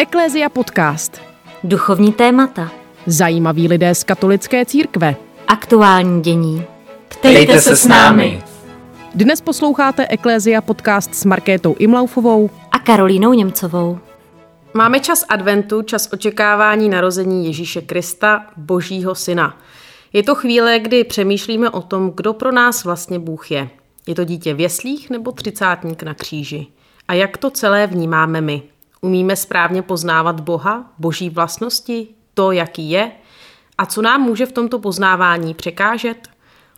Eklézia 0.00 0.48
podcast. 0.48 1.20
Duchovní 1.64 2.12
témata. 2.12 2.70
Zajímaví 3.06 3.68
lidé 3.68 3.94
z 3.94 4.04
katolické 4.04 4.64
církve. 4.64 5.16
Aktuální 5.48 6.22
dění. 6.22 6.64
Ptejte 7.08 7.60
se 7.60 7.76
s 7.76 7.86
námi. 7.86 8.42
Dnes 9.14 9.40
posloucháte 9.40 10.06
Eklézia 10.06 10.60
podcast 10.60 11.14
s 11.14 11.24
Markétou 11.24 11.74
Imlaufovou 11.78 12.50
A 12.72 12.78
Karolínou 12.78 13.32
Němcovou. 13.32 13.98
Máme 14.74 15.00
čas 15.00 15.24
adventu, 15.28 15.82
čas 15.82 16.08
očekávání 16.12 16.88
narození 16.88 17.46
Ježíše 17.46 17.80
Krista, 17.80 18.46
Božího 18.56 19.14
syna. 19.14 19.58
Je 20.12 20.22
to 20.22 20.34
chvíle, 20.34 20.78
kdy 20.78 21.04
přemýšlíme 21.04 21.70
o 21.70 21.82
tom, 21.82 22.12
kdo 22.14 22.32
pro 22.32 22.52
nás 22.52 22.84
vlastně 22.84 23.18
Bůh 23.18 23.50
je. 23.50 23.68
Je 24.06 24.14
to 24.14 24.24
dítě 24.24 24.54
v 24.54 24.60
jeslích 24.60 25.10
nebo 25.10 25.32
třicátník 25.32 26.02
na 26.02 26.14
kříži? 26.14 26.66
A 27.08 27.14
jak 27.14 27.36
to 27.36 27.50
celé 27.50 27.86
vnímáme 27.86 28.40
my? 28.40 28.62
Umíme 29.00 29.36
správně 29.36 29.82
poznávat 29.82 30.40
Boha, 30.40 30.92
boží 30.98 31.30
vlastnosti, 31.30 32.08
to, 32.34 32.52
jaký 32.52 32.90
je? 32.90 33.12
A 33.78 33.86
co 33.86 34.02
nám 34.02 34.20
může 34.20 34.46
v 34.46 34.52
tomto 34.52 34.78
poznávání 34.78 35.54
překážet? 35.54 36.28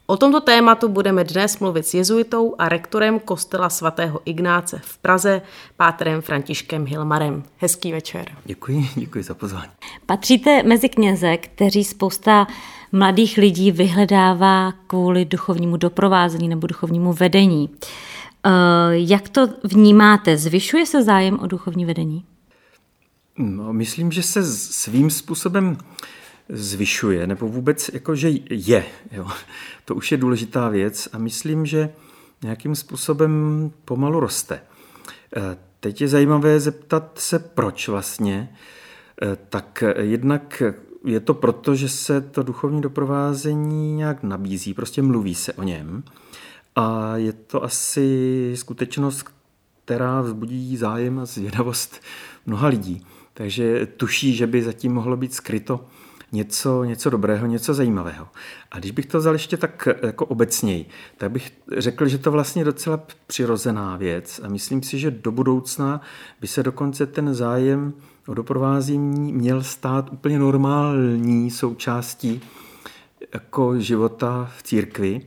O 0.06 0.16
tomto 0.16 0.40
tématu 0.40 0.88
budeme 0.88 1.24
dnes 1.24 1.58
mluvit 1.58 1.86
s 1.86 1.94
jezuitou 1.94 2.54
a 2.58 2.68
rektorem 2.68 3.20
kostela 3.20 3.70
svatého 3.70 4.20
Ignáce 4.24 4.80
v 4.84 4.98
Praze, 4.98 5.42
pátrem 5.76 6.20
Františkem 6.20 6.86
Hilmarem. 6.86 7.42
Hezký 7.56 7.92
večer. 7.92 8.24
Děkuji, 8.44 8.88
děkuji 8.94 9.24
za 9.24 9.34
pozvání. 9.34 9.70
Patříte 10.06 10.62
mezi 10.62 10.88
kněze, 10.88 11.36
kteří 11.36 11.84
spousta 11.84 12.46
mladých 12.92 13.36
lidí 13.36 13.72
vyhledává 13.72 14.72
kvůli 14.86 15.24
duchovnímu 15.24 15.76
doprovázení 15.76 16.48
nebo 16.48 16.66
duchovnímu 16.66 17.12
vedení. 17.12 17.70
Eh, 18.46 18.50
Jak 18.92 19.28
to 19.28 19.48
vnímáte? 19.64 20.36
Zvyšuje 20.36 20.86
se 20.86 21.02
zájem 21.04 21.38
o 21.40 21.46
duchovní 21.46 21.84
vedení? 21.84 22.24
No, 23.38 23.72
myslím, 23.72 24.12
že 24.12 24.22
se 24.22 24.44
svým 24.56 25.10
způsobem 25.10 25.76
zvyšuje, 26.48 27.26
nebo 27.26 27.48
vůbec 27.48 27.90
jako, 27.92 28.14
že 28.14 28.30
je. 28.50 28.84
Jo. 29.12 29.26
To 29.84 29.94
už 29.94 30.12
je 30.12 30.18
důležitá 30.18 30.68
věc 30.68 31.08
a 31.12 31.18
myslím, 31.18 31.66
že 31.66 31.90
nějakým 32.42 32.74
způsobem 32.76 33.70
pomalu 33.84 34.20
roste. 34.20 34.60
Eh, 35.36 35.56
Teď 35.82 36.00
je 36.00 36.08
zajímavé 36.08 36.60
zeptat 36.60 37.12
se, 37.18 37.38
proč 37.38 37.88
vlastně. 37.88 38.56
Eh, 39.22 39.36
Tak 39.48 39.84
jednak 40.00 40.62
je 41.04 41.20
to 41.20 41.34
proto, 41.34 41.74
že 41.74 41.88
se 41.88 42.20
to 42.20 42.42
duchovní 42.42 42.80
doprovázení 42.80 43.94
nějak 43.94 44.22
nabízí, 44.22 44.74
prostě 44.74 45.02
mluví 45.02 45.34
se 45.34 45.52
o 45.52 45.62
něm. 45.62 46.02
A 46.76 47.16
je 47.16 47.32
to 47.32 47.64
asi 47.64 48.52
skutečnost, 48.54 49.24
která 49.84 50.20
vzbudí 50.20 50.76
zájem 50.76 51.18
a 51.18 51.24
zvědavost 51.24 52.00
mnoha 52.46 52.68
lidí. 52.68 53.06
Takže 53.34 53.86
tuší, 53.86 54.34
že 54.34 54.46
by 54.46 54.62
zatím 54.62 54.94
mohlo 54.94 55.16
být 55.16 55.34
skryto 55.34 55.86
něco, 56.32 56.84
něco 56.84 57.10
dobrého, 57.10 57.46
něco 57.46 57.74
zajímavého. 57.74 58.28
A 58.70 58.78
když 58.78 58.90
bych 58.90 59.06
to 59.06 59.18
vzal 59.18 59.32
ještě 59.32 59.56
tak 59.56 59.88
jako 60.02 60.26
obecněji, 60.26 60.86
tak 61.18 61.30
bych 61.30 61.52
řekl, 61.78 62.08
že 62.08 62.18
to 62.18 62.30
vlastně 62.30 62.64
docela 62.64 63.00
přirozená 63.26 63.96
věc 63.96 64.40
a 64.44 64.48
myslím 64.48 64.82
si, 64.82 64.98
že 64.98 65.10
do 65.10 65.32
budoucna 65.32 66.00
by 66.40 66.46
se 66.46 66.62
dokonce 66.62 67.06
ten 67.06 67.34
zájem 67.34 67.92
o 68.26 68.34
doprovázení 68.34 69.32
měl 69.32 69.62
stát 69.62 70.12
úplně 70.12 70.38
normální 70.38 71.50
součástí 71.50 72.40
jako 73.34 73.80
života 73.80 74.50
v 74.56 74.62
církvi. 74.62 75.20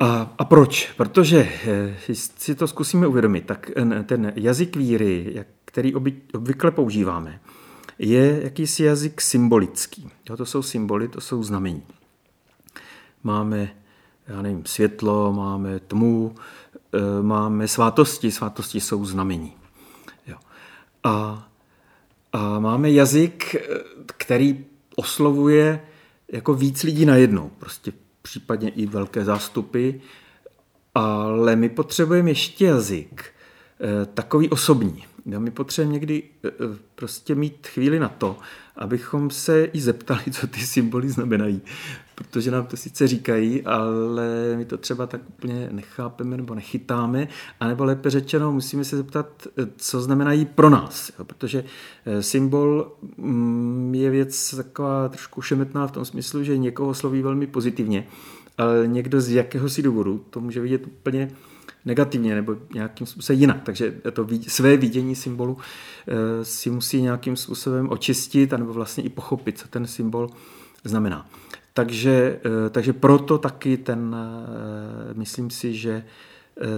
A, 0.00 0.34
a 0.38 0.44
proč? 0.44 0.92
Protože 0.96 1.48
eh, 1.66 2.14
si 2.14 2.54
to 2.54 2.66
zkusíme 2.66 3.06
uvědomit, 3.06 3.46
tak 3.46 3.70
eh, 3.76 4.02
ten 4.02 4.32
jazyk 4.36 4.76
víry, 4.76 5.44
který 5.64 5.94
obvykle 6.34 6.70
používáme, 6.70 7.40
je 7.98 8.40
jakýsi 8.42 8.84
jazyk 8.84 9.20
symbolický. 9.20 10.10
Jo, 10.30 10.36
to 10.36 10.46
jsou 10.46 10.62
symboly, 10.62 11.08
to 11.08 11.20
jsou 11.20 11.42
znamení. 11.42 11.82
Máme, 13.22 13.70
já 14.28 14.42
nevím, 14.42 14.66
světlo, 14.66 15.32
máme 15.32 15.80
tmu, 15.80 16.34
eh, 16.94 17.22
máme 17.22 17.68
svátosti, 17.68 18.30
svátosti 18.30 18.80
jsou 18.80 19.04
znamení. 19.04 19.52
Jo. 20.26 20.36
A, 21.04 21.48
a 22.32 22.58
máme 22.58 22.90
jazyk, 22.90 23.56
který 24.06 24.64
oslovuje 24.96 25.80
jako 26.28 26.54
víc 26.54 26.82
lidí 26.82 27.06
najednou, 27.06 27.50
prostě 27.58 27.92
případně 28.24 28.68
i 28.68 28.86
velké 28.86 29.24
zástupy, 29.24 29.90
ale 30.94 31.56
my 31.56 31.68
potřebujeme 31.68 32.30
ještě 32.30 32.64
jazyk, 32.64 33.24
eh, 33.80 34.06
takový 34.06 34.50
osobní. 34.50 35.04
Jo, 35.26 35.40
My 35.40 35.50
potřebujeme 35.50 35.92
někdy 35.92 36.22
eh, 36.44 36.48
eh, 36.48 36.78
prostě 36.94 37.34
mít 37.34 37.66
chvíli 37.66 37.98
na 37.98 38.08
to, 38.08 38.38
abychom 38.76 39.30
se 39.30 39.64
i 39.64 39.80
zeptali, 39.80 40.22
co 40.32 40.46
ty 40.46 40.60
symboly 40.60 41.08
znamenají. 41.08 41.62
Protože 42.14 42.50
nám 42.50 42.66
to 42.66 42.76
sice 42.76 43.08
říkají, 43.08 43.62
ale 43.62 44.54
my 44.56 44.64
to 44.64 44.78
třeba 44.78 45.06
tak 45.06 45.20
úplně 45.28 45.68
nechápeme 45.72 46.36
nebo 46.36 46.54
nechytáme, 46.54 47.28
anebo 47.60 47.84
lépe 47.84 48.10
řečeno, 48.10 48.52
musíme 48.52 48.84
se 48.84 48.96
zeptat, 48.96 49.46
eh, 49.46 49.66
co 49.76 50.00
znamenají 50.00 50.44
pro 50.44 50.70
nás. 50.70 51.12
Jo, 51.18 51.24
protože 51.24 51.64
symbol 52.20 52.92
mm, 53.16 53.94
je 53.94 54.10
věc 54.10 54.54
taková 54.56 55.08
trošku 55.08 55.42
šemetná 55.42 55.86
v 55.86 55.92
tom 55.92 56.04
smyslu, 56.04 56.44
že 56.44 56.58
někoho 56.58 56.94
sloví 56.94 57.22
velmi 57.22 57.46
pozitivně, 57.46 58.06
ale 58.58 58.86
někdo 58.86 59.20
z 59.20 59.28
jakéhosi 59.30 59.82
důvodu 59.82 60.24
to 60.30 60.40
může 60.40 60.60
vidět 60.60 60.86
úplně 60.86 61.30
negativně 61.84 62.34
nebo 62.34 62.56
nějakým 62.74 63.06
způsobem 63.06 63.40
jinak. 63.40 63.62
Takže 63.62 63.94
to 64.12 64.26
své 64.48 64.76
vidění 64.76 65.14
symbolu 65.14 65.58
eh, 66.08 66.44
si 66.44 66.70
musí 66.70 67.02
nějakým 67.02 67.36
způsobem 67.36 67.88
očistit 67.90 68.52
anebo 68.52 68.72
vlastně 68.72 69.04
i 69.04 69.08
pochopit, 69.08 69.58
co 69.58 69.68
ten 69.68 69.86
symbol 69.86 70.30
znamená. 70.84 71.30
Takže, 71.72 72.40
eh, 72.44 72.70
takže 72.70 72.92
proto 72.92 73.38
taky 73.38 73.76
ten, 73.76 74.16
eh, 74.16 75.14
myslím 75.14 75.50
si, 75.50 75.74
že 75.74 76.04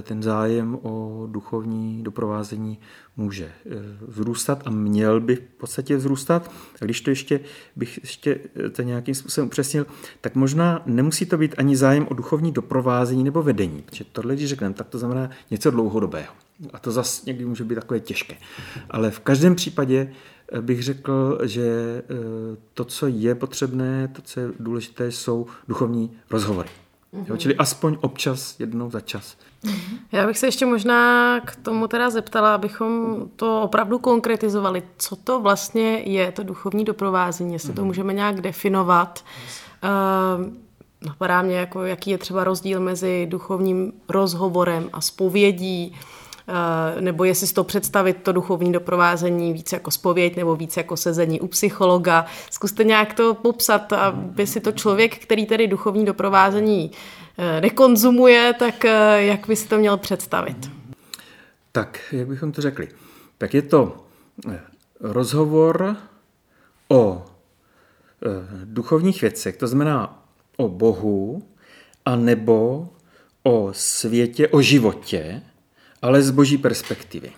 ten 0.02 0.22
zájem 0.22 0.78
o 0.82 1.26
duchovní 1.30 2.02
doprovázení 2.02 2.78
může 3.16 3.44
eh, 3.44 3.70
vzrůstat 4.06 4.62
a 4.66 4.70
měl 4.70 5.20
by 5.20 5.36
v 5.36 5.40
podstatě 5.40 5.96
vzrůstat. 5.96 6.50
A 6.82 6.84
když 6.84 7.00
to 7.00 7.10
ještě 7.10 7.40
bych 7.76 7.98
ještě 8.02 8.40
eh, 8.66 8.70
to 8.70 8.82
nějakým 8.82 9.14
způsobem 9.14 9.46
upřesnil, 9.46 9.86
tak 10.20 10.34
možná 10.34 10.82
nemusí 10.86 11.26
to 11.26 11.38
být 11.38 11.54
ani 11.58 11.76
zájem 11.76 12.06
o 12.10 12.14
duchovní 12.14 12.52
doprovázení 12.52 13.24
nebo 13.24 13.42
vedení, 13.42 13.82
protože 13.82 14.04
tohle, 14.12 14.34
když 14.34 14.48
řekneme, 14.48 14.74
tak 14.74 14.88
to 14.88 14.98
znamená 14.98 15.30
něco 15.50 15.70
dlouhodobého. 15.70 16.34
A 16.72 16.78
to 16.78 16.92
zase 16.92 17.22
někdy 17.26 17.44
může 17.44 17.64
být 17.64 17.74
takové 17.74 18.00
těžké. 18.00 18.36
Ale 18.90 19.10
v 19.10 19.20
každém 19.20 19.54
případě 19.54 20.12
eh, 20.52 20.60
bych 20.60 20.82
řekl, 20.82 21.40
že 21.44 21.62
eh, 21.62 22.14
to, 22.74 22.84
co 22.84 23.06
je 23.06 23.34
potřebné, 23.34 24.08
to, 24.08 24.22
co 24.22 24.40
je 24.40 24.48
důležité, 24.60 25.12
jsou 25.12 25.46
duchovní 25.68 26.10
rozhovory. 26.30 26.68
Jo, 27.28 27.36
čili 27.36 27.56
aspoň 27.56 27.96
občas, 28.00 28.60
jednou 28.60 28.90
za 28.90 29.00
čas. 29.00 29.36
Já 30.12 30.26
bych 30.26 30.38
se 30.38 30.46
ještě 30.46 30.66
možná 30.66 31.40
k 31.40 31.56
tomu 31.56 31.88
teda 31.88 32.10
zeptala, 32.10 32.54
abychom 32.54 33.16
to 33.36 33.62
opravdu 33.62 33.98
konkretizovali. 33.98 34.82
Co 34.98 35.16
to 35.16 35.40
vlastně 35.40 35.98
je, 35.98 36.32
to 36.32 36.42
duchovní 36.42 36.84
doprovázení, 36.84 37.52
jestli 37.52 37.72
to 37.72 37.84
můžeme 37.84 38.12
nějak 38.12 38.40
definovat. 38.40 39.24
Uh, 39.84 40.46
napadá 41.08 41.42
mě, 41.42 41.56
jako, 41.56 41.84
jaký 41.84 42.10
je 42.10 42.18
třeba 42.18 42.44
rozdíl 42.44 42.80
mezi 42.80 43.26
duchovním 43.30 43.92
rozhovorem 44.08 44.90
a 44.92 45.00
spovědí, 45.00 45.96
uh, 46.48 47.00
nebo 47.00 47.24
jestli 47.24 47.46
si 47.46 47.54
to 47.54 47.64
představit, 47.64 48.16
to 48.22 48.32
duchovní 48.32 48.72
doprovázení 48.72 49.52
víc 49.52 49.72
jako 49.72 49.90
spověď 49.90 50.36
nebo 50.36 50.56
víc 50.56 50.76
jako 50.76 50.96
sezení 50.96 51.40
u 51.40 51.46
psychologa. 51.46 52.26
Zkuste 52.50 52.84
nějak 52.84 53.14
to 53.14 53.34
popsat, 53.34 53.92
aby 53.92 54.46
si 54.46 54.60
to 54.60 54.72
člověk, 54.72 55.18
který 55.18 55.46
tedy 55.46 55.66
duchovní 55.66 56.04
doprovázení 56.04 56.90
nekonzumuje, 57.60 58.54
tak 58.58 58.84
eh, 58.84 59.22
jak 59.22 59.46
by 59.46 59.56
si 59.56 59.68
to 59.68 59.78
měl 59.78 59.96
představit? 59.96 60.70
Tak, 61.72 62.00
jak 62.12 62.28
bychom 62.28 62.52
to 62.52 62.62
řekli? 62.62 62.88
Tak 63.38 63.54
je 63.54 63.62
to 63.62 64.06
eh, 64.50 64.60
rozhovor 65.00 65.96
o 66.88 67.24
eh, 67.26 68.28
duchovních 68.64 69.20
věcech, 69.20 69.56
to 69.56 69.66
znamená 69.66 70.22
o 70.56 70.68
Bohu, 70.68 71.42
a 72.04 72.16
nebo 72.16 72.88
o 73.42 73.68
světě, 73.72 74.48
o 74.48 74.62
životě, 74.62 75.42
ale 76.02 76.22
z 76.22 76.30
boží 76.30 76.58
perspektivy. 76.58 77.32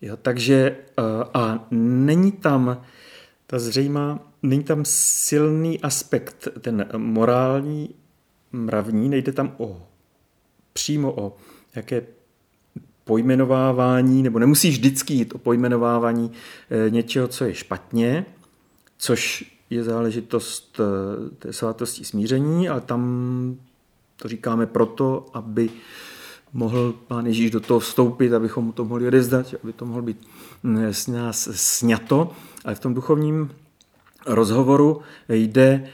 Jo, 0.00 0.16
takže 0.16 0.76
eh, 0.98 1.02
a 1.34 1.66
není 1.70 2.32
tam 2.32 2.82
ta 3.46 3.58
zřejmá, 3.58 4.18
není 4.42 4.64
tam 4.64 4.84
silný 4.84 5.80
aspekt, 5.80 6.48
ten 6.60 6.86
morální, 6.96 7.94
mravní, 8.52 9.08
nejde 9.08 9.32
tam 9.32 9.52
o 9.58 9.82
přímo 10.72 11.12
o 11.12 11.36
jaké 11.74 12.02
pojmenovávání, 13.04 14.22
nebo 14.22 14.38
nemusí 14.38 14.70
vždycky 14.70 15.14
jít 15.14 15.34
o 15.34 15.38
pojmenovávání 15.38 16.32
eh, 16.70 16.90
něčeho, 16.90 17.28
co 17.28 17.44
je 17.44 17.54
špatně, 17.54 18.26
což 18.98 19.44
je 19.70 19.84
záležitost 19.84 20.80
eh, 20.80 21.30
té 21.36 21.52
svatosti 21.52 22.04
smíření, 22.04 22.68
ale 22.68 22.80
tam 22.80 23.56
to 24.16 24.28
říkáme 24.28 24.66
proto, 24.66 25.26
aby 25.32 25.70
mohl 26.52 26.94
pán 27.08 27.26
Ježíš 27.26 27.50
do 27.50 27.60
toho 27.60 27.80
vstoupit, 27.80 28.32
abychom 28.32 28.64
mu 28.64 28.72
to 28.72 28.84
mohli 28.84 29.06
odezdat, 29.06 29.54
aby 29.62 29.72
to 29.72 29.86
mohlo 29.86 30.02
být 30.02 30.28
mm, 30.62 30.84
s 30.84 31.06
nás 31.06 31.48
sněto. 31.52 32.30
Ale 32.64 32.74
v 32.74 32.80
tom 32.80 32.94
duchovním 32.94 33.50
rozhovoru 34.26 35.00
jde, 35.28 35.84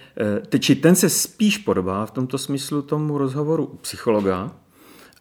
eh, 0.52 0.58
či 0.58 0.74
ten 0.74 0.96
se 0.96 1.08
spíš 1.08 1.58
podobá 1.58 2.06
v 2.06 2.10
tomto 2.10 2.38
smyslu 2.38 2.82
tomu 2.82 3.18
rozhovoru 3.18 3.64
u 3.64 3.76
psychologa, 3.76 4.52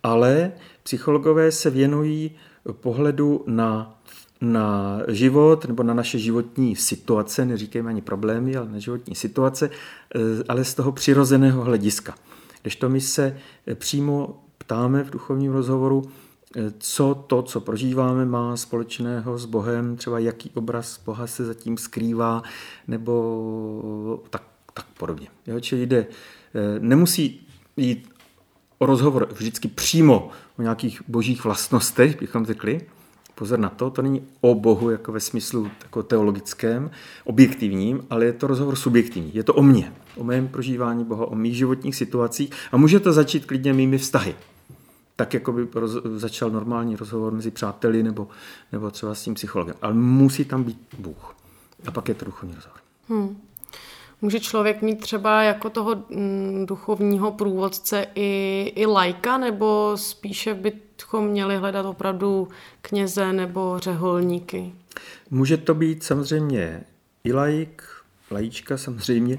ale 0.04 0.52
psychologové 0.84 1.52
se 1.52 1.70
věnují 1.70 2.32
pohledu 2.72 3.44
na, 3.48 4.00
na 4.42 5.00
život 5.08 5.66
nebo 5.66 5.84
na 5.84 5.94
naše 5.94 6.20
životní 6.20 6.76
situace, 6.76 7.46
neříkejme 7.46 7.90
ani 7.90 8.02
problémy, 8.02 8.56
ale 8.56 8.70
na 8.70 8.80
životní 8.80 9.16
situace, 9.16 9.70
eh, 10.16 10.20
ale 10.48 10.66
z 10.66 10.74
toho 10.74 10.92
přirozeného 10.92 11.64
hlediska. 11.64 12.16
Když 12.62 12.76
to 12.76 12.90
my 12.90 13.02
se 13.02 13.38
přímo 13.76 14.44
ptáme 14.58 15.04
v 15.04 15.10
duchovním 15.10 15.52
rozhovoru, 15.52 16.04
co 16.78 17.24
to, 17.28 17.42
co 17.42 17.62
prožíváme, 17.62 18.26
má 18.26 18.58
společného 18.58 19.38
s 19.38 19.46
Bohem, 19.46 19.96
třeba 19.96 20.20
jaký 20.20 20.52
obraz 20.54 21.00
Boha 21.06 21.28
se 21.28 21.46
zatím 21.46 21.78
skrývá, 21.78 22.44
nebo 22.88 24.24
tak, 24.30 24.44
tak 24.74 24.86
podobně. 24.98 25.28
Jo? 25.48 25.60
Čili 25.60 25.86
jde, 25.86 26.08
eh, 26.56 26.80
nemusí 26.80 27.48
jít 27.78 28.10
o 28.78 28.86
rozhovor 28.86 29.28
vždycky 29.32 29.68
přímo 29.68 30.30
o 30.60 30.62
nějakých 30.62 31.02
božích 31.08 31.44
vlastnostech, 31.44 32.20
bychom 32.20 32.46
řekli. 32.46 32.82
Pozor 33.36 33.60
na 33.60 33.70
to, 33.70 33.90
to 33.90 34.02
není 34.02 34.24
o 34.42 34.56
Bohu 34.56 34.90
jako 34.90 35.12
ve 35.12 35.20
smyslu 35.20 35.70
jako 35.84 36.04
teologickém, 36.04 36.92
objektivním, 37.24 38.06
ale 38.10 38.26
je 38.26 38.34
to 38.34 38.48
rozhovor 38.48 38.76
subjektivní. 38.76 39.32
Je 39.36 39.44
to 39.44 39.54
o 39.54 39.62
mně, 39.62 39.94
o 40.18 40.24
mém 40.24 40.48
prožívání 40.48 41.06
Boha, 41.06 41.26
o 41.26 41.36
mých 41.36 41.58
životních 41.58 41.96
situacích 41.96 42.50
a 42.72 42.78
může 42.78 43.00
to 43.00 43.14
začít 43.14 43.46
klidně 43.46 43.74
mými 43.74 43.98
vztahy 43.98 44.36
tak 45.16 45.34
jako 45.34 45.52
by 45.52 45.68
roz, 45.74 45.92
začal 46.16 46.50
normální 46.50 46.96
rozhovor 46.96 47.34
mezi 47.34 47.52
přáteli 47.52 48.04
nebo, 48.04 48.28
nebo 48.72 48.92
třeba 48.92 49.16
s 49.16 49.24
tím 49.24 49.34
psychologem. 49.34 49.76
Ale 49.82 49.94
musí 49.94 50.46
tam 50.46 50.64
být 50.64 50.78
Bůh. 50.98 51.36
A 51.88 51.92
pak 51.92 52.10
je 52.10 52.16
to 52.16 52.26
duchovní 52.26 52.56
rozhovor. 52.56 52.80
Hmm. 53.10 53.42
Může 54.22 54.40
člověk 54.40 54.82
mít 54.82 55.02
třeba 55.02 55.44
jako 55.44 55.70
toho 55.70 55.96
mm, 56.10 56.66
duchovního 56.66 57.32
průvodce 57.32 58.06
i, 58.16 58.72
i 58.76 58.86
lajka, 58.86 59.38
nebo 59.38 59.92
spíše 59.96 60.54
bychom 60.54 61.28
měli 61.28 61.58
hledat 61.58 61.86
opravdu 61.86 62.48
kněze 62.82 63.34
nebo 63.34 63.80
řeholníky? 63.80 64.74
Může 65.30 65.58
to 65.58 65.74
být 65.74 66.04
samozřejmě 66.04 66.84
i 67.24 67.34
lajk, 67.34 67.84
lajíčka 68.32 68.78
samozřejmě, 68.78 69.38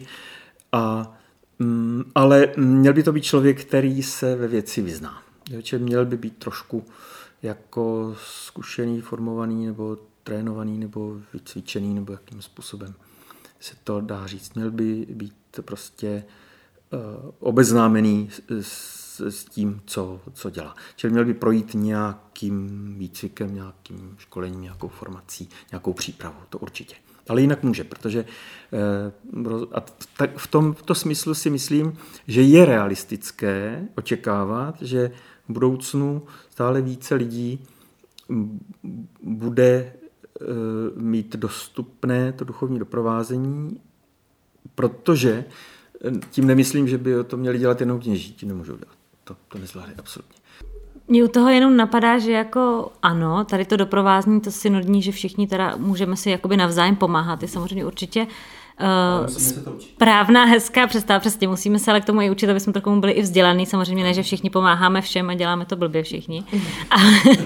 a, 0.72 1.12
mm, 1.58 2.02
ale 2.14 2.48
měl 2.56 2.92
by 2.92 3.02
to 3.02 3.12
být 3.12 3.24
člověk, 3.24 3.64
který 3.64 4.02
se 4.02 4.36
ve 4.36 4.48
věci 4.48 4.82
vyzná. 4.82 5.23
Že 5.58 5.78
měl 5.78 6.06
by 6.06 6.16
být 6.16 6.36
trošku 6.36 6.84
jako 7.42 8.16
zkušený, 8.24 9.00
formovaný 9.00 9.66
nebo 9.66 9.98
trénovaný 10.22 10.78
nebo 10.78 11.16
vycvičený 11.32 11.94
nebo 11.94 12.12
jakým 12.12 12.42
způsobem 12.42 12.94
se 13.64 13.74
to 13.84 14.00
dá 14.00 14.26
říct. 14.26 14.54
Měl 14.54 14.70
by 14.70 15.06
být 15.10 15.34
prostě 15.60 16.24
uh, 16.92 17.00
obeznámený 17.38 18.30
s, 18.60 19.20
s 19.20 19.44
tím, 19.44 19.82
co, 19.86 20.20
co 20.32 20.50
dělá. 20.50 20.74
Čili 20.96 21.12
měl 21.12 21.24
by 21.24 21.34
projít 21.34 21.74
nějakým 21.74 22.94
výcvikem, 22.98 23.54
nějakým 23.54 24.14
školením, 24.18 24.60
nějakou 24.60 24.88
formací, 24.88 25.48
nějakou 25.70 25.92
přípravou, 25.92 26.38
to 26.48 26.58
určitě. 26.58 26.94
Ale 27.28 27.40
jinak 27.40 27.62
může, 27.62 27.84
protože 27.84 28.24
uh, 29.32 29.64
a 29.72 29.80
tak 30.16 30.36
v 30.36 30.46
tomto 30.46 30.94
smyslu 30.94 31.34
si 31.34 31.50
myslím, 31.50 31.98
že 32.26 32.42
je 32.42 32.64
realistické 32.64 33.88
očekávat, 33.96 34.82
že 34.82 35.10
budoucnu 35.48 36.22
stále 36.50 36.82
více 36.82 37.14
lidí 37.14 37.58
bude 39.22 39.64
e, 39.64 39.92
mít 40.96 41.36
dostupné 41.36 42.32
to 42.32 42.44
duchovní 42.44 42.78
doprovázení, 42.78 43.80
protože 44.74 45.30
e, 46.04 46.10
tím 46.30 46.46
nemyslím, 46.46 46.88
že 46.88 46.98
by 46.98 47.14
to 47.26 47.36
měli 47.36 47.58
dělat 47.58 47.80
jenom 47.80 48.00
kněží, 48.00 48.32
ti 48.32 48.46
nemůžou 48.46 48.76
dělat. 48.76 48.94
To, 49.24 49.36
to 49.48 49.58
nezvládne 49.58 49.94
absolutně. 49.98 50.44
Mně 51.08 51.24
u 51.24 51.28
toho 51.28 51.48
jenom 51.48 51.76
napadá, 51.76 52.18
že 52.18 52.32
jako 52.32 52.92
ano, 53.02 53.44
tady 53.44 53.64
to 53.64 53.76
doprovázní, 53.76 54.40
to 54.40 54.50
synodní, 54.50 55.02
že 55.02 55.12
všichni 55.12 55.46
teda 55.46 55.76
můžeme 55.76 56.16
si 56.16 56.30
jakoby 56.30 56.56
navzájem 56.56 56.96
pomáhat, 56.96 57.42
je 57.42 57.48
samozřejmě 57.48 57.84
určitě 57.84 58.26
Uh, 58.80 59.26
správná, 59.78 60.44
hezká 60.44 60.86
představa, 60.86 61.20
přesně, 61.20 61.48
musíme 61.48 61.78
se 61.78 61.90
ale 61.90 62.00
k 62.00 62.04
tomu 62.04 62.20
i 62.20 62.30
učit, 62.30 62.50
aby 62.50 62.60
jsme 62.60 62.72
trochu 62.72 63.00
byli 63.00 63.12
i 63.12 63.22
vzdělaný, 63.22 63.66
samozřejmě 63.66 64.04
ne, 64.04 64.14
že 64.14 64.22
všichni 64.22 64.50
pomáháme 64.50 65.00
všem 65.00 65.30
a 65.30 65.34
děláme 65.34 65.66
to 65.66 65.76
blbě 65.76 66.02
všichni, 66.02 66.44
ale, 66.90 67.36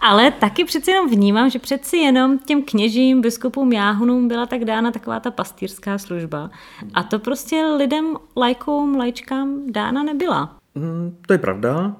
ale 0.00 0.30
taky 0.30 0.64
přeci 0.64 0.90
jenom 0.90 1.10
vnímám, 1.10 1.50
že 1.50 1.58
přeci 1.58 1.96
jenom 1.96 2.38
těm 2.38 2.62
kněžím, 2.62 3.20
biskupům, 3.20 3.72
jáhunům 3.72 4.28
byla 4.28 4.46
tak 4.46 4.64
dána 4.64 4.90
taková 4.90 5.20
ta 5.20 5.30
pastýrská 5.30 5.98
služba. 5.98 6.50
A 6.94 7.02
to 7.02 7.18
prostě 7.18 7.64
lidem, 7.64 8.16
lajkům, 8.36 8.96
lajčkám 8.96 9.72
dána 9.72 10.02
nebyla. 10.02 10.56
Mm, 10.74 11.18
to 11.26 11.32
je 11.32 11.38
pravda, 11.38 11.96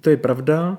to 0.00 0.10
je 0.10 0.16
pravda, 0.16 0.78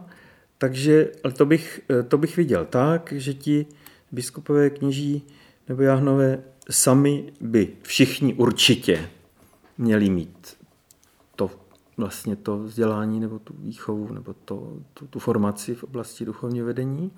takže, 0.57 1.11
ale 1.23 1.33
to 1.33 1.45
bych, 1.45 1.81
to 2.07 2.17
bych 2.17 2.37
viděl 2.37 2.65
tak, 2.65 3.13
že 3.17 3.33
ti 3.33 3.65
biskupové 4.11 4.69
kněží 4.69 5.23
nebo 5.69 5.81
jáhnové 5.81 6.43
sami 6.69 7.33
by 7.41 7.67
všichni 7.81 8.33
určitě 8.33 9.09
měli 9.77 10.09
mít 10.09 10.57
to 11.35 11.51
vlastně 11.97 12.35
to 12.35 12.59
vzdělání 12.59 13.19
nebo 13.19 13.39
tu 13.39 13.53
výchovu 13.57 14.13
nebo 14.13 14.33
to, 14.45 14.77
tu, 14.93 15.07
tu 15.07 15.19
formaci 15.19 15.75
v 15.75 15.83
oblasti 15.83 16.25
duchovního 16.25 16.65
vedení. 16.65 17.11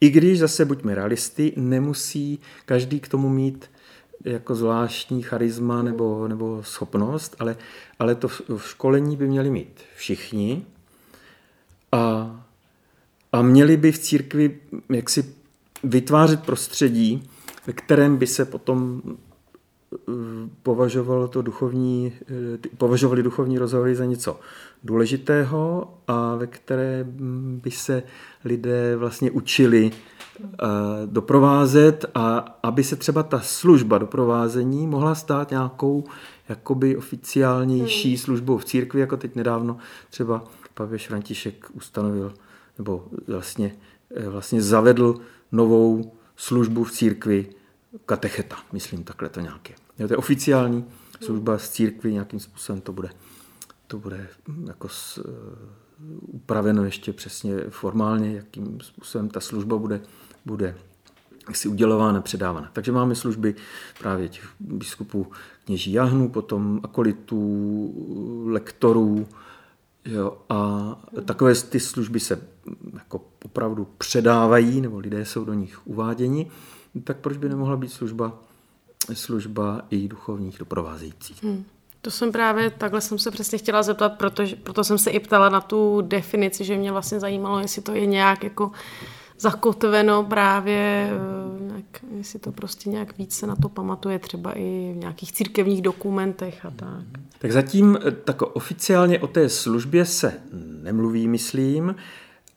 I 0.00 0.10
když 0.10 0.38
zase 0.38 0.64
buďme 0.64 0.94
realisty, 0.94 1.52
nemusí 1.56 2.38
každý 2.66 3.00
k 3.00 3.08
tomu 3.08 3.28
mít 3.28 3.70
jako 4.24 4.54
zvláštní 4.54 5.22
charisma 5.22 5.82
nebo, 5.82 6.28
nebo 6.28 6.62
schopnost, 6.62 7.36
ale, 7.38 7.56
ale 7.98 8.14
to 8.14 8.28
v, 8.28 8.42
školení 8.58 9.16
by 9.16 9.28
měli 9.28 9.50
mít 9.50 9.80
všichni 9.96 10.66
a, 11.92 12.36
a 13.32 13.42
měli 13.42 13.76
by 13.76 13.92
v 13.92 13.98
církvi 13.98 14.60
jaksi 14.88 15.34
vytvářet 15.84 16.42
prostředí, 16.42 17.28
ve 17.68 17.72
kterém 17.72 18.16
by 18.16 18.26
se 18.26 18.44
potom 18.44 19.02
eh, 19.04 19.98
považovalo 20.62 21.28
to 21.28 21.42
duchovní, 21.42 22.12
eh, 22.22 22.68
považovali 22.78 23.22
duchovní 23.22 23.58
rozhovory 23.58 23.94
za 23.94 24.04
něco 24.04 24.40
důležitého 24.84 25.94
a 26.06 26.34
ve 26.34 26.46
které 26.46 27.06
by 27.62 27.70
se 27.70 28.02
lidé 28.44 28.96
vlastně 28.96 29.30
učili 29.30 29.90
eh, 29.92 30.46
doprovázet 31.06 32.04
a 32.14 32.58
aby 32.62 32.84
se 32.84 32.96
třeba 32.96 33.22
ta 33.22 33.40
služba 33.40 33.98
doprovázení 33.98 34.86
mohla 34.86 35.14
stát 35.14 35.50
nějakou 35.50 36.04
jakoby 36.48 36.96
oficiálnější 36.96 38.08
hmm. 38.08 38.18
službou 38.18 38.58
v 38.58 38.64
církvi, 38.64 39.00
jako 39.00 39.16
teď 39.16 39.34
nedávno 39.34 39.76
třeba 40.10 40.44
papež 40.74 41.08
František 41.08 41.66
ustanovil 41.72 42.34
nebo 42.78 43.04
vlastně, 43.26 43.76
vlastně 44.28 44.62
zavedl 44.62 45.14
novou 45.52 46.17
službu 46.38 46.84
v 46.84 46.92
církvi 46.92 47.46
katecheta, 48.06 48.56
myslím 48.72 49.04
takhle 49.04 49.28
to 49.28 49.40
nějaké. 49.40 49.74
Je 49.98 50.08
to 50.08 50.12
je 50.12 50.16
oficiální 50.16 50.84
služba 51.20 51.58
z 51.58 51.70
církvy, 51.70 52.12
nějakým 52.12 52.40
způsobem 52.40 52.80
to 52.80 52.92
bude, 52.92 53.10
to 53.86 53.98
bude 53.98 54.28
jako 54.66 54.88
s, 54.88 55.18
uh, 55.18 55.24
upraveno 56.20 56.84
ještě 56.84 57.12
přesně 57.12 57.56
formálně, 57.68 58.36
jakým 58.36 58.80
způsobem 58.80 59.28
ta 59.28 59.40
služba 59.40 59.78
bude, 59.78 60.00
bude 60.44 60.74
si 61.52 61.68
udělována, 61.68 62.20
předávána. 62.20 62.70
Takže 62.72 62.92
máme 62.92 63.14
služby 63.14 63.54
právě 63.98 64.28
těch 64.28 64.48
biskupů 64.60 65.26
kněží 65.64 65.92
Jahnu, 65.92 66.28
potom 66.28 66.80
akolitů, 66.82 68.44
lektorů, 68.46 69.28
jo, 70.12 70.38
a 70.48 70.96
takové 71.24 71.54
ty 71.54 71.80
služby 71.80 72.20
se 72.20 72.40
jako 72.94 73.24
opravdu 73.44 73.88
předávají, 73.98 74.80
nebo 74.80 74.98
lidé 74.98 75.24
jsou 75.24 75.44
do 75.44 75.54
nich 75.54 75.86
uváděni 75.86 76.50
tak 77.04 77.16
proč 77.16 77.36
by 77.36 77.48
nemohla 77.48 77.76
být 77.76 77.92
služba, 77.92 78.38
služba 79.12 79.82
i 79.90 80.08
duchovních 80.08 80.58
doprovázejících? 80.58 81.44
Hmm. 81.44 81.64
To 82.00 82.10
jsem 82.10 82.32
právě, 82.32 82.70
takhle 82.70 83.00
jsem 83.00 83.18
se 83.18 83.30
přesně 83.30 83.58
chtěla 83.58 83.82
zeptat, 83.82 84.08
protože, 84.08 84.56
proto 84.56 84.84
jsem 84.84 84.98
se 84.98 85.10
i 85.10 85.20
ptala 85.20 85.48
na 85.48 85.60
tu 85.60 86.00
definici, 86.00 86.64
že 86.64 86.76
mě 86.76 86.92
vlastně 86.92 87.20
zajímalo, 87.20 87.58
jestli 87.58 87.82
to 87.82 87.92
je 87.92 88.06
nějak 88.06 88.44
jako 88.44 88.70
zakotveno 89.38 90.24
právě, 90.24 91.10
eh, 91.12 91.62
nějak, 91.64 91.84
jestli 92.16 92.38
to 92.38 92.52
prostě 92.52 92.90
nějak 92.90 93.18
víc 93.18 93.36
se 93.36 93.46
na 93.46 93.56
to 93.56 93.68
pamatuje, 93.68 94.18
třeba 94.18 94.52
i 94.52 94.92
v 94.94 94.96
nějakých 94.96 95.32
církevních 95.32 95.82
dokumentech 95.82 96.66
a 96.66 96.70
tak. 96.70 97.04
Tak 97.38 97.52
zatím 97.52 97.98
eh, 98.06 98.10
tak 98.10 98.42
oficiálně 98.42 99.18
o 99.18 99.26
té 99.26 99.48
službě 99.48 100.04
se 100.04 100.32
nemluví, 100.82 101.28
myslím. 101.28 101.94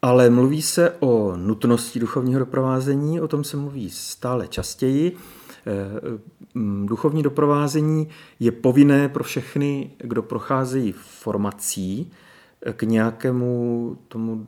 Ale 0.01 0.29
mluví 0.29 0.61
se 0.61 0.91
o 0.99 1.37
nutnosti 1.37 1.99
duchovního 1.99 2.39
doprovázení, 2.39 3.21
o 3.21 3.27
tom 3.27 3.43
se 3.43 3.57
mluví 3.57 3.89
stále 3.89 4.47
častěji. 4.47 5.17
Eh, 5.67 6.19
duchovní 6.85 7.23
doprovázení 7.23 8.07
je 8.39 8.51
povinné 8.51 9.09
pro 9.09 9.23
všechny, 9.23 9.91
kdo 9.97 10.21
procházejí 10.23 10.91
formací 10.97 12.11
k 12.73 12.83
nějakému 12.83 13.97
tomu 14.07 14.47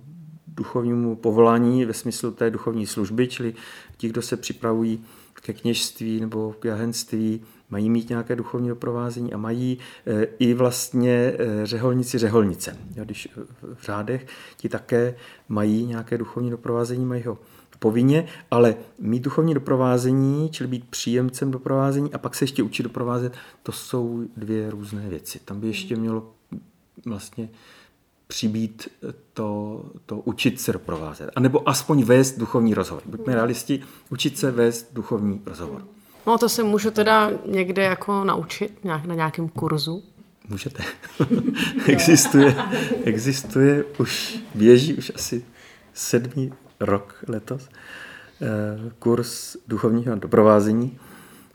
duchovnímu 0.55 1.15
povolání 1.15 1.85
ve 1.85 1.93
smyslu 1.93 2.31
té 2.31 2.49
duchovní 2.49 2.87
služby, 2.87 3.27
čili 3.27 3.53
ti, 3.97 4.09
kdo 4.09 4.21
se 4.21 4.37
připravují 4.37 5.03
ke 5.41 5.53
kněžství 5.53 6.19
nebo 6.19 6.55
k 6.59 6.65
jahenství, 6.65 7.41
mají 7.69 7.89
mít 7.89 8.09
nějaké 8.09 8.35
duchovní 8.35 8.69
doprovázení 8.69 9.33
a 9.33 9.37
mají 9.37 9.77
eh, 10.07 10.27
i 10.39 10.53
vlastně 10.53 11.33
eh, 11.37 11.65
řeholníci 11.65 12.17
řeholnice. 12.17 12.77
Když 13.03 13.29
v 13.73 13.83
řádech 13.83 14.27
ti 14.57 14.69
také 14.69 15.15
mají 15.49 15.85
nějaké 15.85 16.17
duchovní 16.17 16.49
doprovázení, 16.49 17.05
mají 17.05 17.23
ho 17.23 17.37
povinně, 17.83 18.25
ale 18.51 18.75
mít 18.99 19.23
duchovní 19.23 19.53
doprovázení, 19.53 20.49
čili 20.49 20.67
být 20.67 20.85
příjemcem 20.89 21.51
doprovázení 21.51 22.13
a 22.13 22.17
pak 22.17 22.35
se 22.35 22.43
ještě 22.43 22.63
učit 22.63 22.83
doprovázet, 22.83 23.33
to 23.63 23.71
jsou 23.71 24.23
dvě 24.37 24.69
různé 24.69 25.09
věci. 25.09 25.39
Tam 25.45 25.59
by 25.59 25.67
ještě 25.67 25.95
mělo 25.95 26.31
vlastně 27.05 27.49
přibít 28.33 28.87
to, 29.33 29.81
to 30.05 30.17
učit 30.17 30.61
se 30.61 30.73
doprovázet. 30.73 31.29
A 31.35 31.39
nebo 31.39 31.69
aspoň 31.69 32.03
vést 32.03 32.37
duchovní 32.37 32.73
rozhovor. 32.73 33.03
Buďme 33.05 33.35
realisti, 33.35 33.79
učit 34.09 34.37
se 34.37 34.51
vést 34.51 34.93
duchovní 34.93 35.41
rozhovor. 35.45 35.85
No 36.27 36.37
to 36.37 36.49
se 36.49 36.63
můžu 36.63 36.91
teda 36.91 37.31
někde 37.45 37.83
jako 37.83 38.23
naučit, 38.23 38.83
nějak 38.83 39.05
na 39.05 39.15
nějakém 39.15 39.49
kurzu. 39.49 40.03
Můžete. 40.49 40.83
existuje, 41.85 42.55
existuje, 43.03 43.83
už 43.97 44.39
běží 44.55 44.93
už 44.93 45.11
asi 45.15 45.45
sedmý 45.93 46.53
rok 46.79 47.23
letos 47.27 47.69
eh, 47.69 48.91
kurz 48.99 49.57
duchovního 49.67 50.15
doprovázení. 50.15 50.99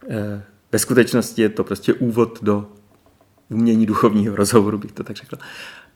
Eh, 0.08 0.42
ve 0.72 0.78
skutečnosti 0.78 1.42
je 1.42 1.48
to 1.48 1.64
prostě 1.64 1.94
úvod 1.94 2.38
do 2.42 2.66
umění 3.50 3.86
duchovního 3.86 4.36
rozhovoru, 4.36 4.78
bych 4.78 4.92
to 4.92 5.04
tak 5.04 5.16
řekl. 5.16 5.36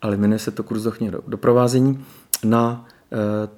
Ale 0.03 0.17
jmenuje 0.17 0.39
se 0.39 0.51
to 0.51 0.63
kurz 0.63 0.83
duchovního 0.83 1.23
doprovázení 1.27 2.05
na 2.45 2.87
eh, 3.13 3.17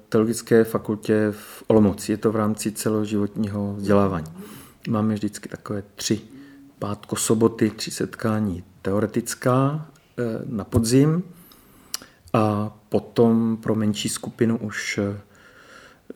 teologické 0.09 0.63
fakultě 0.63 1.27
v 1.31 1.63
Olomouci. 1.67 2.11
Je 2.11 2.17
to 2.17 2.31
v 2.31 2.35
rámci 2.35 2.71
celoživotního 2.71 3.73
vzdělávání. 3.73 4.27
Máme 4.89 5.13
vždycky 5.13 5.49
takové 5.49 5.83
tři 5.95 6.21
pátko, 6.79 7.15
soboty, 7.15 7.69
tři 7.69 7.91
setkání 7.91 8.63
teoretická 8.81 9.87
na 10.45 10.63
podzim 10.63 11.23
a 12.33 12.75
potom 12.89 13.57
pro 13.61 13.75
menší 13.75 14.09
skupinu 14.09 14.57
už 14.57 14.99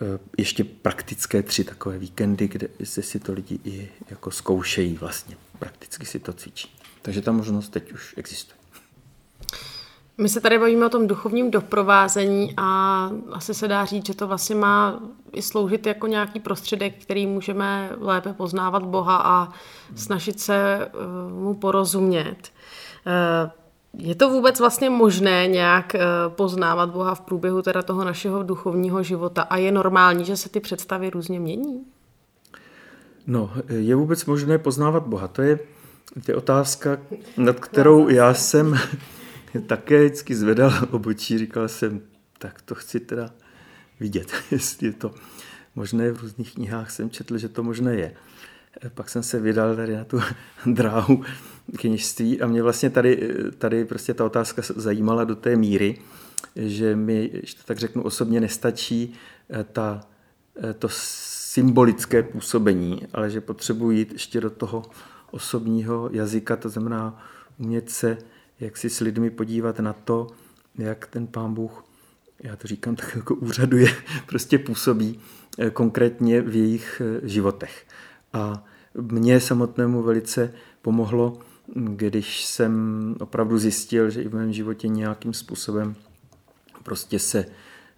Eh, 0.01 0.19
ještě 0.37 0.63
praktické 0.63 1.43
tři 1.43 1.63
takové 1.63 1.97
víkendy, 1.97 2.47
kde 2.47 2.67
se 2.83 3.01
si 3.01 3.19
to 3.19 3.33
lidi 3.33 3.59
i 3.63 3.89
jako 4.09 4.31
zkoušejí 4.31 4.97
vlastně, 4.97 5.37
prakticky 5.59 6.05
si 6.05 6.19
to 6.19 6.33
cvičí. 6.33 6.75
Takže 7.01 7.21
ta 7.21 7.31
možnost 7.31 7.69
teď 7.69 7.93
už 7.93 8.13
existuje. 8.17 8.58
My 10.19 10.29
se 10.29 10.41
tady 10.41 10.59
bavíme 10.59 10.85
o 10.85 10.89
tom 10.89 11.07
duchovním 11.07 11.51
doprovázení 11.51 12.53
a 12.57 13.11
asi 13.31 13.53
se 13.53 13.67
dá 13.67 13.85
říct, 13.85 14.05
že 14.05 14.13
to 14.13 14.27
vlastně 14.27 14.55
má 14.55 14.99
i 15.33 15.41
sloužit 15.41 15.85
jako 15.85 16.07
nějaký 16.07 16.39
prostředek, 16.39 17.01
který 17.01 17.27
můžeme 17.27 17.89
lépe 17.99 18.33
poznávat 18.33 18.83
Boha 18.83 19.17
a 19.17 19.53
snažit 19.95 20.39
se 20.39 20.55
eh, 20.55 20.89
mu 21.31 21.53
porozumět. 21.53 22.37
Eh, 23.07 23.51
je 23.97 24.15
to 24.15 24.29
vůbec 24.29 24.59
vlastně 24.59 24.89
možné 24.89 25.47
nějak 25.47 25.95
eh, 25.95 26.01
poznávat 26.29 26.89
Boha 26.89 27.15
v 27.15 27.21
průběhu 27.21 27.61
teda 27.61 27.81
toho 27.81 28.03
našeho 28.03 28.43
duchovního 28.43 29.03
života 29.03 29.41
a 29.41 29.57
je 29.57 29.71
normální, 29.71 30.25
že 30.25 30.37
se 30.37 30.49
ty 30.49 30.59
představy 30.59 31.09
různě 31.09 31.39
mění? 31.39 31.83
No, 33.27 33.51
je 33.69 33.95
vůbec 33.95 34.25
možné 34.25 34.57
poznávat 34.57 35.03
Boha? 35.03 35.27
To 35.27 35.41
je, 35.41 35.59
to 36.25 36.31
je 36.31 36.35
otázka, 36.35 36.97
nad 37.37 37.59
kterou 37.59 38.09
já 38.09 38.33
jsem 38.33 38.79
také 39.67 40.05
vždycky 40.05 40.35
zvedal 40.35 40.71
obočí. 40.91 41.37
Říkal 41.37 41.67
jsem, 41.67 42.01
tak 42.37 42.61
to 42.61 42.75
chci 42.75 42.99
teda 42.99 43.33
vidět, 43.99 44.31
jestli 44.51 44.87
je 44.87 44.93
to 44.93 45.13
možné. 45.75 46.11
V 46.11 46.21
různých 46.21 46.53
knihách 46.53 46.91
jsem 46.91 47.09
četl, 47.09 47.37
že 47.37 47.49
to 47.49 47.63
možné 47.63 47.95
je. 47.95 48.13
Pak 48.93 49.09
jsem 49.09 49.23
se 49.23 49.39
vydal 49.39 49.75
tady 49.75 49.95
na 49.95 50.03
tu 50.03 50.21
dráhu 50.65 51.23
kněžství 51.77 52.41
a 52.41 52.47
mě 52.47 52.63
vlastně 52.63 52.89
tady, 52.89 53.33
tady 53.57 53.85
prostě 53.85 54.13
ta 54.13 54.25
otázka 54.25 54.61
zajímala 54.75 55.23
do 55.23 55.35
té 55.35 55.55
míry, 55.55 55.97
že 56.55 56.95
mi, 56.95 57.31
že 57.43 57.55
to 57.55 57.61
tak 57.65 57.77
řeknu 57.77 58.03
osobně, 58.03 58.41
nestačí 58.41 59.13
eh, 59.49 59.63
ta, 59.63 60.01
eh, 60.63 60.73
to 60.73 60.87
symbolické 60.91 62.23
působení, 62.23 63.01
ale 63.13 63.29
že 63.29 63.41
potřebuji 63.41 63.91
jít 63.91 64.11
ještě 64.11 64.41
do 64.41 64.49
toho 64.49 64.85
osobního 65.31 66.09
jazyka, 66.11 66.55
to 66.55 66.69
znamená 66.69 67.25
umět 67.57 67.89
se 67.89 68.17
jak 68.59 68.77
si 68.77 68.89
s 68.89 68.99
lidmi 68.99 69.29
podívat 69.29 69.79
na 69.79 69.93
to, 69.93 70.27
jak 70.77 71.07
ten 71.07 71.27
pán 71.27 71.53
Bůh, 71.53 71.85
já 72.43 72.55
to 72.55 72.67
říkám 72.67 72.95
tak 72.95 73.15
jako 73.15 73.35
úřaduje, 73.35 73.87
prostě 74.25 74.59
působí 74.59 75.19
eh, 75.59 75.69
konkrétně 75.69 76.41
v 76.41 76.55
jejich 76.55 77.01
životech. 77.23 77.85
A 78.33 78.65
mně 78.93 79.39
samotnému 79.39 80.03
velice 80.03 80.53
pomohlo, 80.81 81.39
když 81.75 82.45
jsem 82.45 83.15
opravdu 83.19 83.57
zjistil, 83.57 84.09
že 84.09 84.21
i 84.21 84.27
v 84.27 84.35
mém 84.35 84.53
životě 84.53 84.87
nějakým 84.87 85.33
způsobem 85.33 85.95
prostě 86.83 87.19
se, 87.19 87.45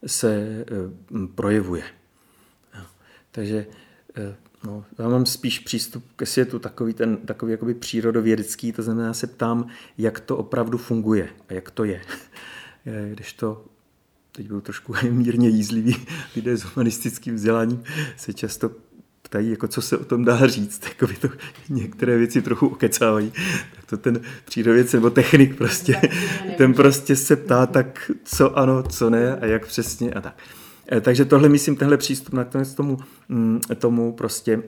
se 0.06 0.36
eh, 0.36 1.27
projevuje. 1.36 1.84
Takže 3.32 3.65
eh, 4.15 4.36
no, 4.63 4.86
já 5.00 5.10
mám 5.10 5.25
spíš 5.25 5.60
přístup 5.60 6.03
ke 6.15 6.25
světu 6.25 6.60
takový, 6.60 6.94
ten, 6.94 7.18
takový 7.18 7.51
jakoby 7.51 7.74
přírodovědecký, 7.74 8.72
to 8.72 8.84
znamená, 8.84 9.13
se 9.13 9.27
ptám, 9.27 9.68
jak 9.98 10.20
to 10.20 10.38
opravdu 10.38 10.77
funguje 10.77 11.30
a 11.50 11.53
jak 11.53 11.72
to 11.72 11.84
je. 11.84 12.01
Když 13.13 13.34
to 13.34 13.65
teď 14.32 14.48
budu 14.48 14.62
trošku 14.62 14.94
mírně 15.10 15.50
jízlivý, 15.50 15.96
lidé 16.36 16.58
s 16.58 16.63
humanistickým 16.63 17.36
vzděláním 17.36 17.84
se 18.18 18.34
často 18.34 18.72
ptají, 19.22 19.50
jako 19.50 19.68
co 19.68 19.82
se 19.82 19.98
o 19.98 20.06
tom 20.06 20.25
dá 20.25 20.48
říct, 20.48 20.84
jako 20.89 21.08
by 21.08 21.13
to 21.13 21.30
některé 21.70 22.18
věci 22.18 22.41
trochu 22.41 22.68
okecávají, 22.68 23.34
tak 23.75 23.86
to 23.86 23.98
ten 23.98 24.22
přírodovědce 24.46 24.98
nebo 24.98 25.10
technik 25.10 25.58
prostě, 25.58 26.01
ten 26.58 26.74
prostě 26.74 27.15
se 27.15 27.36
ptá 27.36 27.65
tak, 27.65 28.12
co 28.24 28.58
ano, 28.58 28.84
co 28.84 29.10
ne 29.10 29.36
a 29.36 29.46
jak 29.46 29.65
přesně 29.65 30.13
a 30.13 30.22
tak. 30.22 30.38
Eh, 30.91 31.01
takže 31.01 31.25
tohle, 31.25 31.50
myslím, 31.50 31.75
tenhle 31.75 31.98
přístup 31.98 32.33
nakonec 32.33 32.74
tomu, 32.74 32.98
mm, 33.29 33.60
tomu 33.79 34.13
prostě 34.13 34.63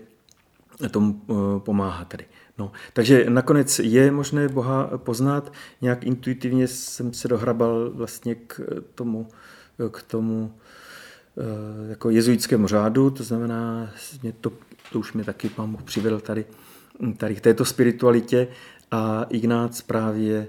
tomu 0.92 1.22
eh, 1.30 1.60
pomáhá 1.60 2.06
tady. 2.06 2.26
No, 2.58 2.72
takže 2.94 3.26
nakonec 3.30 3.80
je 3.80 4.12
možné 4.12 4.48
Boha 4.48 4.98
poznat, 4.98 5.54
nějak 5.82 6.04
intuitivně 6.04 6.68
jsem 6.68 7.14
se 7.14 7.28
dohrabal 7.28 7.92
vlastně 7.94 8.36
k 8.36 8.62
tomu, 8.96 9.28
k 9.92 10.04
tomu 10.04 10.54
Eh, 11.38 11.90
jako 11.90 12.10
jezuitskému 12.10 12.68
řádu, 12.68 13.10
to 13.10 13.24
znamená, 13.24 13.90
mě 14.22 14.32
to, 14.32 14.52
to 14.92 15.00
už 15.00 15.14
mě 15.14 15.24
taky 15.24 15.50
pán 15.50 15.72
Bůh 15.72 15.84
přivedl 15.84 16.20
tady, 16.20 16.46
tady 17.18 17.36
k 17.36 17.42
této 17.42 17.66
spiritualitě 17.66 18.48
a 18.92 19.24
Ignác 19.30 19.82
právě 19.82 20.48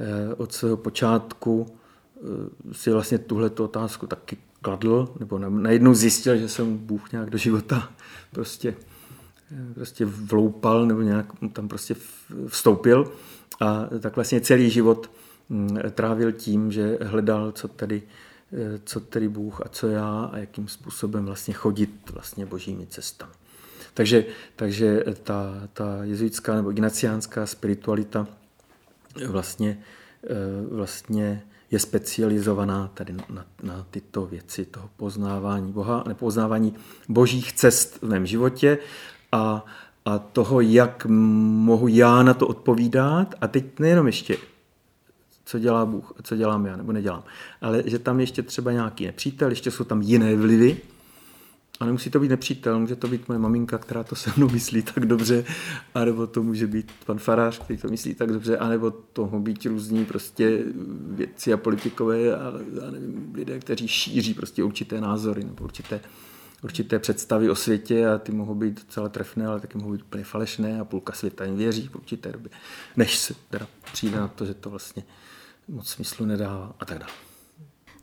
eh, 0.00 0.34
od 0.34 0.52
svého 0.52 0.76
počátku 0.76 1.66
eh, 1.66 2.74
si 2.74 2.90
vlastně 2.90 3.18
tuhle 3.18 3.50
otázku 3.50 4.06
taky 4.06 4.36
kladl, 4.62 5.14
nebo 5.20 5.38
najednou 5.38 5.94
zjistil, 5.94 6.36
že 6.36 6.48
jsem 6.48 6.78
Bůh 6.78 7.12
nějak 7.12 7.30
do 7.30 7.38
života 7.38 7.92
prostě, 8.32 8.74
prostě 9.74 10.04
vloupal, 10.04 10.86
nebo 10.86 11.00
nějak 11.00 11.26
tam 11.52 11.68
prostě 11.68 11.94
vstoupil 12.46 13.12
a 13.60 13.88
tak 14.00 14.16
vlastně 14.16 14.40
celý 14.40 14.70
život 14.70 15.10
hm, 15.50 15.78
trávil 15.90 16.32
tím, 16.32 16.72
že 16.72 16.98
hledal, 17.02 17.52
co 17.52 17.68
tady 17.68 18.02
Eh, 18.52 18.80
co 18.84 19.00
tedy 19.00 19.28
Bůh 19.28 19.60
a 19.60 19.68
co 19.68 19.88
já 19.88 20.30
a 20.32 20.38
jakým 20.38 20.68
způsobem 20.68 21.24
vlastně 21.24 21.54
chodit 21.54 22.10
vlastně 22.12 22.46
božími 22.46 22.86
cestami. 22.86 23.32
Takže, 23.94 24.24
takže 24.56 25.04
ta, 25.22 25.68
ta 25.72 26.04
jezuitská 26.04 26.54
nebo 26.54 26.70
ignaciánská 26.70 27.46
spiritualita 27.46 28.26
vlastně, 29.26 29.82
eh, 30.24 30.28
vlastně 30.70 31.42
je 31.70 31.78
specializovaná 31.78 32.90
tady 32.94 33.12
na, 33.12 33.46
na 33.62 33.86
tyto 33.90 34.26
věci 34.26 34.64
toho 34.64 34.90
poznávání 34.96 35.72
Boha, 35.72 36.04
nepoznávání 36.08 36.74
božích 37.08 37.52
cest 37.52 37.98
v 38.02 38.08
mém 38.08 38.26
životě 38.26 38.78
a, 39.32 39.64
a 40.04 40.18
toho, 40.18 40.60
jak 40.60 41.06
mohu 41.06 41.88
já 41.88 42.22
na 42.22 42.34
to 42.34 42.46
odpovídat. 42.46 43.34
A 43.40 43.48
teď 43.48 43.78
nejenom 43.78 44.06
ještě 44.06 44.36
co 45.44 45.58
dělá 45.58 45.86
Bůh 45.86 46.12
co 46.22 46.36
dělám 46.36 46.66
já 46.66 46.76
nebo 46.76 46.92
nedělám. 46.92 47.24
Ale 47.60 47.82
že 47.86 47.98
tam 47.98 48.20
ještě 48.20 48.42
třeba 48.42 48.72
nějaký 48.72 49.06
nepřítel, 49.06 49.50
ještě 49.50 49.70
jsou 49.70 49.84
tam 49.84 50.02
jiné 50.02 50.36
vlivy, 50.36 50.76
a 51.80 51.84
nemusí 51.86 52.10
to 52.10 52.20
být 52.20 52.28
nepřítel, 52.28 52.80
může 52.80 52.96
to 52.96 53.08
být 53.08 53.28
moje 53.28 53.38
maminka, 53.38 53.78
která 53.78 54.04
to 54.04 54.16
se 54.16 54.32
mnou 54.36 54.48
myslí 54.48 54.82
tak 54.82 55.06
dobře, 55.06 55.44
anebo 55.94 56.26
to 56.26 56.42
může 56.42 56.66
být 56.66 56.92
pan 57.06 57.18
farář, 57.18 57.58
který 57.58 57.78
to 57.78 57.88
myslí 57.88 58.14
tak 58.14 58.32
dobře, 58.32 58.58
anebo 58.58 58.90
to 58.90 59.22
mohou 59.22 59.40
být 59.40 59.66
různí 59.66 60.04
prostě 60.04 60.64
věci 61.10 61.52
a 61.52 61.56
politikové 61.56 62.36
a, 62.36 62.48
a 62.86 62.90
nevím, 62.90 63.32
lidé, 63.34 63.58
kteří 63.58 63.88
šíří 63.88 64.34
prostě 64.34 64.64
určité 64.64 65.00
názory 65.00 65.44
nebo 65.44 65.64
určité, 65.64 66.00
určité 66.62 66.98
představy 66.98 67.50
o 67.50 67.54
světě 67.54 68.08
a 68.08 68.18
ty 68.18 68.32
mohou 68.32 68.54
být 68.54 68.74
docela 68.86 69.08
trefné, 69.08 69.46
ale 69.46 69.60
taky 69.60 69.78
mohou 69.78 69.92
být 69.92 70.02
úplně 70.02 70.24
falešné 70.24 70.80
a 70.80 70.84
půlka 70.84 71.12
světa 71.12 71.44
jim 71.44 71.56
věří 71.56 71.88
v 71.88 71.96
určité 71.96 72.32
době, 72.32 72.50
než 72.96 73.18
se 73.18 73.34
teda 73.50 73.66
přijde 73.92 74.16
na 74.16 74.28
to, 74.28 74.46
že 74.46 74.54
to 74.54 74.70
vlastně 74.70 75.02
moc 75.68 75.88
smyslu 75.88 76.26
nedává 76.26 76.74
a 76.80 76.84
tak 76.84 76.98
dále. 76.98 77.29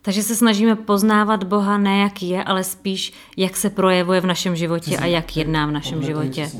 Takže 0.07 0.23
se 0.23 0.35
snažíme 0.35 0.75
poznávat 0.75 1.43
Boha 1.43 1.77
ne 1.77 1.99
jak 1.99 2.23
je, 2.23 2.43
ale 2.43 2.63
spíš 2.63 3.13
jak 3.37 3.57
se 3.57 3.69
projevuje 3.69 4.21
v 4.21 4.25
našem 4.25 4.55
životě 4.55 4.97
a 4.97 5.05
jak 5.05 5.37
jedná 5.37 5.65
v 5.65 5.71
našem 5.71 6.03
životě. 6.03 6.51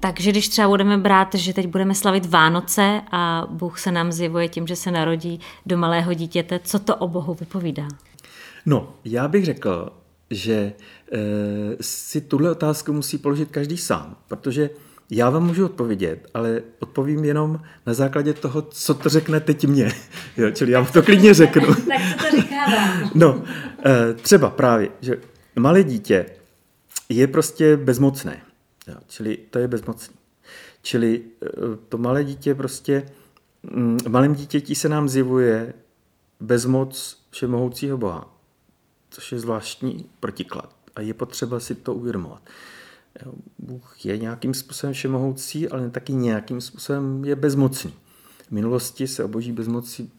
Takže 0.00 0.30
když 0.30 0.48
třeba 0.48 0.68
budeme 0.68 0.98
brát, 0.98 1.34
že 1.34 1.54
teď 1.54 1.66
budeme 1.66 1.94
slavit 1.94 2.26
Vánoce 2.26 3.00
a 3.10 3.46
Bůh 3.50 3.78
se 3.78 3.92
nám 3.92 4.12
zjevuje 4.12 4.48
tím, 4.48 4.66
že 4.66 4.76
se 4.76 4.90
narodí 4.90 5.40
do 5.66 5.78
malého 5.78 6.14
dítěte, 6.14 6.60
co 6.64 6.78
to 6.78 6.96
o 6.96 7.08
Bohu 7.08 7.34
vypovídá? 7.34 7.88
No, 8.66 8.94
já 9.04 9.28
bych 9.28 9.44
řekl, 9.44 9.92
že 10.30 10.54
e, 10.54 10.72
si 11.80 12.20
tuhle 12.20 12.50
otázku 12.50 12.92
musí 12.92 13.18
položit 13.18 13.48
každý 13.50 13.76
sám, 13.76 14.16
protože 14.28 14.70
já 15.10 15.30
vám 15.30 15.46
můžu 15.46 15.64
odpovědět, 15.64 16.30
ale 16.34 16.62
odpovím 16.78 17.24
jenom 17.24 17.60
na 17.86 17.94
základě 17.94 18.34
toho, 18.34 18.62
co 18.62 18.94
to 18.94 19.08
řekne 19.08 19.40
teď 19.40 19.66
mě. 19.66 19.92
Jo, 20.36 20.50
čili 20.50 20.72
já 20.72 20.80
vám 20.80 20.92
to 20.92 21.02
klidně 21.02 21.34
řeknu. 21.34 21.66
tak 21.74 22.00
co 22.18 22.24
to 22.24 22.36
říká 22.36 22.66
vám? 22.66 23.10
No, 23.14 23.42
e, 23.86 24.14
třeba 24.14 24.50
právě, 24.50 24.88
že 25.00 25.16
malé 25.56 25.84
dítě 25.84 26.26
je 27.08 27.26
prostě 27.26 27.76
bezmocné. 27.76 28.40
Jo, 28.88 28.94
čili 29.08 29.38
to 29.50 29.58
je 29.58 29.68
bezmocný. 29.68 30.14
Čili 30.82 31.22
e, 31.42 31.46
to 31.88 31.98
malé 31.98 32.24
dítě 32.24 32.54
prostě, 32.54 33.06
mm, 33.62 33.98
v 33.98 34.08
malém 34.08 34.34
dítěti 34.34 34.74
se 34.74 34.88
nám 34.88 35.08
zjevuje 35.08 35.74
bezmoc 36.40 37.18
všemohoucího 37.30 37.98
Boha, 37.98 38.34
což 39.10 39.32
je 39.32 39.38
zvláštní 39.38 40.06
protiklad 40.20 40.76
a 40.96 41.00
je 41.00 41.14
potřeba 41.14 41.60
si 41.60 41.74
to 41.74 41.94
uvědomovat. 41.94 42.42
Bůh 43.58 44.06
je 44.06 44.18
nějakým 44.18 44.54
způsobem 44.54 44.94
všemohoucí, 44.94 45.68
ale 45.68 45.90
taky 45.90 46.12
nějakým 46.12 46.60
způsobem 46.60 47.24
je 47.24 47.36
bezmocný. 47.36 47.94
V 48.48 48.50
minulosti 48.50 49.06
se 49.06 49.24
o 49.24 49.28
boží 49.28 49.52
bezmoci 49.52 50.10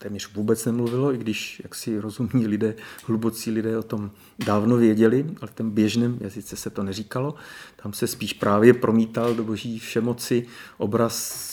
téměř 0.00 0.34
vůbec 0.34 0.64
nemluvilo, 0.64 1.14
i 1.14 1.18
když 1.18 1.60
jaksi 1.64 1.98
rozumní 1.98 2.46
lidé, 2.46 2.74
hlubocí 3.06 3.50
lidé 3.50 3.78
o 3.78 3.82
tom 3.82 4.10
dávno 4.46 4.76
věděli, 4.76 5.26
ale 5.40 5.50
v 5.50 5.54
tom 5.54 5.70
běžném 5.70 6.18
jazyce 6.20 6.56
se 6.56 6.70
to 6.70 6.82
neříkalo. 6.82 7.34
Tam 7.82 7.92
se 7.92 8.06
spíš 8.06 8.32
právě 8.32 8.74
promítal 8.74 9.34
do 9.34 9.44
boží 9.44 9.78
všemoci 9.78 10.46
obraz 10.78 11.50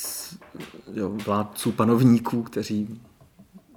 jo, 0.94 1.10
vládců, 1.10 1.72
panovníků, 1.72 2.44
kteří 2.44 3.02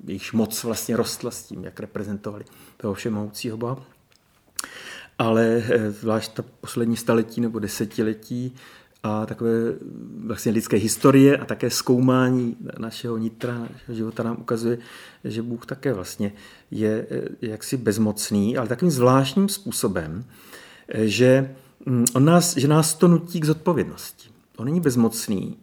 jejichž 0.06 0.32
moc 0.32 0.64
vlastně 0.64 0.96
rostla 0.96 1.30
s 1.30 1.42
tím, 1.42 1.64
jak 1.64 1.80
reprezentovali 1.80 2.44
toho 2.76 2.94
všemohoucího 2.94 3.56
Boha. 3.56 3.99
Ale 5.20 5.62
eh, 5.68 5.90
zvlášť 5.90 6.32
ta 6.32 6.44
poslední 6.60 6.96
staletí 6.96 7.40
nebo 7.40 7.58
desetiletí 7.58 8.54
a 9.02 9.26
takové 9.26 9.50
vlastně 10.26 10.52
lidské 10.52 10.76
historie 10.76 11.36
a 11.36 11.44
také 11.44 11.70
zkoumání 11.70 12.56
našeho 12.78 13.16
nitra, 13.16 13.58
našeho 13.58 13.96
života 13.96 14.22
nám 14.22 14.36
ukazuje, 14.40 14.78
že 15.24 15.42
Bůh 15.42 15.66
také 15.66 15.92
vlastně 15.92 16.32
je 16.70 17.06
eh, 17.10 17.28
jaksi 17.46 17.76
bezmocný, 17.76 18.56
ale 18.56 18.68
takovým 18.68 18.90
zvláštním 18.90 19.48
způsobem, 19.48 20.24
eh, 20.88 21.06
že, 21.06 21.54
mm, 21.86 22.04
on 22.14 22.24
nás, 22.24 22.56
že 22.56 22.68
nás 22.68 22.94
to 22.94 23.08
nutí 23.08 23.40
k 23.40 23.44
zodpovědnosti. 23.44 24.30
On 24.56 24.64
není 24.64 24.80
bezmocný, 24.80 25.56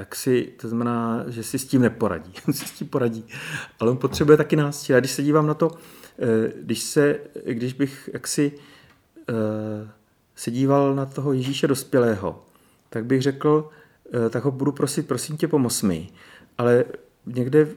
jak 0.00 0.14
si, 0.14 0.52
to 0.60 0.68
znamená, 0.68 1.24
že 1.28 1.42
si 1.42 1.58
s 1.58 1.66
tím 1.66 1.82
neporadí. 1.82 2.32
On 2.48 2.54
si 2.54 2.66
s 2.66 2.70
tím 2.70 2.88
poradí, 2.88 3.24
ale 3.80 3.90
on 3.90 3.96
potřebuje 3.96 4.36
taky 4.36 4.56
nás. 4.56 4.90
Já 4.90 5.00
když 5.00 5.10
se 5.10 5.22
dívám 5.22 5.46
na 5.46 5.54
to, 5.54 5.70
eh, 6.18 6.52
když, 6.62 6.82
se, 6.82 7.18
když 7.44 7.72
bych 7.72 8.10
jaksi 8.12 8.52
se 10.40 10.50
díval 10.50 10.94
na 10.94 11.06
toho 11.06 11.32
Ježíše 11.32 11.66
dospělého, 11.66 12.44
tak 12.90 13.04
bych 13.04 13.22
řekl, 13.22 13.70
eh, 14.26 14.30
tak 14.30 14.44
ho 14.44 14.50
budu 14.50 14.72
prosit, 14.72 15.08
prosím 15.08 15.36
tě, 15.36 15.48
pomoz 15.48 15.82
mi. 15.82 16.08
Ale 16.58 16.84
někde, 17.26 17.68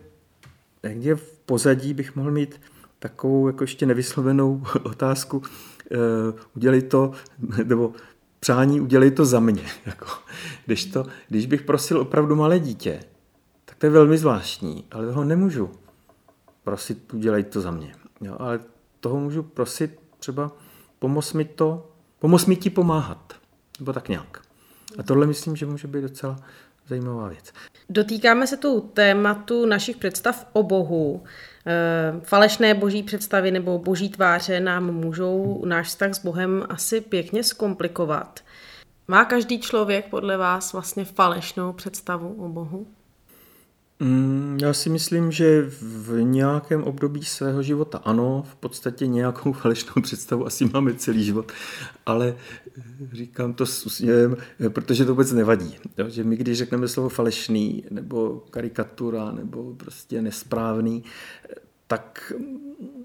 někde 0.84 1.16
v 1.16 1.40
pozadí 1.46 1.94
bych 1.94 2.16
mohl 2.16 2.32
mít 2.32 2.62
takovou 3.00 3.48
jako 3.48 3.64
ještě 3.64 3.86
nevyslovenou 3.86 4.64
otázku, 4.84 5.42
eh, 5.92 5.98
udělej 6.56 6.82
to, 6.82 7.12
nebo 7.64 7.94
přání 8.44 8.82
udělej 8.82 9.12
to 9.12 9.26
za 9.26 9.40
mě. 9.40 9.64
Jako, 9.86 10.06
když, 10.66 10.86
to, 10.86 11.06
když 11.30 11.46
bych 11.46 11.62
prosil 11.62 12.00
opravdu 12.00 12.36
malé 12.36 12.60
dítě, 12.60 13.04
tak 13.66 13.78
to 13.78 13.86
je 13.86 13.90
velmi 13.90 14.18
zvláštní, 14.18 14.86
ale 14.92 15.08
toho 15.08 15.24
nemůžu 15.24 15.72
prosit, 16.64 17.14
udělej 17.14 17.44
to 17.44 17.62
za 17.62 17.72
mě. 17.72 17.96
Jo, 18.22 18.36
ale 18.40 18.60
toho 19.00 19.20
můžu 19.20 19.44
prosit 19.44 20.00
třeba 20.20 20.52
pomoz 21.00 21.34
mi 21.34 21.46
to 21.46 21.90
Pomoz 22.24 22.46
mi 22.46 22.56
ti 22.56 22.70
pomáhat. 22.70 23.34
Nebo 23.80 23.94
tak 23.94 24.10
nějak. 24.10 24.42
A 24.98 25.04
tohle 25.04 25.28
myslím, 25.28 25.56
že 25.56 25.66
může 25.66 25.88
být 25.88 26.02
docela 26.02 26.40
zajímavá 26.88 27.28
věc. 27.28 27.54
Dotýkáme 27.90 28.48
se 28.48 28.58
tu 28.58 28.82
tématu 28.82 29.66
našich 29.66 29.98
představ 29.98 30.48
o 30.54 30.64
Bohu. 30.64 31.24
E, 31.66 32.22
falešné 32.22 32.74
boží 32.74 33.04
představy 33.04 33.52
nebo 33.52 33.80
boží 33.80 34.10
tváře 34.10 34.60
nám 34.60 34.92
můžou 34.94 35.66
náš 35.66 35.88
vztah 35.88 36.14
s 36.14 36.20
Bohem 36.20 36.66
asi 36.70 37.02
pěkně 37.02 37.44
zkomplikovat. 37.44 38.40
Má 39.08 39.26
každý 39.26 39.60
člověk 39.60 40.10
podle 40.10 40.38
vás 40.38 40.74
vlastně 40.74 41.06
falešnou 41.06 41.74
představu 41.74 42.36
o 42.46 42.50
Bohu? 42.50 42.88
Mm, 44.04 44.58
já 44.62 44.74
si 44.74 44.90
myslím, 44.90 45.32
že 45.32 45.66
v 45.82 46.24
nějakém 46.24 46.84
období 46.84 47.24
svého 47.24 47.64
života 47.64 47.98
ano, 47.98 48.44
v 48.52 48.56
podstatě 48.56 49.08
nějakou 49.08 49.54
falešnou 49.62 50.02
představu 50.02 50.46
asi 50.46 50.66
máme 50.66 50.94
celý 50.94 51.24
život, 51.24 51.52
ale 52.06 52.36
říkám 53.14 53.54
to 53.54 53.66
s 53.66 53.86
úsměvem, 53.86 54.38
protože 54.70 55.06
to 55.06 55.12
vůbec 55.12 55.32
nevadí. 55.32 55.76
Že 56.08 56.24
my, 56.24 56.38
když 56.38 56.58
řekneme 56.58 56.88
slovo 56.88 57.10
falešný, 57.10 57.84
nebo 57.90 58.44
karikatura, 58.50 59.32
nebo 59.32 59.74
prostě 59.74 60.22
nesprávný, 60.22 61.04
tak 61.88 62.34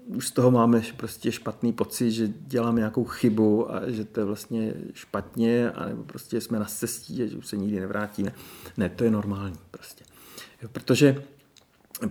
už 0.05 0.27
z 0.27 0.31
toho 0.31 0.51
máme 0.51 0.81
prostě 0.97 1.31
špatný 1.31 1.73
pocit, 1.73 2.11
že 2.11 2.29
děláme 2.47 2.79
nějakou 2.79 3.03
chybu 3.03 3.73
a 3.73 3.89
že 3.89 4.05
to 4.05 4.19
je 4.19 4.25
vlastně 4.25 4.73
špatně, 4.93 5.71
anebo 5.71 6.03
prostě 6.03 6.41
jsme 6.41 6.59
na 6.59 6.65
cestí 6.65 7.23
a 7.23 7.25
že 7.25 7.37
už 7.37 7.47
se 7.47 7.57
nikdy 7.57 7.79
nevrátíme. 7.79 8.33
Ne, 8.77 8.89
to 8.89 9.03
je 9.03 9.11
normální 9.11 9.57
prostě. 9.71 10.08
Protože, 10.67 11.23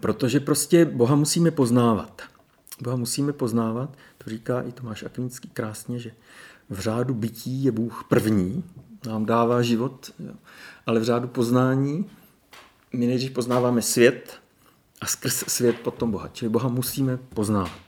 protože 0.00 0.40
prostě 0.40 0.84
Boha 0.84 1.16
musíme 1.16 1.50
poznávat. 1.50 2.22
Boha 2.82 2.96
musíme 2.96 3.32
poznávat, 3.32 3.96
to 4.18 4.30
říká 4.30 4.62
i 4.62 4.72
Tomáš 4.72 5.02
Akvinský 5.02 5.48
krásně, 5.48 5.98
že 5.98 6.10
v 6.70 6.80
řádu 6.80 7.14
bytí 7.14 7.64
je 7.64 7.72
Bůh 7.72 8.04
první, 8.08 8.64
nám 9.06 9.26
dává 9.26 9.62
život, 9.62 10.12
jo. 10.18 10.32
ale 10.86 11.00
v 11.00 11.04
řádu 11.04 11.28
poznání 11.28 12.10
my 12.92 13.06
nejdřív 13.06 13.30
poznáváme 13.30 13.82
svět 13.82 14.40
a 15.00 15.06
skrz 15.06 15.44
svět 15.48 15.76
potom 15.80 16.10
Boha. 16.10 16.28
Čili 16.28 16.48
Boha 16.48 16.68
musíme 16.68 17.16
poznávat. 17.16 17.80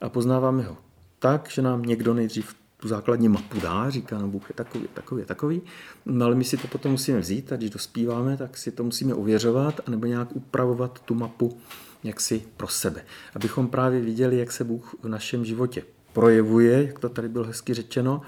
A 0.00 0.08
poznáváme 0.08 0.62
ho 0.62 0.76
tak, 1.18 1.50
že 1.50 1.62
nám 1.62 1.82
někdo 1.82 2.14
nejdřív 2.14 2.54
tu 2.82 2.88
základní 2.88 3.28
mapu 3.28 3.60
dá, 3.60 3.90
říká, 3.90 4.18
no 4.18 4.28
Bůh 4.28 4.50
je 4.50 4.54
takový, 4.54 4.88
takový, 4.94 5.24
takový, 5.24 5.62
no 6.06 6.26
ale 6.26 6.34
my 6.34 6.44
si 6.44 6.56
to 6.56 6.68
potom 6.68 6.92
musíme 6.92 7.18
vzít 7.20 7.52
a 7.52 7.56
když 7.56 7.70
dospíváme, 7.70 8.36
tak 8.36 8.56
si 8.56 8.70
to 8.70 8.84
musíme 8.84 9.14
ověřovat 9.14 9.80
anebo 9.86 10.06
nějak 10.06 10.36
upravovat 10.36 11.00
tu 11.04 11.14
mapu 11.14 11.58
jaksi 12.04 12.42
pro 12.56 12.68
sebe. 12.68 13.04
Abychom 13.34 13.68
právě 13.68 14.00
viděli, 14.00 14.38
jak 14.38 14.52
se 14.52 14.64
Bůh 14.64 14.94
v 15.02 15.08
našem 15.08 15.44
životě 15.44 15.82
projevuje, 16.12 16.86
jak 16.86 16.98
to 16.98 17.08
tady 17.08 17.28
bylo 17.28 17.44
hezky 17.44 17.74
řečeno, 17.74 18.22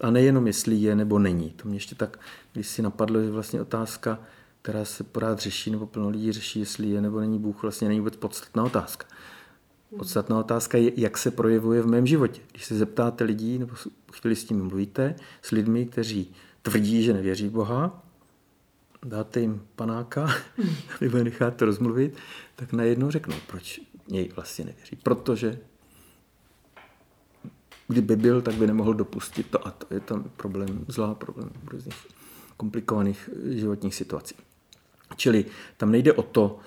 a 0.00 0.10
nejenom 0.10 0.46
jestli 0.46 0.76
je 0.76 0.96
nebo 0.96 1.18
není. 1.18 1.50
To 1.50 1.68
mě 1.68 1.76
ještě 1.76 1.94
tak, 1.94 2.18
když 2.52 2.66
si 2.68 2.82
napadlo, 2.82 3.22
že 3.22 3.30
vlastně 3.30 3.60
otázka, 3.60 4.18
která 4.62 4.84
se 4.84 5.04
pořád 5.04 5.38
řeší, 5.38 5.70
nebo 5.70 5.86
plno 5.86 6.08
lidí 6.08 6.32
řeší, 6.32 6.60
jestli 6.60 6.88
je 6.88 7.00
nebo 7.00 7.20
není 7.20 7.38
Bůh, 7.38 7.62
vlastně 7.62 7.88
není 7.88 8.00
vůbec 8.00 8.16
podstatná 8.16 8.64
otázka. 8.64 9.06
Podstatná 9.98 10.38
otázka 10.38 10.78
je, 10.78 11.00
jak 11.00 11.18
se 11.18 11.30
projevuje 11.30 11.82
v 11.82 11.86
mém 11.86 12.06
životě. 12.06 12.40
Když 12.50 12.64
se 12.64 12.78
zeptáte 12.78 13.24
lidí, 13.24 13.58
nebo 13.58 13.74
chvíli 14.12 14.36
s 14.36 14.44
tím 14.44 14.64
mluvíte, 14.64 15.14
s 15.42 15.50
lidmi, 15.50 15.86
kteří 15.86 16.34
tvrdí, 16.62 17.02
že 17.02 17.12
nevěří 17.12 17.48
Boha, 17.48 18.04
dáte 19.04 19.40
jim 19.40 19.62
panáka, 19.76 20.28
nebo 21.00 21.16
je 21.16 21.24
necháte 21.24 21.64
rozmluvit, 21.64 22.16
tak 22.56 22.72
najednou 22.72 23.10
řeknou, 23.10 23.36
proč 23.46 23.80
něj 24.08 24.32
vlastně 24.36 24.64
nevěří. 24.64 24.96
Protože 25.02 25.58
kdyby 27.88 28.16
byl, 28.16 28.42
tak 28.42 28.54
by 28.54 28.66
nemohl 28.66 28.94
dopustit 28.94 29.50
to 29.50 29.66
a 29.66 29.70
to. 29.70 29.94
Je 29.94 30.00
tam 30.00 30.24
problém 30.36 30.84
zlá, 30.88 31.14
problém 31.14 31.50
různých 31.70 32.06
komplikovaných 32.56 33.30
životních 33.44 33.94
situací. 33.94 34.34
Čili 35.16 35.44
tam 35.76 35.90
nejde 35.90 36.12
o 36.12 36.22
to, 36.22 36.58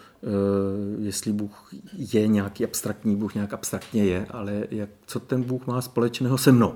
jestli 1.01 1.33
Bůh 1.33 1.73
je 1.97 2.27
nějaký 2.27 2.65
abstraktní, 2.65 3.15
Bůh 3.15 3.35
nějak 3.35 3.53
abstraktně 3.53 4.05
je, 4.05 4.25
ale 4.29 4.63
jak, 4.71 4.89
co 5.05 5.19
ten 5.19 5.43
Bůh 5.43 5.67
má 5.67 5.81
společného 5.81 6.37
se 6.37 6.51
mnou. 6.51 6.73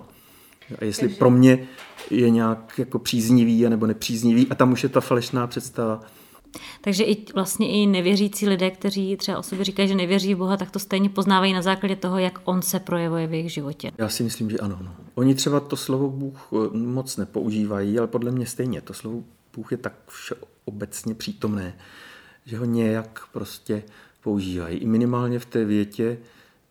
A 0.79 0.85
jestli 0.85 1.07
Takže... 1.07 1.19
pro 1.19 1.29
mě 1.29 1.67
je 2.11 2.29
nějak 2.29 2.73
jako 2.77 2.99
příznivý 2.99 3.69
nebo 3.69 3.87
nepříznivý 3.87 4.47
a 4.49 4.55
tam 4.55 4.71
už 4.71 4.83
je 4.83 4.89
ta 4.89 5.01
falešná 5.01 5.47
představa. 5.47 6.01
Takže 6.81 7.03
i 7.03 7.25
vlastně 7.33 7.69
i 7.69 7.87
nevěřící 7.87 8.47
lidé, 8.47 8.71
kteří 8.71 9.17
třeba 9.17 9.37
o 9.37 9.43
sobě 9.43 9.65
říkají, 9.65 9.87
že 9.87 9.95
nevěří 9.95 10.35
v 10.35 10.37
Boha, 10.37 10.57
tak 10.57 10.71
to 10.71 10.79
stejně 10.79 11.09
poznávají 11.09 11.53
na 11.53 11.61
základě 11.61 11.95
toho, 11.95 12.17
jak 12.17 12.41
on 12.43 12.61
se 12.61 12.79
projevuje 12.79 13.27
v 13.27 13.33
jejich 13.33 13.53
životě. 13.53 13.91
Já 13.97 14.09
si 14.09 14.23
myslím, 14.23 14.49
že 14.49 14.57
ano. 14.57 14.79
No. 14.83 14.95
Oni 15.15 15.35
třeba 15.35 15.59
to 15.59 15.75
slovo 15.75 16.09
Bůh 16.09 16.49
eh, 16.53 16.77
moc 16.77 17.17
nepoužívají, 17.17 17.99
ale 17.99 18.07
podle 18.07 18.31
mě 18.31 18.45
stejně. 18.45 18.81
To 18.81 18.93
slovo 18.93 19.23
Bůh 19.55 19.71
je 19.71 19.77
tak 19.77 19.93
všeobecně 20.07 21.15
přítomné, 21.15 21.73
že 22.49 22.57
ho 22.57 22.65
nějak 22.65 23.21
prostě 23.33 23.83
používají. 24.23 24.77
I 24.77 24.85
minimálně 24.85 25.39
v 25.39 25.45
té 25.45 25.65
větě, 25.65 26.17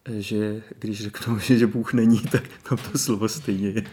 že 0.08 0.62
když 0.78 1.02
řeknou, 1.02 1.38
že 1.46 1.66
Bůh 1.66 1.92
není, 1.92 2.20
tak 2.20 2.42
tam 2.68 2.78
to 2.92 2.98
slovo 2.98 3.28
stejně 3.28 3.68
je. 3.68 3.84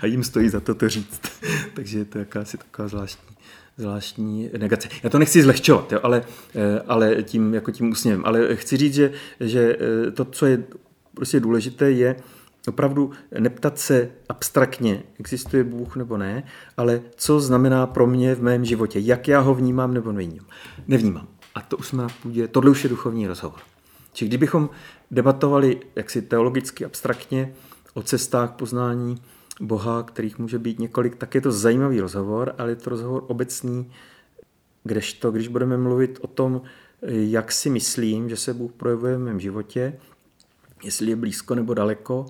A 0.00 0.06
jim 0.06 0.24
stojí 0.24 0.48
za 0.48 0.60
to 0.60 0.74
to 0.74 0.88
říct. 0.88 1.20
Takže 1.74 1.98
je 1.98 2.04
to 2.04 2.18
jakási 2.18 2.58
taková 2.58 2.88
zvláštní, 2.88 3.36
zvláštní 3.76 4.50
negace. 4.58 4.88
Já 5.02 5.10
to 5.10 5.18
nechci 5.18 5.42
zlehčovat, 5.42 5.92
jo, 5.92 6.00
ale, 6.02 6.22
eh, 6.54 6.80
ale 6.86 7.22
tím, 7.22 7.54
jako 7.54 7.70
tím 7.70 7.90
úsměvem. 7.90 8.22
Ale 8.24 8.56
chci 8.56 8.76
říct, 8.76 8.94
že, 8.94 9.12
že 9.40 9.76
eh, 10.08 10.10
to, 10.10 10.24
co 10.24 10.46
je 10.46 10.64
prostě 11.14 11.40
důležité, 11.40 11.90
je 11.90 12.16
opravdu 12.68 13.10
neptat 13.38 13.78
se 13.78 14.10
abstraktně, 14.28 15.02
existuje 15.20 15.64
Bůh 15.64 15.96
nebo 15.96 16.16
ne, 16.16 16.42
ale 16.76 17.02
co 17.16 17.40
znamená 17.40 17.86
pro 17.86 18.06
mě 18.06 18.34
v 18.34 18.42
mém 18.42 18.64
životě, 18.64 18.98
jak 18.98 19.28
já 19.28 19.40
ho 19.40 19.54
vnímám 19.54 19.94
nebo 19.94 20.12
nevnímám. 20.12 20.46
Nevnímám. 20.88 21.28
A 21.54 21.60
to 21.60 21.76
už 21.76 21.88
jsme 21.88 22.02
na 22.02 22.08
půdě, 22.22 22.48
tohle 22.48 22.70
už 22.70 22.84
je 22.84 22.90
duchovní 22.90 23.26
rozhovor. 23.26 23.60
Či 24.12 24.26
kdybychom 24.26 24.70
debatovali 25.10 25.80
jaksi 25.96 26.22
teologicky 26.22 26.84
abstraktně 26.84 27.52
o 27.94 28.02
cestách 28.02 28.52
poznání 28.52 29.22
Boha, 29.60 30.02
kterých 30.02 30.38
může 30.38 30.58
být 30.58 30.78
několik, 30.78 31.16
tak 31.16 31.34
je 31.34 31.40
to 31.40 31.52
zajímavý 31.52 32.00
rozhovor, 32.00 32.54
ale 32.58 32.70
je 32.70 32.76
to 32.76 32.90
rozhovor 32.90 33.24
obecný, 33.26 33.90
kdežto, 34.84 35.30
když 35.30 35.48
budeme 35.48 35.76
mluvit 35.76 36.18
o 36.22 36.26
tom, 36.26 36.62
jak 37.02 37.52
si 37.52 37.70
myslím, 37.70 38.28
že 38.28 38.36
se 38.36 38.54
Bůh 38.54 38.72
projevuje 38.72 39.16
v 39.16 39.20
mém 39.20 39.40
životě, 39.40 39.98
jestli 40.84 41.10
je 41.10 41.16
blízko 41.16 41.54
nebo 41.54 41.74
daleko, 41.74 42.26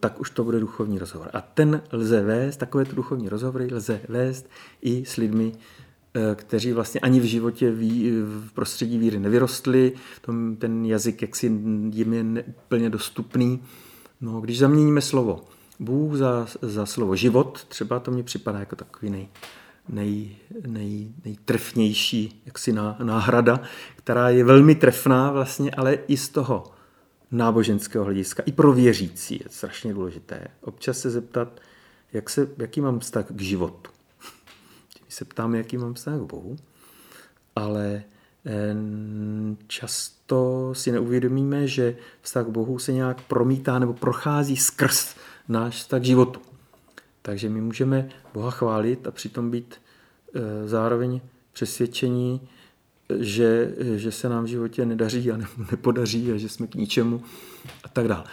tak 0.00 0.20
už 0.20 0.30
to 0.30 0.44
bude 0.44 0.60
duchovní 0.60 0.98
rozhovor. 0.98 1.30
A 1.32 1.40
ten 1.40 1.82
lze 1.92 2.22
vést, 2.22 2.56
takovéto 2.56 2.96
duchovní 2.96 3.28
rozhovory 3.28 3.68
lze 3.72 4.00
vést 4.08 4.50
i 4.82 5.04
s 5.04 5.16
lidmi, 5.16 5.52
eh, 6.14 6.34
kteří 6.34 6.72
vlastně 6.72 7.00
ani 7.00 7.20
v 7.20 7.24
životě 7.24 7.70
ví, 7.70 8.10
v 8.10 8.52
prostředí 8.52 8.98
víry 8.98 9.18
nevyrostli, 9.18 9.92
ten 10.58 10.84
jazyk 10.84 11.22
jaksi 11.22 11.46
jim 11.90 12.12
je 12.12 12.24
neúplně 12.24 12.90
dostupný. 12.90 13.62
No, 14.20 14.40
když 14.40 14.58
zaměníme 14.58 15.00
slovo 15.00 15.40
Bůh 15.80 16.14
za, 16.14 16.46
za 16.62 16.86
slovo 16.86 17.16
život, 17.16 17.64
třeba 17.64 18.00
to 18.00 18.10
mi 18.10 18.22
připadá 18.22 18.58
jako 18.58 18.76
takový 18.76 19.10
nej, 19.10 19.28
nej, 19.88 20.36
nej, 20.66 21.12
nejtrefnější 21.24 22.42
jaksi 22.46 22.72
ná, 22.72 22.96
náhrada, 23.02 23.60
která 23.96 24.28
je 24.28 24.44
velmi 24.44 24.74
trefná 24.74 25.32
vlastně, 25.32 25.70
ale 25.70 25.94
i 25.94 26.16
z 26.16 26.28
toho 26.28 26.73
náboženského 27.34 28.04
hlediska, 28.04 28.42
i 28.46 28.52
pro 28.52 28.72
věřící 28.72 29.40
je 29.44 29.50
strašně 29.50 29.94
důležité. 29.94 30.46
Občas 30.60 30.98
se 30.98 31.10
zeptat, 31.10 31.60
jak 32.12 32.30
se, 32.30 32.48
jaký 32.58 32.80
mám 32.80 33.00
vztah 33.00 33.26
k 33.28 33.40
životu. 33.40 33.90
Když 35.02 35.14
se 35.14 35.24
ptáme, 35.24 35.58
jaký 35.58 35.76
mám 35.76 35.94
vztah 35.94 36.14
k 36.14 36.22
Bohu, 36.22 36.56
ale 37.56 38.02
často 39.66 40.70
si 40.74 40.92
neuvědomíme, 40.92 41.66
že 41.68 41.96
vztah 42.20 42.46
k 42.46 42.48
Bohu 42.48 42.78
se 42.78 42.92
nějak 42.92 43.20
promítá 43.20 43.78
nebo 43.78 43.92
prochází 43.92 44.56
skrz 44.56 45.14
náš 45.48 45.76
vztah 45.76 46.00
k 46.00 46.04
životu. 46.04 46.40
Takže 47.22 47.48
my 47.48 47.60
můžeme 47.60 48.08
Boha 48.34 48.50
chválit 48.50 49.06
a 49.06 49.10
přitom 49.10 49.50
být 49.50 49.74
e, 50.34 50.68
zároveň 50.68 51.20
přesvědčení, 51.52 52.48
že, 53.18 53.74
že 53.96 54.12
se 54.12 54.28
nám 54.28 54.44
v 54.44 54.48
životě 54.48 54.86
nedaří 54.86 55.30
a 55.30 55.38
nepodaří 55.70 56.32
a 56.32 56.36
že 56.36 56.48
jsme 56.48 56.66
k 56.66 56.74
ničemu 56.74 57.22
a 57.84 57.88
tak 57.88 58.08
dále. 58.08 58.24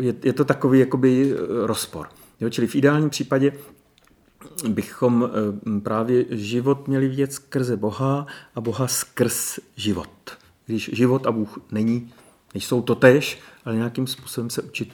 Je, 0.00 0.14
je 0.24 0.32
to 0.32 0.44
takový 0.44 0.80
jakoby 0.80 1.34
rozpor. 1.64 2.08
Jo, 2.40 2.50
čili 2.50 2.66
v 2.66 2.74
ideálním 2.74 3.10
případě 3.10 3.52
bychom 4.68 5.30
eh, 5.30 5.80
právě 5.80 6.24
život 6.30 6.88
měli 6.88 7.08
vidět 7.08 7.32
skrze 7.32 7.76
Boha 7.76 8.26
a 8.54 8.60
Boha 8.60 8.88
skrz 8.88 9.58
život. 9.76 10.38
Když 10.66 10.90
život 10.92 11.26
a 11.26 11.32
Bůh 11.32 11.58
není, 11.70 12.12
nejsou 12.54 12.82
to 12.82 12.94
tež, 12.94 13.38
ale 13.64 13.76
nějakým 13.76 14.06
způsobem 14.06 14.50
se 14.50 14.62
učit 14.62 14.92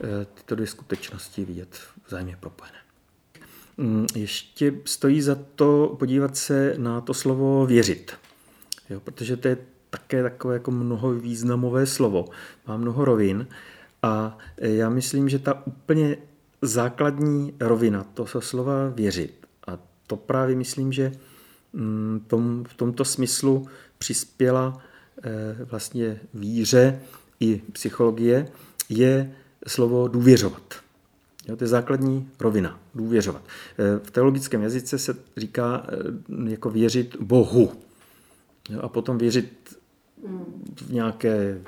eh, 0.00 0.26
tyto 0.34 0.54
dvě 0.54 0.66
skutečnosti 0.66 1.44
vidět 1.44 1.80
vzájemně 2.06 2.36
propojené. 2.40 2.78
Mm, 3.76 4.06
ještě 4.14 4.74
stojí 4.84 5.22
za 5.22 5.38
to 5.54 5.96
podívat 5.98 6.36
se 6.36 6.74
na 6.78 7.00
to 7.00 7.14
slovo 7.14 7.66
věřit 7.66 8.12
jo, 8.90 9.00
protože 9.00 9.36
to 9.36 9.48
je 9.48 9.58
také 9.90 10.22
takové 10.22 10.54
jako 10.54 10.70
mnoho 10.70 11.14
významové 11.14 11.86
slovo, 11.86 12.24
má 12.66 12.76
mnoho 12.76 13.04
rovin 13.04 13.46
a 14.02 14.38
já 14.58 14.90
myslím, 14.90 15.28
že 15.28 15.38
ta 15.38 15.66
úplně 15.66 16.16
základní 16.62 17.54
rovina, 17.60 18.04
to 18.14 18.26
se 18.26 18.40
slova 18.40 18.88
věřit 18.88 19.46
a 19.66 19.78
to 20.06 20.16
právě 20.16 20.56
myslím, 20.56 20.92
že 20.92 21.12
mm, 21.72 22.24
tom, 22.26 22.64
v 22.68 22.74
tomto 22.74 23.04
smyslu 23.04 23.66
přispěla 23.98 24.82
eh, 25.22 25.64
vlastně 25.64 26.20
víře 26.34 27.00
i 27.40 27.62
psychologie, 27.72 28.48
je 28.88 29.32
slovo 29.66 30.08
důvěřovat. 30.08 30.74
Jo, 31.48 31.56
to 31.56 31.64
je 31.64 31.68
základní 31.68 32.28
rovina, 32.40 32.80
důvěřovat. 32.94 33.42
Eh, 33.78 33.98
v 34.04 34.10
teologickém 34.10 34.62
jazyce 34.62 34.98
se 34.98 35.16
říká 35.36 35.86
jako 36.48 36.70
věřit 36.70 37.16
Bohu. 37.20 37.72
Jo, 38.70 38.80
a 38.82 38.88
potom 38.88 39.18
věřit 39.18 39.78
v 40.82 40.92
nějaké 40.92 41.60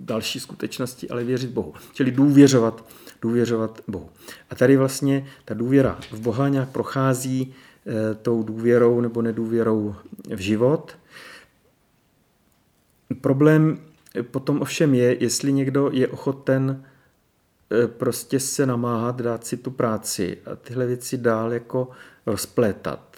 další 0.00 0.40
skutečnosti, 0.40 1.08
ale 1.08 1.24
věřit 1.24 1.50
Bohu. 1.50 1.74
Čili 1.92 2.10
důvěřovat, 2.10 2.84
důvěřovat 3.22 3.80
Bohu. 3.88 4.10
A 4.50 4.54
tady 4.54 4.76
vlastně 4.76 5.26
ta 5.44 5.54
důvěra 5.54 5.98
v 6.10 6.20
Boha 6.20 6.48
nějak 6.48 6.68
prochází 6.68 7.54
e, 7.86 8.14
tou 8.14 8.42
důvěrou 8.42 9.00
nebo 9.00 9.22
nedůvěrou 9.22 9.94
v 10.36 10.38
život. 10.38 10.98
Problém 13.20 13.78
potom 14.22 14.60
ovšem 14.60 14.94
je, 14.94 15.22
jestli 15.22 15.52
někdo 15.52 15.90
je 15.92 16.08
ochoten 16.08 16.84
e, 17.72 17.86
prostě 17.86 18.40
se 18.40 18.66
namáhat, 18.66 19.20
dát 19.20 19.46
si 19.46 19.56
tu 19.56 19.70
práci 19.70 20.38
a 20.52 20.56
tyhle 20.56 20.86
věci 20.86 21.18
dál 21.18 21.52
jako 21.52 21.90
rozplétat 22.26 23.15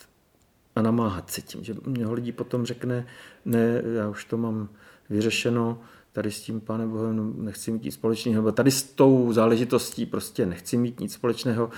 a 0.79 0.83
namáhat 0.83 1.31
se 1.31 1.43
tím. 1.43 1.65
Že 1.65 1.75
mnoho 1.87 2.15
lidí 2.15 2.33
potom 2.33 2.67
řekne, 2.67 3.07
ne, 3.45 3.83
já 3.95 4.09
už 4.09 4.25
to 4.25 4.37
mám 4.37 4.69
vyřešeno, 5.11 5.79
tady 6.13 6.31
s 6.31 6.41
tím 6.41 6.61
Pánem 6.61 6.91
Bohem 6.91 7.17
no, 7.17 7.33
nechci 7.45 7.71
mít 7.71 7.83
nic 7.83 7.95
společného, 7.95 8.43
nebo 8.43 8.53
tady 8.53 8.71
s 8.71 8.83
tou 8.83 9.33
záležitostí 9.33 10.07
prostě 10.07 10.47
nechci 10.47 10.77
mít 10.77 11.01
nic 11.01 11.13
společného. 11.13 11.71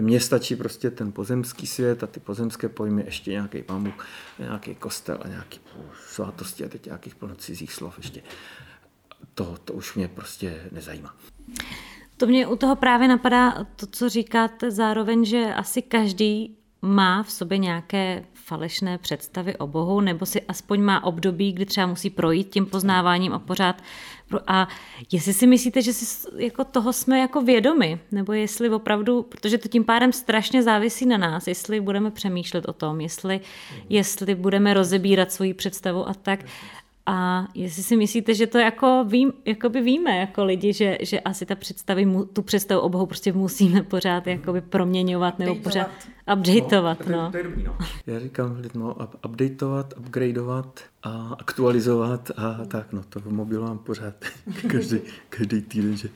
Mně 0.00 0.20
stačí 0.20 0.56
prostě 0.56 0.90
ten 0.90 1.12
pozemský 1.12 1.66
svět 1.66 2.02
a 2.02 2.06
ty 2.06 2.20
pozemské 2.20 2.68
pojmy, 2.68 3.02
ještě 3.04 3.30
nějaký 3.30 3.64
Bůh, 3.78 4.06
nějaký 4.38 4.74
kostel 4.74 5.18
a 5.22 5.28
nějaký 5.28 5.60
svátosti 6.08 6.64
a 6.64 6.68
teď 6.68 6.86
nějakých 6.86 7.14
plno 7.14 7.34
cizích 7.34 7.72
slov 7.72 7.98
ještě. 7.98 8.22
To, 9.34 9.56
to 9.64 9.72
už 9.72 9.94
mě 9.94 10.08
prostě 10.08 10.68
nezajímá. 10.72 11.14
To 12.16 12.26
mě 12.26 12.46
u 12.46 12.56
toho 12.56 12.76
právě 12.76 13.08
napadá 13.08 13.66
to, 13.76 13.86
co 13.86 14.08
říkáte 14.08 14.70
zároveň, 14.70 15.24
že 15.24 15.54
asi 15.54 15.82
každý 15.82 16.59
má 16.82 17.22
v 17.22 17.30
sobě 17.30 17.58
nějaké 17.58 18.24
falešné 18.34 18.98
představy 18.98 19.56
o 19.56 19.66
Bohu, 19.66 20.00
nebo 20.00 20.26
si 20.26 20.42
aspoň 20.42 20.82
má 20.82 21.04
období, 21.04 21.52
kdy 21.52 21.66
třeba 21.66 21.86
musí 21.86 22.10
projít 22.10 22.48
tím 22.48 22.66
poznáváním 22.66 23.32
a 23.32 23.38
pořád. 23.38 23.82
A 24.46 24.68
jestli 25.12 25.32
si 25.32 25.46
myslíte, 25.46 25.82
že 25.82 25.92
si 25.92 26.28
jako 26.36 26.64
toho 26.64 26.92
jsme 26.92 27.18
jako 27.18 27.42
vědomi, 27.42 28.00
nebo 28.12 28.32
jestli 28.32 28.70
opravdu, 28.70 29.22
protože 29.22 29.58
to 29.58 29.68
tím 29.68 29.84
pádem 29.84 30.12
strašně 30.12 30.62
závisí 30.62 31.06
na 31.06 31.16
nás, 31.16 31.46
jestli 31.46 31.80
budeme 31.80 32.10
přemýšlet 32.10 32.68
o 32.68 32.72
tom, 32.72 33.00
jestli, 33.00 33.40
jestli 33.88 34.34
budeme 34.34 34.74
rozebírat 34.74 35.32
svoji 35.32 35.54
představu 35.54 36.08
a 36.08 36.14
tak. 36.14 36.40
A 37.06 37.46
jestli 37.54 37.82
si 37.82 37.96
myslíte, 37.96 38.34
že 38.34 38.46
to 38.46 38.58
jako, 38.58 39.04
vím, 39.08 39.32
jako 39.44 39.68
by 39.68 39.80
víme 39.80 40.16
jako 40.16 40.44
lidi, 40.44 40.72
že, 40.72 40.98
že 41.00 41.20
asi 41.20 41.46
ta 41.46 41.54
představy, 41.54 42.06
tu 42.32 42.42
představu 42.42 42.80
o 42.80 42.88
Bohu 42.88 43.06
prostě 43.06 43.32
musíme 43.32 43.82
pořád 43.82 44.26
jakoby 44.26 44.60
proměňovat 44.60 45.38
nebo 45.38 45.54
pořád 45.54 45.90
updateovat. 46.32 47.06
No, 47.06 47.16
no. 47.16 47.30
To 47.30 47.36
je 47.36 47.42
dobrý, 47.42 47.62
no. 47.62 47.76
Já 48.06 48.20
říkám 48.20 48.56
lidem, 48.56 48.70
no, 48.74 48.96
updateovat, 49.26 49.94
upgradeovat 49.98 50.80
a 51.02 51.36
aktualizovat 51.38 52.30
a 52.36 52.64
tak, 52.64 52.92
no 52.92 53.02
to 53.08 53.20
v 53.20 53.26
mobilu 53.26 53.64
mám 53.64 53.78
pořád 53.78 54.14
každý, 54.70 55.00
každý 55.28 55.62
týden, 55.62 55.96
že 55.96 56.08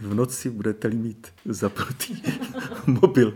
v 0.00 0.14
noci 0.14 0.50
budete-li 0.50 0.96
mít 0.96 1.26
zapnutý 1.44 2.22
mobil 2.86 3.34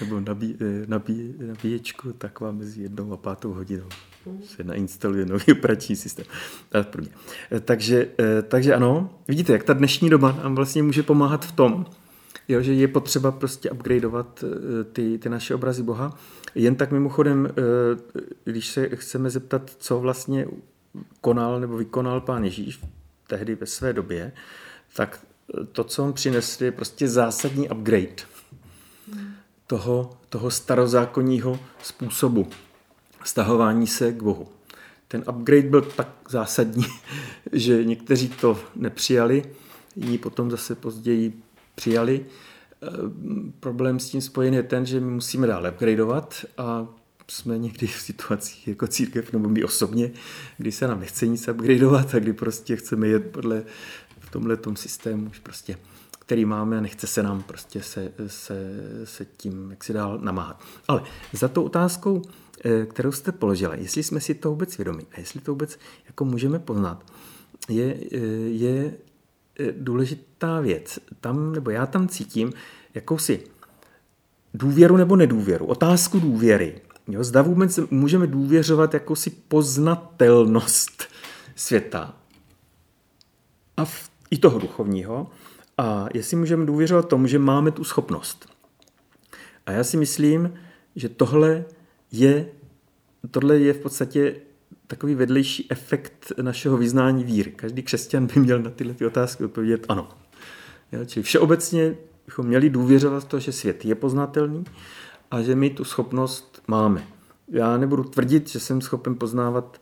nebo 0.00 0.20
nabí, 0.20 0.56
eh, 0.60 0.86
nabí, 0.86 1.34
nabíječku, 1.46 2.12
tak 2.12 2.40
vám 2.40 2.58
mezi 2.58 2.82
jednou 2.82 3.12
a 3.12 3.16
pátou 3.16 3.52
hodinou 3.52 3.88
se 4.44 4.64
nainstaluje 4.64 5.26
nový 5.26 5.52
operační 5.52 5.96
systém. 5.96 6.26
Eh, 6.74 7.60
takže, 7.60 8.08
eh, 8.20 8.42
takže 8.42 8.74
ano, 8.74 9.10
vidíte, 9.28 9.52
jak 9.52 9.64
ta 9.64 9.72
dnešní 9.72 10.10
doba 10.10 10.40
nám 10.42 10.54
vlastně 10.54 10.82
může 10.82 11.02
pomáhat 11.02 11.44
v 11.44 11.52
tom, 11.52 11.86
jo, 12.48 12.62
že 12.62 12.72
je 12.72 12.88
potřeba 12.88 13.32
prostě 13.32 13.70
upgradeovat 13.70 14.44
ty, 14.92 15.18
ty 15.18 15.28
naše 15.28 15.54
obrazy 15.54 15.82
Boha. 15.82 16.18
Jen 16.54 16.74
tak 16.74 16.92
mimochodem, 16.92 17.48
když 18.44 18.68
se 18.68 18.88
chceme 18.96 19.30
zeptat, 19.30 19.70
co 19.78 20.00
vlastně 20.00 20.46
konal 21.20 21.60
nebo 21.60 21.76
vykonal 21.76 22.20
pán 22.20 22.44
Ježíš 22.44 22.80
tehdy 23.26 23.54
ve 23.54 23.66
své 23.66 23.92
době, 23.92 24.32
tak 24.96 25.20
to, 25.72 25.84
co 25.84 26.04
on 26.04 26.12
přinesl, 26.12 26.64
je 26.64 26.72
prostě 26.72 27.08
zásadní 27.08 27.68
upgrade 27.68 28.16
toho, 29.66 30.16
toho 30.28 30.50
starozákonního 30.50 31.58
způsobu 31.82 32.48
stahování 33.24 33.86
se 33.86 34.12
k 34.12 34.22
Bohu. 34.22 34.48
Ten 35.08 35.24
upgrade 35.28 35.68
byl 35.68 35.82
tak 35.82 36.08
zásadní, 36.28 36.86
že 37.52 37.84
někteří 37.84 38.28
to 38.28 38.60
nepřijali, 38.76 39.44
jiní 39.96 40.18
potom 40.18 40.50
zase 40.50 40.74
později 40.74 41.42
přijali. 41.76 42.26
E, 42.26 42.88
problém 43.60 44.00
s 44.00 44.10
tím 44.10 44.20
spojený 44.20 44.56
je 44.56 44.62
ten, 44.62 44.86
že 44.86 45.00
my 45.00 45.10
musíme 45.10 45.46
dál 45.46 45.66
upgradeovat 45.72 46.44
a 46.58 46.86
jsme 47.28 47.58
někdy 47.58 47.86
v 47.86 48.00
situacích 48.00 48.68
jako 48.68 48.86
církev, 48.86 49.32
nebo 49.32 49.48
my 49.48 49.64
osobně, 49.64 50.10
kdy 50.56 50.72
se 50.72 50.88
nám 50.88 51.00
nechce 51.00 51.26
nic 51.26 51.48
upgradeovat 51.48 52.14
a 52.14 52.18
kdy 52.18 52.32
prostě 52.32 52.76
chceme 52.76 53.08
jet 53.08 53.30
podle 53.30 53.62
v 54.20 54.30
tomhle 54.30 54.58
systému, 54.74 55.30
už 55.30 55.38
prostě 55.38 55.76
který 56.26 56.44
máme 56.44 56.78
a 56.78 56.80
nechce 56.80 57.06
se 57.06 57.22
nám 57.22 57.42
prostě 57.42 57.82
se, 57.82 58.12
se, 58.26 58.72
se 59.04 59.24
tím 59.24 59.70
jak 59.70 59.84
si 59.84 59.92
dál 59.92 60.18
namáhat. 60.18 60.62
Ale 60.88 61.02
za 61.32 61.48
tou 61.48 61.62
otázkou, 61.62 62.22
eh, 62.64 62.86
kterou 62.86 63.12
jste 63.12 63.32
položila, 63.32 63.74
jestli 63.74 64.02
jsme 64.02 64.20
si 64.20 64.34
to 64.34 64.50
vůbec 64.50 64.76
vědomí 64.78 65.06
a 65.12 65.20
jestli 65.20 65.40
to 65.40 65.52
vůbec 65.52 65.78
jako 66.06 66.24
můžeme 66.24 66.58
poznat, 66.58 67.12
je, 67.68 67.96
eh, 68.12 68.16
je 68.48 68.84
eh, 68.86 69.05
důležitá 69.72 70.60
věc. 70.60 70.98
Tam, 71.20 71.52
nebo 71.52 71.70
já 71.70 71.86
tam 71.86 72.08
cítím 72.08 72.52
jakousi 72.94 73.42
důvěru 74.54 74.96
nebo 74.96 75.16
nedůvěru, 75.16 75.66
otázku 75.66 76.20
důvěry. 76.20 76.80
Jo, 77.08 77.24
zda 77.24 77.42
vůbec 77.42 77.78
můžeme 77.90 78.26
důvěřovat 78.26 78.94
jakousi 78.94 79.30
poznatelnost 79.30 81.04
světa 81.54 82.16
a 83.76 83.84
v, 83.84 84.10
i 84.30 84.38
toho 84.38 84.58
duchovního, 84.58 85.30
a 85.78 86.06
jestli 86.14 86.36
můžeme 86.36 86.66
důvěřovat 86.66 87.08
tomu, 87.08 87.26
že 87.26 87.38
máme 87.38 87.70
tu 87.70 87.84
schopnost. 87.84 88.48
A 89.66 89.72
já 89.72 89.84
si 89.84 89.96
myslím, 89.96 90.54
že 90.96 91.08
tohle 91.08 91.64
je, 92.12 92.48
tohle 93.30 93.58
je 93.58 93.72
v 93.72 93.78
podstatě 93.78 94.36
takový 94.86 95.14
vedlejší 95.14 95.66
efekt 95.70 96.32
našeho 96.42 96.76
vyznání 96.76 97.24
víry. 97.24 97.50
Každý 97.50 97.82
křesťan 97.82 98.26
by 98.26 98.40
měl 98.40 98.62
na 98.62 98.70
tyhle 98.70 98.94
ty 98.94 99.06
otázky 99.06 99.44
odpovědět 99.44 99.86
ano. 99.88 100.08
Jo, 100.92 101.04
čili 101.04 101.22
všeobecně 101.22 101.96
bychom 102.26 102.46
měli 102.46 102.70
důvěřovat 102.70 103.24
v 103.24 103.28
to, 103.28 103.40
že 103.40 103.52
svět 103.52 103.84
je 103.84 103.94
poznatelný 103.94 104.64
a 105.30 105.42
že 105.42 105.54
my 105.54 105.70
tu 105.70 105.84
schopnost 105.84 106.62
máme. 106.68 107.06
Já 107.48 107.76
nebudu 107.76 108.04
tvrdit, 108.04 108.48
že 108.48 108.60
jsem 108.60 108.80
schopen 108.80 109.14
poznávat 109.14 109.80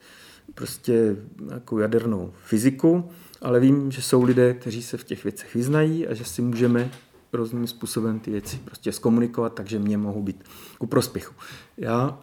prostě 0.54 1.16
nějakou 1.40 1.78
jadernou 1.78 2.32
fyziku, 2.44 3.10
ale 3.42 3.60
vím, 3.60 3.90
že 3.90 4.02
jsou 4.02 4.22
lidé, 4.22 4.54
kteří 4.54 4.82
se 4.82 4.96
v 4.96 5.04
těch 5.04 5.24
věcech 5.24 5.54
vyznají 5.54 6.06
a 6.06 6.14
že 6.14 6.24
si 6.24 6.42
můžeme 6.42 6.90
různým 7.32 7.66
způsobem 7.66 8.20
ty 8.20 8.30
věci 8.30 8.60
prostě 8.64 8.92
zkomunikovat, 8.92 9.54
takže 9.54 9.78
mě 9.78 9.98
mohou 9.98 10.22
být 10.22 10.44
ku 10.78 10.86
prospěchu. 10.86 11.34
Já 11.76 12.18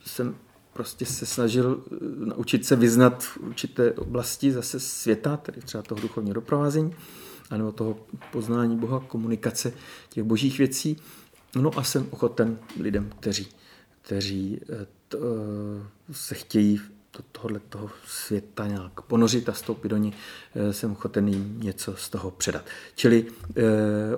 jsem 0.00 0.34
prostě 0.78 1.06
se 1.06 1.26
snažil 1.26 1.84
eh, 1.92 1.96
naučit 2.26 2.66
se 2.66 2.76
vyznat 2.76 3.24
v 3.24 3.36
určité 3.36 3.92
oblasti 3.92 4.52
zase 4.52 4.80
světa, 4.80 5.36
tedy 5.36 5.60
třeba 5.60 5.82
toho 5.82 6.00
duchovního 6.00 6.34
doprovázení, 6.34 6.94
anebo 7.50 7.72
toho 7.72 7.98
poznání 8.32 8.76
Boha, 8.76 9.00
komunikace 9.00 9.72
těch 10.08 10.24
božích 10.24 10.58
věcí. 10.58 10.96
No 11.56 11.70
a 11.76 11.82
jsem 11.82 12.06
ochoten 12.10 12.58
lidem, 12.80 13.10
kteří, 13.20 13.46
kteří 14.02 14.60
eh, 14.62 14.86
to, 15.08 15.18
eh, 15.18 16.14
se 16.14 16.34
chtějí 16.34 16.80
do 17.18 17.24
tohohle 17.32 17.60
toho 17.68 17.90
světa 18.06 18.66
nějak 18.66 19.00
ponořit 19.00 19.48
a 19.48 19.52
vstoupit 19.52 19.88
do 19.88 19.96
ní, 19.96 20.12
jsem 20.70 20.92
ochoten 20.92 21.28
jim 21.28 21.60
něco 21.60 21.96
z 21.96 22.08
toho 22.08 22.30
předat. 22.30 22.64
Čili 22.94 23.26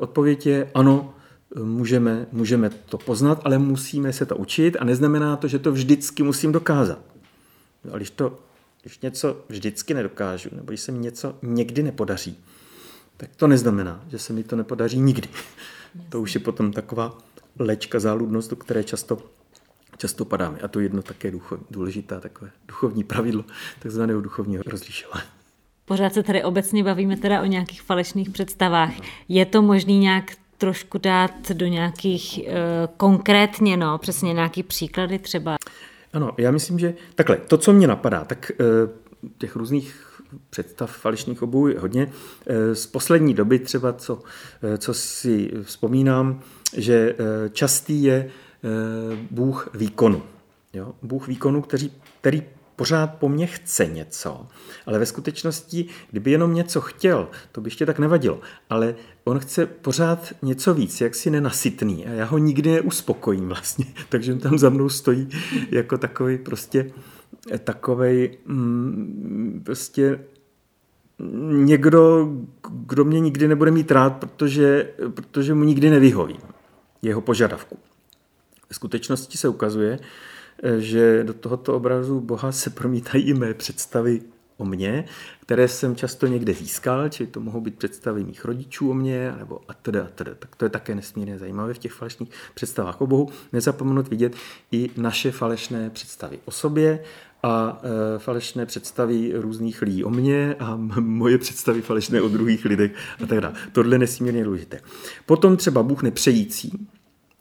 odpověď 0.01 0.47
je 0.47 0.71
ano, 0.75 1.15
můžeme, 1.55 2.27
můžeme 2.33 2.71
to 2.71 2.99
poznat, 2.99 3.41
ale 3.45 3.59
musíme 3.59 4.13
se 4.13 4.27
to 4.27 4.37
učit 4.37 4.77
a 4.81 4.85
neznamená 4.85 5.37
to, 5.37 5.49
že 5.49 5.59
to 5.59 5.73
vždycky 5.73 6.23
musím 6.23 6.53
dokázat. 6.53 6.99
Ale 7.91 7.99
když, 7.99 8.11
to, 8.11 8.39
když 8.83 9.01
něco 9.01 9.45
vždycky 9.49 9.95
nedokážu, 9.95 10.49
nebo 10.53 10.69
když 10.69 10.81
se 10.81 10.93
mi 10.93 10.99
něco 10.99 11.35
někdy 11.43 11.83
nepodaří, 11.83 12.39
tak 13.17 13.31
to 13.37 13.47
neznamená, 13.47 14.05
že 14.09 14.19
se 14.19 14.33
mi 14.33 14.45
to 14.45 14.57
nepodaří 14.57 14.99
nikdy. 14.99 15.29
To 16.09 16.21
už 16.21 16.35
je 16.35 16.41
potom 16.41 16.73
taková 16.73 17.19
lečka, 17.59 18.01
záludnost, 18.01 18.51
do 18.51 18.57
které 18.57 18.85
často 18.85 19.19
často 20.01 20.25
padáme. 20.25 20.59
A 20.59 20.69
to 20.69 20.81
jedno 20.81 21.03
také 21.03 21.31
duchovní, 21.31 21.67
důležitá 21.71 22.21
takové 22.21 22.51
duchovní 22.69 23.05
pravidlo, 23.05 23.45
takzvaného 23.79 24.21
duchovního 24.21 24.63
rozlišování. 24.67 25.27
Pořád 25.85 26.15
se 26.15 26.23
tady 26.23 26.45
obecně 26.45 26.85
bavíme 26.85 27.17
teda 27.17 27.43
o 27.43 27.45
nějakých 27.45 27.83
falešných 27.83 28.31
představách. 28.31 28.93
Je 29.29 29.47
to 29.47 29.63
možný 29.63 29.99
nějak 29.99 30.37
trošku 30.61 30.99
dát 30.99 31.51
do 31.53 31.67
nějakých 31.67 32.41
uh, 32.47 32.55
konkrétně, 32.97 33.77
no, 33.77 33.99
přesně 33.99 34.33
nějaký 34.35 34.63
příklady 34.63 35.19
třeba? 35.19 35.57
Ano, 36.13 36.31
já 36.39 36.51
myslím, 36.51 36.79
že 36.79 36.95
takhle, 37.15 37.37
to, 37.37 37.59
co 37.59 37.73
mě 37.73 37.87
napadá, 37.87 38.25
tak 38.25 38.53
uh, 38.61 39.31
těch 39.39 39.57
různých 39.57 40.07
představ 40.51 40.97
falešných 40.97 41.43
obou 41.43 41.67
je 41.67 41.79
hodně. 41.79 42.07
Uh, 42.07 42.13
z 42.75 42.87
poslední 42.87 43.35
doby 43.35 43.59
třeba, 43.59 43.93
co, 43.93 44.23
co 44.79 44.95
si 44.95 45.51
vzpomínám, 45.65 46.41
že 46.77 47.15
častý 47.53 48.03
je 48.03 48.31
Eh, 48.65 49.17
Bůh 49.31 49.69
výkonu. 49.75 50.23
Jo? 50.73 50.93
Bůh 51.03 51.29
výkonu, 51.29 51.63
který, 51.63 51.93
který 52.21 52.43
pořád 52.81 53.15
po 53.15 53.29
mně 53.29 53.47
chce 53.47 53.87
něco, 53.87 54.47
ale 54.87 54.99
ve 54.99 55.07
skutečnosti, 55.07 55.87
kdyby 56.11 56.31
jenom 56.31 56.55
něco 56.55 56.81
chtěl, 56.81 57.29
to 57.53 57.61
by 57.61 57.67
ještě 57.67 57.87
tak 57.87 57.99
nevadilo. 57.99 58.41
Ale 58.71 58.95
on 59.25 59.39
chce 59.39 59.67
pořád 59.67 60.33
něco 60.43 60.75
víc, 60.75 61.01
jak 61.01 61.15
si 61.15 61.31
nenasytný 61.31 62.07
a 62.07 62.11
já 62.11 62.25
ho 62.25 62.39
nikdy 62.39 62.73
neuspokojím 62.73 63.49
vlastně. 63.49 63.85
Takže 64.09 64.35
tam 64.35 64.59
za 64.59 64.71
mnou 64.71 64.89
stojí 64.89 65.29
jako 65.71 65.99
takový 65.99 66.39
prostě 66.39 66.91
takovej 67.65 68.39
mm, 68.47 69.63
prostě 69.65 70.21
někdo, 71.51 72.29
kdo 72.71 73.05
mě 73.05 73.21
nikdy 73.21 73.49
nebude 73.49 73.71
mít 73.71 73.91
rád, 73.91 74.11
protože, 74.11 74.93
protože 75.15 75.55
mu 75.55 75.65
nikdy 75.65 75.91
nevyhovím 75.91 76.41
jeho 77.03 77.21
požadavku. 77.21 77.79
V 78.71 78.75
skutečnosti 78.75 79.39
se 79.39 79.49
ukazuje, 79.49 79.99
že 80.79 81.25
do 81.25 81.35
tohoto 81.35 81.75
obrazu 81.75 82.21
Boha 82.21 82.53
se 82.53 82.71
promítají 82.71 83.25
i 83.25 83.35
mé 83.35 83.55
představy 83.55 84.21
o 84.61 84.65
mně, 84.65 85.05
které 85.41 85.69
jsem 85.69 85.97
často 85.97 86.27
někde 86.27 86.55
získal, 86.55 87.09
či 87.09 87.27
to 87.27 87.41
mohou 87.41 87.61
být 87.61 87.79
představy 87.79 88.25
mých 88.25 88.45
rodičů 88.45 88.91
o 88.91 88.95
mně, 88.95 89.33
nebo 89.39 89.61
a 89.69 89.75
teda, 89.75 90.05
a 90.05 90.09
teda. 90.15 90.35
Tak 90.35 90.57
to 90.57 90.65
je 90.65 90.69
také 90.69 90.95
nesmírně 90.95 91.39
zajímavé 91.39 91.75
v 91.75 91.79
těch 91.79 91.93
falešných 91.93 92.29
představách 92.55 93.01
o 93.01 93.07
Bohu. 93.07 93.29
Nezapomenout 93.53 94.09
vidět 94.09 94.37
i 94.73 94.91
naše 94.97 95.31
falešné 95.33 95.91
představy 95.91 96.39
o 96.45 96.51
sobě 96.51 97.03
a 97.43 97.83
e, 97.83 98.19
falešné 98.19 98.67
představy 98.67 99.33
různých 99.35 99.83
lidí 99.83 100.05
o 100.05 100.11
mně 100.11 100.55
a 100.59 100.77
moje 101.01 101.39
představy 101.39 101.83
falešné 101.83 102.23
o 102.23 102.29
druhých 102.29 102.65
lidech 102.65 102.93
a 103.23 103.27
tak 103.27 103.41
dále. 103.41 103.55
Tohle 103.73 103.95
je 103.95 103.99
nesmírně 103.99 104.45
důležité. 104.45 104.81
Potom 105.27 105.57
třeba 105.57 105.83
Bůh 105.83 106.03
nepřející, 106.03 106.89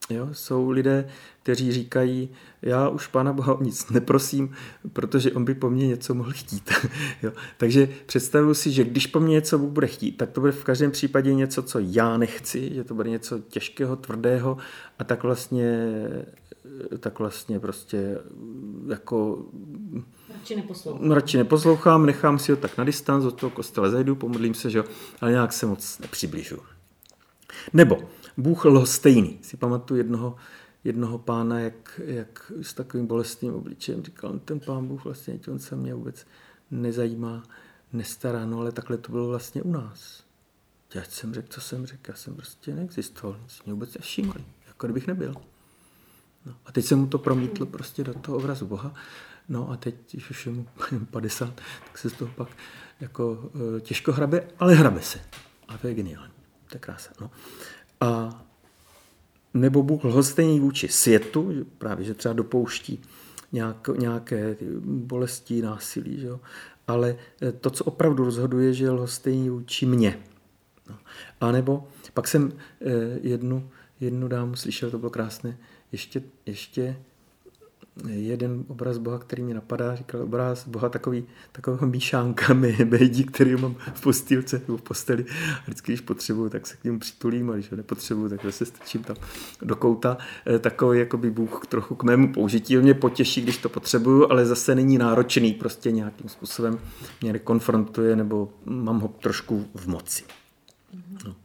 Jo, 0.09 0.29
jsou 0.31 0.69
lidé, 0.69 1.07
kteří 1.43 1.71
říkají, 1.71 2.29
já 2.61 2.89
už 2.89 3.07
Pána 3.07 3.33
Boha 3.33 3.53
o 3.53 3.63
nic 3.63 3.89
neprosím, 3.89 4.53
protože 4.93 5.31
on 5.31 5.45
by 5.45 5.53
po 5.53 5.69
mně 5.69 5.87
něco 5.87 6.13
mohl 6.13 6.31
chtít. 6.31 6.71
jo. 7.23 7.31
Takže 7.57 7.89
představuji 8.05 8.53
si, 8.53 8.71
že 8.71 8.83
když 8.83 9.07
po 9.07 9.19
mně 9.19 9.31
něco 9.31 9.59
Bůh 9.59 9.71
bude 9.71 9.87
chtít, 9.87 10.11
tak 10.11 10.31
to 10.31 10.41
bude 10.41 10.51
v 10.51 10.63
každém 10.63 10.91
případě 10.91 11.33
něco, 11.33 11.63
co 11.63 11.79
já 11.79 12.17
nechci, 12.17 12.73
že 12.73 12.83
to 12.83 12.93
bude 12.93 13.09
něco 13.09 13.39
těžkého, 13.39 13.95
tvrdého 13.95 14.57
a 14.99 15.03
tak 15.03 15.23
vlastně, 15.23 15.89
tak 16.99 17.19
vlastně 17.19 17.59
prostě 17.59 18.17
jako 18.87 19.45
Radši 20.33 20.55
neposlouchám. 20.55 21.11
Radši 21.11 21.37
neposlouchám, 21.37 22.05
nechám 22.05 22.39
si 22.39 22.51
ho 22.51 22.57
tak 22.57 22.77
na 22.77 22.83
distanc, 22.83 23.25
od 23.25 23.39
toho 23.39 23.49
kostela 23.49 23.89
zajdu, 23.89 24.15
pomodlím 24.15 24.53
se, 24.53 24.69
že 24.69 24.77
jo, 24.77 24.83
ale 25.21 25.31
nějak 25.31 25.53
se 25.53 25.65
moc 25.65 25.99
nepřibližu. 25.99 26.57
Nebo 27.73 27.99
Bůh 28.37 28.65
lhostejný. 28.65 29.39
Si 29.41 29.57
pamatuju 29.57 29.97
jednoho, 29.97 30.35
jednoho 30.83 31.17
pána, 31.17 31.59
jak, 31.59 32.01
jak 32.05 32.51
s 32.61 32.73
takovým 32.73 33.07
bolestným 33.07 33.53
obličejem 33.53 34.03
říkal, 34.03 34.39
ten 34.39 34.59
pán 34.59 34.87
Bůh 34.87 35.03
vlastně, 35.03 35.39
on 35.51 35.59
se 35.59 35.75
mě 35.75 35.93
vůbec 35.93 36.27
nezajímá, 36.71 37.43
nestará, 37.93 38.45
no 38.45 38.59
ale 38.59 38.71
takhle 38.71 38.97
to 38.97 39.11
bylo 39.11 39.27
vlastně 39.27 39.61
u 39.61 39.71
nás. 39.71 40.23
Já 40.93 41.03
jsem 41.03 41.33
řekl, 41.33 41.47
co 41.49 41.61
jsem 41.61 41.85
řekl, 41.85 42.11
já 42.11 42.15
jsem 42.15 42.35
prostě 42.35 42.75
neexistoval, 42.75 43.39
nic 43.43 43.63
mě 43.63 43.73
vůbec 43.73 43.93
nevšímali, 43.93 44.45
jako 44.67 44.87
kdybych 44.87 45.07
nebyl. 45.07 45.33
No, 46.45 46.55
a 46.65 46.71
teď 46.71 46.85
jsem 46.85 46.99
mu 46.99 47.07
to 47.07 47.17
promítl 47.17 47.65
prostě 47.65 48.03
do 48.03 48.13
toho 48.13 48.37
obrazu 48.37 48.65
Boha, 48.65 48.93
no 49.49 49.71
a 49.71 49.77
teď, 49.77 49.95
když 50.11 50.29
už 50.29 50.45
je 50.45 50.51
mu 50.51 50.65
50, 51.11 51.61
tak 51.85 51.97
se 51.97 52.09
z 52.09 52.13
toho 52.13 52.31
pak 52.35 52.49
jako 52.99 53.51
e, 53.77 53.81
těžko 53.81 54.11
hrabe, 54.11 54.47
ale 54.59 54.75
hrabe 54.75 55.01
se. 55.01 55.19
A 55.67 55.77
to 55.77 55.87
je 55.87 55.93
geniální. 55.93 56.33
To 56.69 56.75
je 56.75 56.79
krása. 56.79 57.11
No. 57.21 57.31
A 58.01 58.41
nebo 59.53 59.83
Bůh 59.83 60.03
lhostejný 60.03 60.59
vůči 60.59 60.87
světu, 60.87 61.53
že 61.53 61.63
právě, 61.77 62.05
že 62.05 62.13
třeba 62.13 62.33
dopouští 62.33 63.01
nějak, 63.51 63.87
nějaké 63.97 64.55
bolesti, 64.83 65.61
násilí, 65.61 66.19
že 66.19 66.27
jo? 66.27 66.39
ale 66.87 67.15
eh, 67.41 67.51
to, 67.51 67.69
co 67.69 67.83
opravdu 67.83 68.25
rozhoduje, 68.25 68.73
že 68.73 68.85
je 68.85 68.89
lhostejný 68.89 69.49
vůči 69.49 69.85
mně. 69.85 70.19
No. 70.89 70.95
A 71.41 71.51
nebo 71.51 71.87
pak 72.13 72.27
jsem 72.27 72.51
eh, 72.81 72.91
jednu, 73.21 73.69
jednu 73.99 74.27
dámu 74.27 74.55
slyšel, 74.55 74.91
to 74.91 74.99
bylo 74.99 75.09
krásné, 75.09 75.57
ještě, 75.91 76.21
ještě 76.45 76.95
jeden 78.07 78.63
obraz 78.67 78.97
Boha, 78.97 79.19
který 79.19 79.43
mi 79.43 79.53
napadá, 79.53 79.95
říkal 79.95 80.21
obraz 80.21 80.67
Boha 80.67 80.89
takový, 80.89 81.23
takového 81.51 81.87
míšánka 81.87 82.53
bejdí, 82.85 83.23
který 83.23 83.55
mám 83.55 83.75
v 83.93 84.01
postýlce 84.01 84.61
nebo 84.67 84.77
v 84.77 84.81
posteli. 84.81 85.25
A 85.57 85.63
vždycky, 85.63 85.91
když 85.91 86.01
potřebuju, 86.01 86.49
tak 86.49 86.67
se 86.67 86.77
k 86.77 86.83
němu 86.83 86.99
přitulím 86.99 87.49
a 87.49 87.53
když 87.53 87.71
ho 87.71 87.77
nepotřebuju, 87.77 88.29
tak 88.29 88.39
se 88.49 88.65
strčím 88.65 89.03
tam 89.03 89.15
do 89.61 89.75
kouta. 89.75 90.17
E, 90.55 90.59
takový 90.59 90.99
jakoby 90.99 91.31
Bůh 91.31 91.67
trochu 91.67 91.95
k 91.95 92.03
mému 92.03 92.33
použití. 92.33 92.77
On 92.77 92.83
mě 92.83 92.93
potěší, 92.93 93.41
když 93.41 93.57
to 93.57 93.69
potřebuju, 93.69 94.31
ale 94.31 94.45
zase 94.45 94.75
není 94.75 94.97
náročný, 94.97 95.53
prostě 95.53 95.91
nějakým 95.91 96.29
způsobem 96.29 96.79
mě 97.21 97.33
nekonfrontuje 97.33 98.15
nebo 98.15 98.49
mám 98.65 98.99
ho 98.99 99.07
trošku 99.07 99.65
v 99.75 99.87
moci. 99.87 100.23
No. 101.25 101.35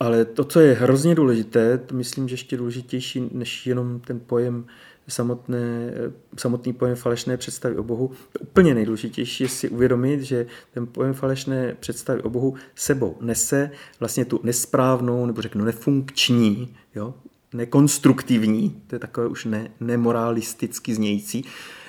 Ale 0.00 0.24
to, 0.24 0.44
co 0.44 0.60
je 0.60 0.74
hrozně 0.74 1.14
důležité, 1.14 1.78
to 1.78 1.94
myslím, 1.94 2.28
že 2.28 2.32
ještě 2.32 2.56
důležitější 2.56 3.30
než 3.32 3.66
jenom 3.66 4.00
ten 4.00 4.20
pojem 4.20 4.66
samotné, 5.08 5.92
samotný 6.36 6.72
pojem 6.72 6.96
falešné 6.96 7.36
představy 7.36 7.76
o 7.76 7.82
Bohu. 7.82 8.10
Úplně 8.40 8.74
nejdůležitější 8.74 9.44
je 9.44 9.48
si 9.48 9.68
uvědomit, 9.68 10.22
že 10.22 10.46
ten 10.74 10.86
pojem 10.86 11.14
falešné 11.14 11.76
představy 11.80 12.22
o 12.22 12.30
Bohu 12.30 12.54
sebou 12.74 13.16
nese 13.20 13.70
vlastně 14.00 14.24
tu 14.24 14.40
nesprávnou, 14.42 15.26
nebo 15.26 15.42
řeknu 15.42 15.64
nefunkční, 15.64 16.76
jo, 16.94 17.14
nekonstruktivní, 17.54 18.82
to 18.86 18.94
je 18.94 18.98
takové 18.98 19.26
už 19.26 19.44
ne, 19.44 19.70
nemoralisticky 19.80 20.94
znějící, 20.94 21.44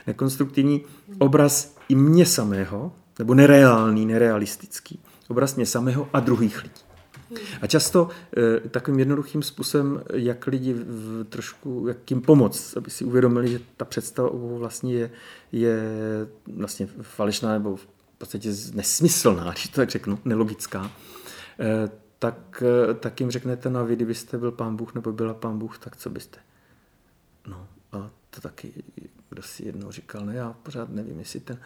nekonstruktivní 0.08 0.82
obraz 1.18 1.76
i 1.90 1.96
mě 1.96 2.26
samého, 2.26 2.92
nebo 3.20 3.34
nereálný, 3.34 4.06
nerealistický 4.06 5.00
obraz 5.30 5.56
mě 5.56 5.66
samého 5.66 6.10
a 6.14 6.20
druhých 6.20 6.64
lidí. 6.64 6.89
A 7.62 7.68
často 7.68 8.10
e, 8.38 8.70
takovým 8.70 9.00
jednoduchým 9.00 9.44
způsobem, 9.44 10.04
jak 10.14 10.48
lidi 10.48 10.74
v, 10.74 11.26
trošku, 11.30 11.86
jak 11.88 12.12
jim 12.12 12.22
pomoct, 12.22 12.78
aby 12.78 12.90
si 12.90 13.06
uvědomili, 13.06 13.52
že 13.52 13.60
ta 13.78 13.86
představa 13.86 14.30
o 14.30 14.58
vlastně 14.58 14.94
je, 14.94 15.12
je 15.52 15.80
vlastně 16.56 16.88
falešná 17.02 17.54
nebo 17.54 17.76
v 17.76 17.88
podstatě 18.18 18.50
nesmyslná, 18.74 19.44
když 19.52 19.68
to 19.68 19.76
tak 19.76 19.90
řeknu, 19.90 20.20
nelogická, 20.26 20.92
e, 21.60 21.90
tak, 22.20 22.64
e, 22.90 22.94
tak 22.94 23.20
jim 23.20 23.32
řeknete, 23.32 23.70
no 23.70 23.86
vy, 23.86 23.96
kdybyste 23.96 24.38
byl 24.38 24.52
pán 24.52 24.76
Bůh 24.76 24.96
nebo 24.96 25.12
byla 25.12 25.34
pán 25.34 25.60
Bůh, 25.60 25.78
tak 25.78 25.98
co 25.98 26.10
byste? 26.10 26.40
No 27.48 27.68
a 27.92 28.10
to 28.30 28.42
taky, 28.42 28.74
kdo 29.30 29.42
si 29.42 29.66
jednou 29.66 29.92
říkal, 29.92 30.26
no 30.26 30.32
já 30.32 30.54
pořád 30.64 30.90
nevím, 30.90 31.20
jestli 31.20 31.40
ten 31.40 31.58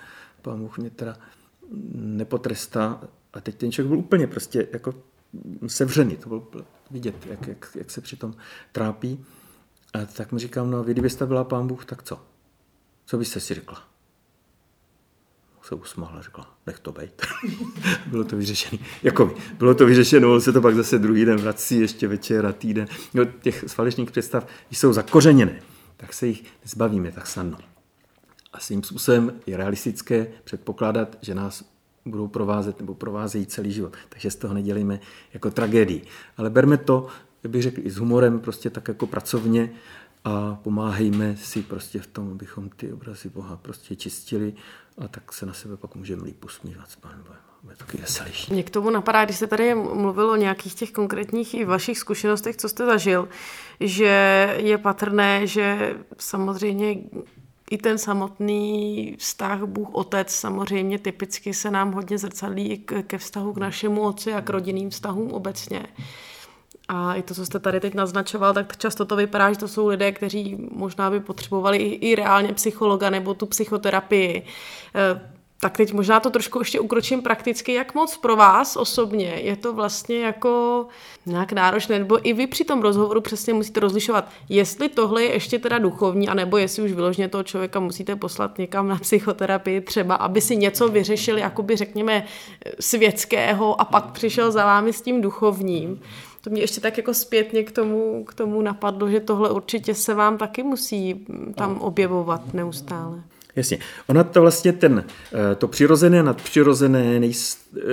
pán 0.42 0.60
Bůh 0.60 0.78
mě 0.78 0.90
teda 0.90 1.18
nepotrestá. 1.94 3.02
A 3.34 3.42
teď 3.42 3.56
ten 3.56 3.72
člověk 3.72 3.90
byl 3.90 3.98
úplně 3.98 4.28
prostě 4.28 4.68
jako 4.74 4.94
sevřený, 5.68 6.18
to 6.18 6.30
bylo 6.30 6.48
vidět, 6.92 7.26
jak, 7.26 7.48
jak, 7.48 7.72
jak 7.76 7.92
se 7.92 8.02
přitom 8.02 8.34
trápí. 8.72 9.26
A 9.94 10.06
tak 10.06 10.32
mi 10.32 10.40
říkám, 10.40 10.72
no 10.72 10.84
vy 10.84 10.92
kdybyste 10.92 11.26
byla 11.26 11.44
pán 11.44 11.68
Bůh, 11.68 11.86
tak 11.86 12.04
co? 12.04 12.22
Co 13.06 13.18
byste 13.18 13.40
si 13.40 13.54
řekla? 13.54 13.94
se 15.64 15.76
usmála, 15.76 16.22
řekla, 16.22 16.58
nech 16.68 16.80
to 16.80 16.92
být. 16.92 17.22
bylo 18.08 18.24
to 18.24 18.38
vyřešené. 18.38 18.84
Jako 19.04 19.36
bylo 19.58 19.76
to 19.76 19.86
vyřešeno, 19.86 20.34
on 20.34 20.42
se 20.42 20.54
to 20.54 20.62
pak 20.62 20.76
zase 20.76 21.00
druhý 21.00 21.26
den 21.26 21.38
vrací, 21.38 21.80
ještě 21.80 22.08
večer 22.08 22.46
a 22.46 22.54
týden. 22.54 22.88
No, 23.14 23.26
těch 23.26 23.64
falešných 23.68 24.12
představ 24.12 24.48
jsou 24.72 24.94
zakořeněné, 24.94 25.60
tak 25.98 26.14
se 26.14 26.28
jich 26.28 26.44
zbavíme 26.64 27.12
tak 27.12 27.28
snadno. 27.28 27.58
A 28.54 28.60
svým 28.60 28.84
způsobem 28.84 29.34
je 29.46 29.58
realistické 29.58 30.28
předpokládat, 30.44 31.18
že 31.22 31.36
nás 31.36 31.73
budou 32.06 32.28
provázet 32.28 32.80
nebo 32.80 32.94
provázejí 32.94 33.46
celý 33.46 33.72
život. 33.72 33.94
Takže 34.10 34.32
z 34.32 34.36
toho 34.36 34.54
nedělíme 34.54 35.00
jako 35.34 35.52
tragédii. 35.52 36.02
Ale 36.38 36.50
berme 36.50 36.78
to, 36.78 37.08
bych 37.48 37.64
řekl, 37.64 37.82
i 37.84 37.90
s 37.90 37.98
humorem, 37.98 38.40
prostě 38.40 38.70
tak 38.70 38.88
jako 38.88 39.08
pracovně 39.08 39.72
a 40.24 40.56
pomáhejme 40.56 41.38
si 41.38 41.62
prostě 41.62 42.00
v 42.00 42.08
tom, 42.08 42.32
abychom 42.32 42.70
ty 42.70 42.94
obrazy 42.94 43.30
Boha 43.30 43.58
prostě 43.58 43.96
čistili 43.96 44.54
a 44.98 45.08
tak 45.08 45.34
se 45.34 45.46
na 45.46 45.54
sebe 45.54 45.78
pak 45.78 45.96
můžeme 45.96 46.24
líp 46.24 46.46
usmívat 46.46 46.92
s 46.92 46.96
Pánem 46.96 47.24
Bohem. 47.24 47.40
Taky. 47.78 48.00
Mě 48.50 48.64
k 48.64 48.70
tomu 48.70 48.90
napadá, 48.90 49.26
když 49.26 49.38
jste 49.38 49.48
tady 49.48 49.76
mluvil 49.76 50.30
o 50.30 50.36
nějakých 50.36 50.76
těch 50.76 50.92
konkrétních 50.92 51.54
i 51.54 51.66
vašich 51.66 52.00
zkušenostech, 52.00 52.58
co 52.58 52.70
jste 52.70 52.86
zažil, 52.86 53.30
že 53.80 54.54
je 54.58 54.78
patrné, 54.78 55.48
že 55.48 55.96
samozřejmě 56.18 56.96
i 57.72 57.78
ten 57.78 57.98
samotný 57.98 59.16
vztah 59.20 59.64
Bůh 59.64 59.90
Otec 59.92 60.30
samozřejmě 60.30 61.00
typicky 61.00 61.54
se 61.54 61.72
nám 61.72 61.92
hodně 61.92 62.18
zrcadlí 62.18 62.86
ke 63.08 63.18
vztahu 63.18 63.54
k 63.54 63.58
našemu 63.58 64.02
otci 64.02 64.34
a 64.34 64.42
k 64.42 64.50
rodinným 64.50 64.90
vztahům 64.90 65.32
obecně. 65.32 65.86
A 66.88 67.14
i 67.14 67.22
to, 67.22 67.34
co 67.34 67.46
jste 67.46 67.60
tady 67.60 67.80
teď 67.80 67.94
naznačoval, 67.94 68.54
tak 68.54 68.78
často 68.78 69.06
to 69.06 69.16
vypadá, 69.16 69.54
že 69.54 69.60
to 69.60 69.68
jsou 69.68 69.88
lidé, 69.88 70.12
kteří 70.12 70.58
možná 70.72 71.12
by 71.12 71.20
potřebovali 71.20 71.78
i, 71.78 72.10
i 72.10 72.16
reálně 72.16 72.54
psychologa 72.54 73.10
nebo 73.10 73.34
tu 73.34 73.46
psychoterapii. 73.46 74.46
Tak 75.64 75.78
teď 75.78 75.94
možná 75.94 76.20
to 76.20 76.30
trošku 76.30 76.60
ještě 76.60 76.80
ukročím 76.80 77.22
prakticky. 77.22 77.74
Jak 77.74 77.96
moc 77.96 78.18
pro 78.18 78.36
vás 78.36 78.76
osobně 78.76 79.26
je 79.26 79.56
to 79.56 79.74
vlastně 79.74 80.20
jako 80.20 80.86
nějak 81.26 81.52
náročné, 81.52 82.00
nebo 82.00 82.28
i 82.28 82.34
vy 82.34 82.48
při 82.48 82.64
tom 82.64 82.82
rozhovoru 82.82 83.22
přesně 83.22 83.54
musíte 83.54 83.80
rozlišovat, 83.80 84.30
jestli 84.50 84.90
tohle 84.90 85.24
je 85.24 85.34
ještě 85.34 85.60
teda 85.60 85.80
duchovní, 85.80 86.30
anebo 86.30 86.58
jestli 86.58 86.84
už 86.84 86.92
vyloženě 86.92 87.28
toho 87.28 87.44
člověka 87.44 87.80
musíte 87.80 88.16
poslat 88.16 88.58
někam 88.58 88.88
na 88.88 88.96
psychoterapii 88.96 89.82
třeba, 89.82 90.16
aby 90.16 90.42
si 90.42 90.56
něco 90.56 90.88
vyřešili, 90.88 91.42
jakoby 91.42 91.76
řekněme 91.76 92.26
světského 92.80 93.82
a 93.82 93.86
pak 93.86 94.12
přišel 94.12 94.52
za 94.52 94.66
vámi 94.66 94.94
s 94.94 95.02
tím 95.02 95.22
duchovním. 95.22 96.02
To 96.42 96.50
mě 96.50 96.62
ještě 96.62 96.82
tak 96.82 96.98
jako 96.98 97.14
zpětně 97.14 97.64
k 97.64 97.72
tomu, 97.72 98.26
k 98.28 98.34
tomu 98.34 98.62
napadlo, 98.62 99.10
že 99.10 99.20
tohle 99.20 99.52
určitě 99.52 99.96
se 99.96 100.14
vám 100.14 100.38
taky 100.38 100.64
musí 100.64 101.26
tam 101.56 101.78
objevovat 101.78 102.54
neustále. 102.54 103.24
Jasně. 103.56 103.80
Ona 104.08 104.24
to 104.24 104.42
vlastně 104.42 104.74
ten, 104.74 105.06
eh, 105.34 105.56
to 105.56 105.68
přirozené 105.68 106.20
a 106.20 106.24
nadpřirozené 106.24 107.20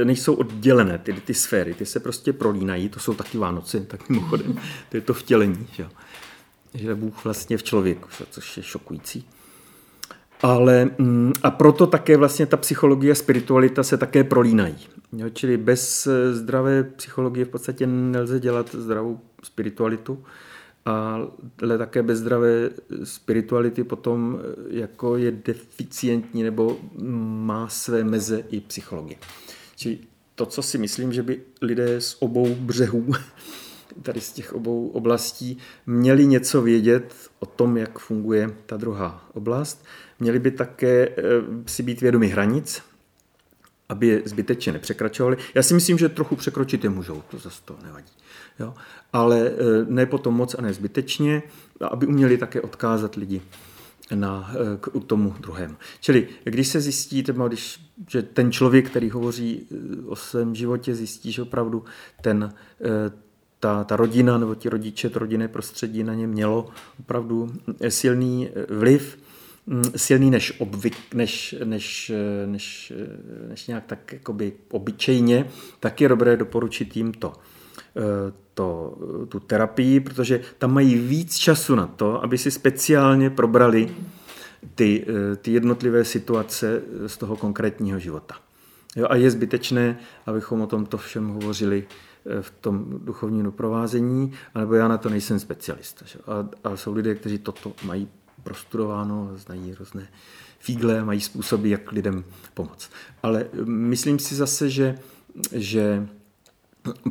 nejsou 0.04 0.34
oddělené, 0.34 0.98
ty, 0.98 1.12
ty 1.12 1.34
sféry, 1.34 1.74
ty 1.74 1.86
se 1.86 2.00
prostě 2.00 2.32
prolínají, 2.32 2.88
to 2.88 3.00
jsou 3.00 3.14
taky 3.14 3.38
Vánoce, 3.38 3.80
tak 3.80 4.08
mimochodem, 4.08 4.60
to 4.88 4.96
je 4.96 5.00
to 5.00 5.14
vtělení, 5.14 5.66
že, 5.72 5.88
že 6.74 6.94
Bůh 6.94 7.24
vlastně 7.24 7.58
v 7.58 7.62
člověku, 7.62 8.08
což 8.30 8.56
je 8.56 8.62
šokující. 8.62 9.26
Ale 10.42 10.90
mm, 10.98 11.32
a 11.42 11.50
proto 11.50 11.86
také 11.86 12.16
vlastně 12.16 12.46
ta 12.46 12.56
psychologie 12.56 13.12
a 13.12 13.14
spiritualita 13.14 13.82
se 13.82 13.96
také 13.96 14.24
prolínají. 14.24 14.76
Jo, 15.12 15.28
čili 15.32 15.56
bez 15.56 16.06
eh, 16.06 16.34
zdravé 16.34 16.82
psychologie 16.84 17.44
v 17.44 17.48
podstatě 17.48 17.86
nelze 17.86 18.40
dělat 18.40 18.74
zdravou 18.74 19.20
spiritualitu 19.42 20.24
ale 21.62 21.78
také 21.78 22.02
bez 22.02 22.18
zdravé 22.18 22.70
spirituality 23.04 23.84
potom 23.84 24.40
jako 24.70 25.16
je 25.16 25.30
deficientní 25.30 26.42
nebo 26.42 26.78
má 27.44 27.68
své 27.68 28.04
meze 28.04 28.44
i 28.50 28.60
psychologie. 28.60 29.16
Čili 29.76 29.98
to, 30.34 30.46
co 30.46 30.62
si 30.62 30.78
myslím, 30.78 31.12
že 31.12 31.22
by 31.22 31.40
lidé 31.62 32.00
z 32.00 32.16
obou 32.20 32.54
břehů, 32.54 33.12
tady 34.02 34.20
z 34.20 34.32
těch 34.32 34.52
obou 34.52 34.88
oblastí, 34.88 35.58
měli 35.86 36.26
něco 36.26 36.62
vědět 36.62 37.14
o 37.38 37.46
tom, 37.46 37.76
jak 37.76 37.98
funguje 37.98 38.50
ta 38.66 38.76
druhá 38.76 39.28
oblast. 39.34 39.84
Měli 40.20 40.38
by 40.38 40.50
také 40.50 41.08
eh, 41.08 41.22
si 41.66 41.82
být 41.82 42.00
vědomi 42.00 42.28
hranic, 42.28 42.82
aby 43.90 44.06
je 44.06 44.22
zbytečně 44.24 44.72
nepřekračovali. 44.72 45.36
Já 45.54 45.62
si 45.62 45.74
myslím, 45.74 45.98
že 45.98 46.08
trochu 46.08 46.36
překročit 46.36 46.84
je 46.84 46.90
můžou, 46.90 47.22
to 47.30 47.38
zase 47.38 47.60
to 47.64 47.76
nevadí. 47.84 48.12
Jo? 48.60 48.74
Ale 49.12 49.40
e, 49.40 49.52
ne 49.88 50.06
potom 50.06 50.34
moc 50.34 50.54
a 50.54 50.62
ne 50.62 50.72
zbytečně, 50.72 51.42
aby 51.80 52.06
uměli 52.06 52.38
také 52.38 52.60
odkázat 52.60 53.14
lidi 53.14 53.42
na, 54.14 54.52
e, 54.54 54.76
k 54.76 55.06
tomu 55.06 55.34
druhému. 55.40 55.76
Čili 56.00 56.28
když 56.44 56.68
se 56.68 56.80
zjistí, 56.80 57.22
třeba, 57.22 57.48
když, 57.48 57.80
že 58.08 58.22
ten 58.22 58.52
člověk, 58.52 58.90
který 58.90 59.10
hovoří 59.10 59.66
e, 59.70 60.06
o 60.06 60.16
svém 60.16 60.54
životě, 60.54 60.94
zjistí, 60.94 61.32
že 61.32 61.42
opravdu 61.42 61.84
ten, 62.22 62.54
ta, 63.60 63.84
ta 63.84 63.96
rodina 63.96 64.38
nebo 64.38 64.54
ti 64.54 64.68
rodiče, 64.68 65.10
to 65.10 65.18
rodinné 65.18 65.48
prostředí 65.48 66.04
na 66.04 66.14
ně 66.14 66.26
mělo 66.26 66.68
opravdu 67.00 67.52
silný 67.88 68.48
vliv, 68.68 69.18
silný 69.96 70.30
než, 70.30 70.60
obvyk, 70.60 70.96
než, 71.14 71.54
než, 71.64 72.12
než, 72.46 72.92
než 73.48 73.66
nějak 73.66 73.84
tak 73.86 74.12
jakoby 74.12 74.52
obyčejně, 74.70 75.46
tak 75.80 76.00
je 76.00 76.08
dobré 76.08 76.36
doporučit 76.36 76.96
jim 76.96 77.12
to, 77.12 77.32
eh, 77.96 78.32
to, 78.54 78.98
tu 79.28 79.40
terapii, 79.40 80.00
protože 80.00 80.40
tam 80.58 80.74
mají 80.74 80.94
víc 80.94 81.36
času 81.36 81.74
na 81.74 81.86
to, 81.86 82.24
aby 82.24 82.38
si 82.38 82.50
speciálně 82.50 83.30
probrali 83.30 83.90
ty, 84.74 85.06
eh, 85.08 85.36
ty 85.36 85.52
jednotlivé 85.52 86.04
situace 86.04 86.82
z 87.06 87.16
toho 87.16 87.36
konkrétního 87.36 87.98
života. 87.98 88.34
Jo, 88.96 89.06
a 89.10 89.16
je 89.16 89.30
zbytečné, 89.30 89.98
abychom 90.26 90.60
o 90.60 90.66
tomto 90.66 90.98
všem 90.98 91.28
hovořili 91.28 91.86
eh, 92.26 92.42
v 92.42 92.50
tom 92.50 92.84
duchovním 93.04 93.42
doprovázení, 93.42 94.32
anebo 94.54 94.74
já 94.74 94.88
na 94.88 94.98
to 94.98 95.08
nejsem 95.08 95.38
specialista. 95.38 96.04
Že? 96.06 96.18
A, 96.26 96.48
a 96.68 96.76
jsou 96.76 96.94
lidé, 96.94 97.14
kteří 97.14 97.38
toto 97.38 97.72
mají 97.84 98.08
prostudováno, 98.42 99.30
znají 99.36 99.74
různé 99.74 100.08
fígle, 100.58 101.04
mají 101.04 101.20
způsoby, 101.20 101.70
jak 101.70 101.92
lidem 101.92 102.24
pomoct. 102.54 102.90
Ale 103.22 103.46
myslím 103.64 104.18
si 104.18 104.34
zase, 104.34 104.70
že, 104.70 104.98
že 105.52 106.08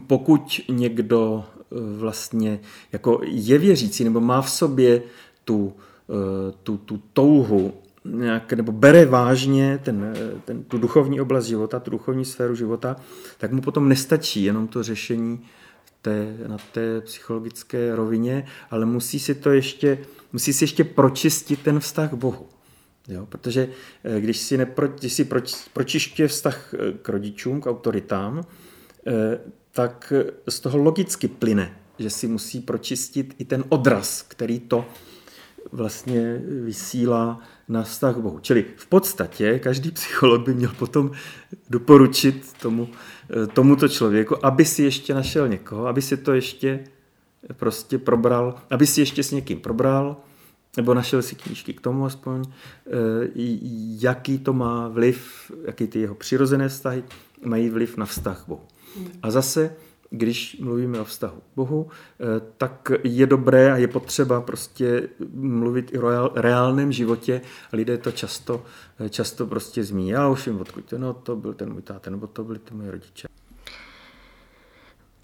pokud 0.07 0.61
někdo 0.69 1.45
eh, 1.45 1.75
vlastně 1.97 2.59
jako 2.91 3.21
je 3.23 3.57
věřící 3.57 4.03
nebo 4.03 4.19
má 4.19 4.41
v 4.41 4.49
sobě 4.49 5.01
tu, 5.45 5.73
tu, 6.63 6.77
tu 6.77 7.01
touhu 7.13 7.73
nějak, 8.05 8.53
nebo 8.53 8.71
bere 8.71 9.05
vážně 9.05 9.79
ten, 9.83 10.13
ten, 10.45 10.63
tu 10.63 10.77
duchovní 10.77 11.21
oblast 11.21 11.45
života, 11.45 11.79
tu 11.79 11.91
duchovní 11.91 12.25
sféru 12.25 12.55
života, 12.55 12.95
tak 13.37 13.51
mu 13.51 13.61
potom 13.61 13.89
nestačí 13.89 14.43
jenom 14.43 14.67
to 14.67 14.83
řešení 14.83 15.45
té, 16.01 16.37
na 16.47 16.57
té 16.57 17.01
psychologické 17.01 17.95
rovině, 17.95 18.45
ale 18.69 18.85
musí 18.85 19.19
si 19.19 19.35
to 19.35 19.51
ještě, 19.51 19.97
musí 20.33 20.53
si 20.53 20.63
ještě 20.63 20.83
pročistit 20.83 21.61
ten 21.61 21.79
vztah 21.79 22.11
k 22.11 22.13
Bohu. 22.13 22.47
Jo? 23.07 23.25
Protože 23.25 23.69
eh, 24.03 24.21
když 24.21 24.37
si, 24.37 24.57
nepro, 24.57 24.87
když 24.87 25.13
si 25.13 25.25
proč, 25.25 25.55
pročiště 25.73 26.27
vztah 26.27 26.73
eh, 26.73 26.91
k 27.01 27.09
rodičům, 27.09 27.61
k 27.61 27.67
autoritám, 27.67 28.43
eh, 29.07 29.39
tak 29.71 30.13
z 30.49 30.59
toho 30.59 30.77
logicky 30.77 31.27
plyne, 31.27 31.77
že 31.99 32.09
si 32.09 32.27
musí 32.27 32.59
pročistit 32.59 33.35
i 33.37 33.45
ten 33.45 33.63
odraz, 33.69 34.21
který 34.21 34.59
to 34.59 34.85
vlastně 35.71 36.41
vysílá 36.63 37.41
na 37.67 37.83
vztah 37.83 38.15
k 38.15 38.19
Bohu. 38.19 38.39
Čili 38.39 38.65
v 38.75 38.87
podstatě 38.87 39.59
každý 39.59 39.91
psycholog 39.91 40.45
by 40.45 40.53
měl 40.53 40.71
potom 40.79 41.11
doporučit 41.69 42.53
tomu, 42.61 42.89
tomuto 43.53 43.87
člověku, 43.87 44.45
aby 44.45 44.65
si 44.65 44.83
ještě 44.83 45.13
našel 45.13 45.47
někoho, 45.47 45.87
aby 45.87 46.01
si 46.01 46.17
to 46.17 46.33
ještě 46.33 46.83
prostě 47.53 47.97
probral, 47.97 48.55
aby 48.69 48.87
si 48.87 49.01
ještě 49.01 49.23
s 49.23 49.31
někým 49.31 49.59
probral, 49.59 50.17
nebo 50.77 50.93
našel 50.93 51.21
si 51.21 51.35
knížky 51.35 51.73
k 51.73 51.81
tomu 51.81 52.05
aspoň, 52.05 52.43
eh, 52.43 52.91
jaký 53.99 54.39
to 54.39 54.53
má 54.53 54.87
vliv, 54.87 55.51
jaký 55.65 55.87
ty 55.87 55.99
jeho 55.99 56.15
přirozené 56.15 56.69
vztahy 56.69 57.03
mají 57.45 57.69
vliv 57.69 57.97
na 57.97 58.05
vztah 58.05 58.43
Bohu. 58.47 58.61
Hmm. 58.97 59.07
A 59.23 59.31
zase, 59.31 59.75
když 60.09 60.57
mluvíme 60.59 60.99
o 60.99 61.05
vztahu 61.05 61.37
k 61.37 61.55
Bohu, 61.55 61.87
eh, 62.19 62.25
tak 62.57 62.91
je 63.03 63.27
dobré 63.27 63.71
a 63.71 63.77
je 63.77 63.87
potřeba 63.87 64.41
prostě 64.41 65.09
mluvit 65.33 65.93
i 65.93 65.99
o 65.99 66.31
reálném 66.35 66.91
životě. 66.91 67.41
Lidé 67.73 67.97
to 67.97 68.11
často, 68.11 68.63
eh, 68.99 69.09
často 69.09 69.45
prostě 69.45 69.83
zmíní. 69.83 70.09
Já 70.09 70.29
už 70.29 70.47
vím, 70.47 70.61
odkud 70.61 70.85
to, 70.85 70.97
no, 70.97 71.13
to 71.13 71.35
byl 71.35 71.53
ten 71.53 71.73
můj 71.73 71.81
táta, 71.81 72.11
nebo 72.11 72.27
to 72.27 72.43
byli 72.43 72.59
ty 72.59 72.73
moje 72.73 72.91
rodiče. 72.91 73.27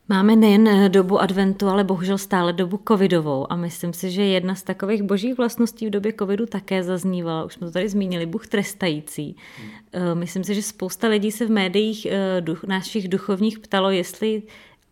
Máme 0.10 0.36
nejen 0.36 0.68
eh, 0.68 0.90
dobu 0.90 1.22
adventu, 1.22 1.68
ale 1.68 1.84
bohužel 1.84 2.18
stále 2.18 2.54
dobu 2.54 2.80
covidovou 2.88 3.52
a 3.52 3.56
myslím 3.56 3.94
si, 3.94 4.12
že 4.12 4.24
jedna 4.24 4.56
z 4.56 4.64
takových 4.64 5.04
božích 5.04 5.38
vlastností 5.38 5.88
v 5.88 5.90
době 5.90 6.14
covidu 6.20 6.46
také 6.46 6.84
zaznívala, 6.84 7.44
už 7.44 7.54
jsme 7.54 7.68
to 7.68 7.74
tady 7.74 7.90
zmínili, 7.90 8.26
Bůh 8.26 8.48
trestající. 8.48 9.36
Hmm. 9.60 10.20
Myslím 10.20 10.44
si, 10.44 10.56
že 10.56 10.62
spousta 10.62 11.08
lidí 11.08 11.32
se 11.32 11.46
v 11.46 11.50
médiích 11.50 12.08
duch, 12.40 12.64
našich 12.64 13.08
duchovních 13.08 13.60
ptalo, 13.60 13.92
jestli 13.92 14.44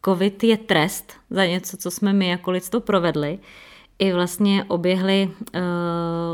covid 0.06 0.44
je 0.44 0.58
trest 0.58 1.14
za 1.30 1.46
něco, 1.46 1.78
co 1.78 1.92
jsme 1.92 2.14
my 2.14 2.28
jako 2.28 2.52
lidstvo 2.52 2.80
provedli. 2.80 3.40
I 4.00 4.14
vlastně 4.14 4.64
oběhly 4.64 5.32
uh, 5.56 5.62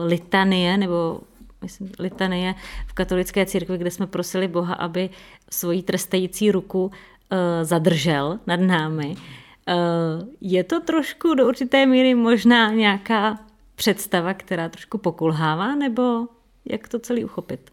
litanie 0.06 0.78
nebo 0.78 1.22
myslím, 1.62 1.92
litanie 2.00 2.56
v 2.88 2.94
katolické 2.94 3.46
církvi, 3.46 3.78
kde 3.78 3.92
jsme 3.92 4.08
prosili 4.08 4.48
Boha, 4.48 4.74
aby 4.74 5.10
svoji 5.50 5.84
trestající 5.84 6.52
ruku 6.52 6.86
uh, 6.86 6.92
zadržel 7.64 8.40
nad 8.48 8.60
námi. 8.60 9.16
Uh, 9.16 10.28
je 10.42 10.64
to 10.64 10.80
trošku 10.80 11.34
do 11.34 11.48
určité 11.48 11.86
míry 11.86 12.16
možná 12.16 12.72
nějaká 12.72 13.40
představa, 13.76 14.34
která 14.34 14.70
trošku 14.70 14.98
pokulhává, 14.98 15.76
nebo 15.76 16.28
jak 16.66 16.88
to 16.88 17.00
celý 17.00 17.26
uchopit? 17.26 17.72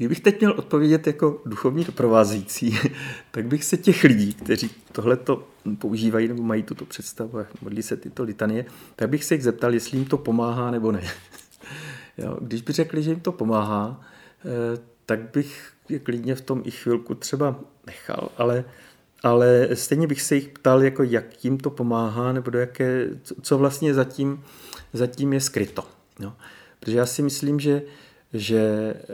Kdybych 0.00 0.20
teď 0.20 0.40
měl 0.40 0.54
odpovědět 0.56 1.06
jako 1.06 1.42
duchovní 1.46 1.84
doprovázející, 1.84 2.78
tak 3.30 3.46
bych 3.46 3.64
se 3.64 3.76
těch 3.76 4.04
lidí, 4.04 4.34
kteří 4.34 4.70
tohleto 4.92 5.48
používají 5.78 6.28
nebo 6.28 6.42
mají 6.42 6.62
tuto 6.62 6.84
představu 6.84 7.38
a 7.38 7.46
modlí 7.62 7.82
se 7.82 7.96
tyto 7.96 8.22
litanie, 8.22 8.64
tak 8.96 9.08
bych 9.08 9.24
se 9.24 9.34
jich 9.34 9.44
zeptal, 9.44 9.74
jestli 9.74 9.98
jim 9.98 10.06
to 10.06 10.18
pomáhá 10.18 10.70
nebo 10.70 10.92
ne. 10.92 11.02
Jo, 12.18 12.36
když 12.40 12.62
by 12.62 12.72
řekli, 12.72 13.02
že 13.02 13.10
jim 13.10 13.20
to 13.20 13.32
pomáhá, 13.32 14.00
eh, 14.44 14.80
tak 15.06 15.20
bych 15.20 15.72
je 15.88 15.98
klidně 15.98 16.34
v 16.34 16.40
tom 16.40 16.62
i 16.64 16.70
chvilku 16.70 17.14
třeba 17.14 17.60
nechal, 17.86 18.28
ale, 18.36 18.64
ale 19.22 19.68
stejně 19.74 20.06
bych 20.06 20.22
se 20.22 20.34
jich 20.34 20.48
ptal, 20.48 20.82
jako 20.82 21.02
jak 21.02 21.44
jim 21.44 21.58
to 21.58 21.70
pomáhá, 21.70 22.32
nebo 22.32 22.50
do 22.50 22.58
jaké, 22.58 23.08
co 23.42 23.58
vlastně 23.58 23.94
zatím, 23.94 24.44
zatím 24.92 25.32
je 25.32 25.40
skryto. 25.40 25.84
Jo. 26.20 26.32
Protože 26.80 26.98
já 26.98 27.06
si 27.06 27.22
myslím, 27.22 27.60
že, 27.60 27.82
že 28.32 28.94
eh, 28.94 29.04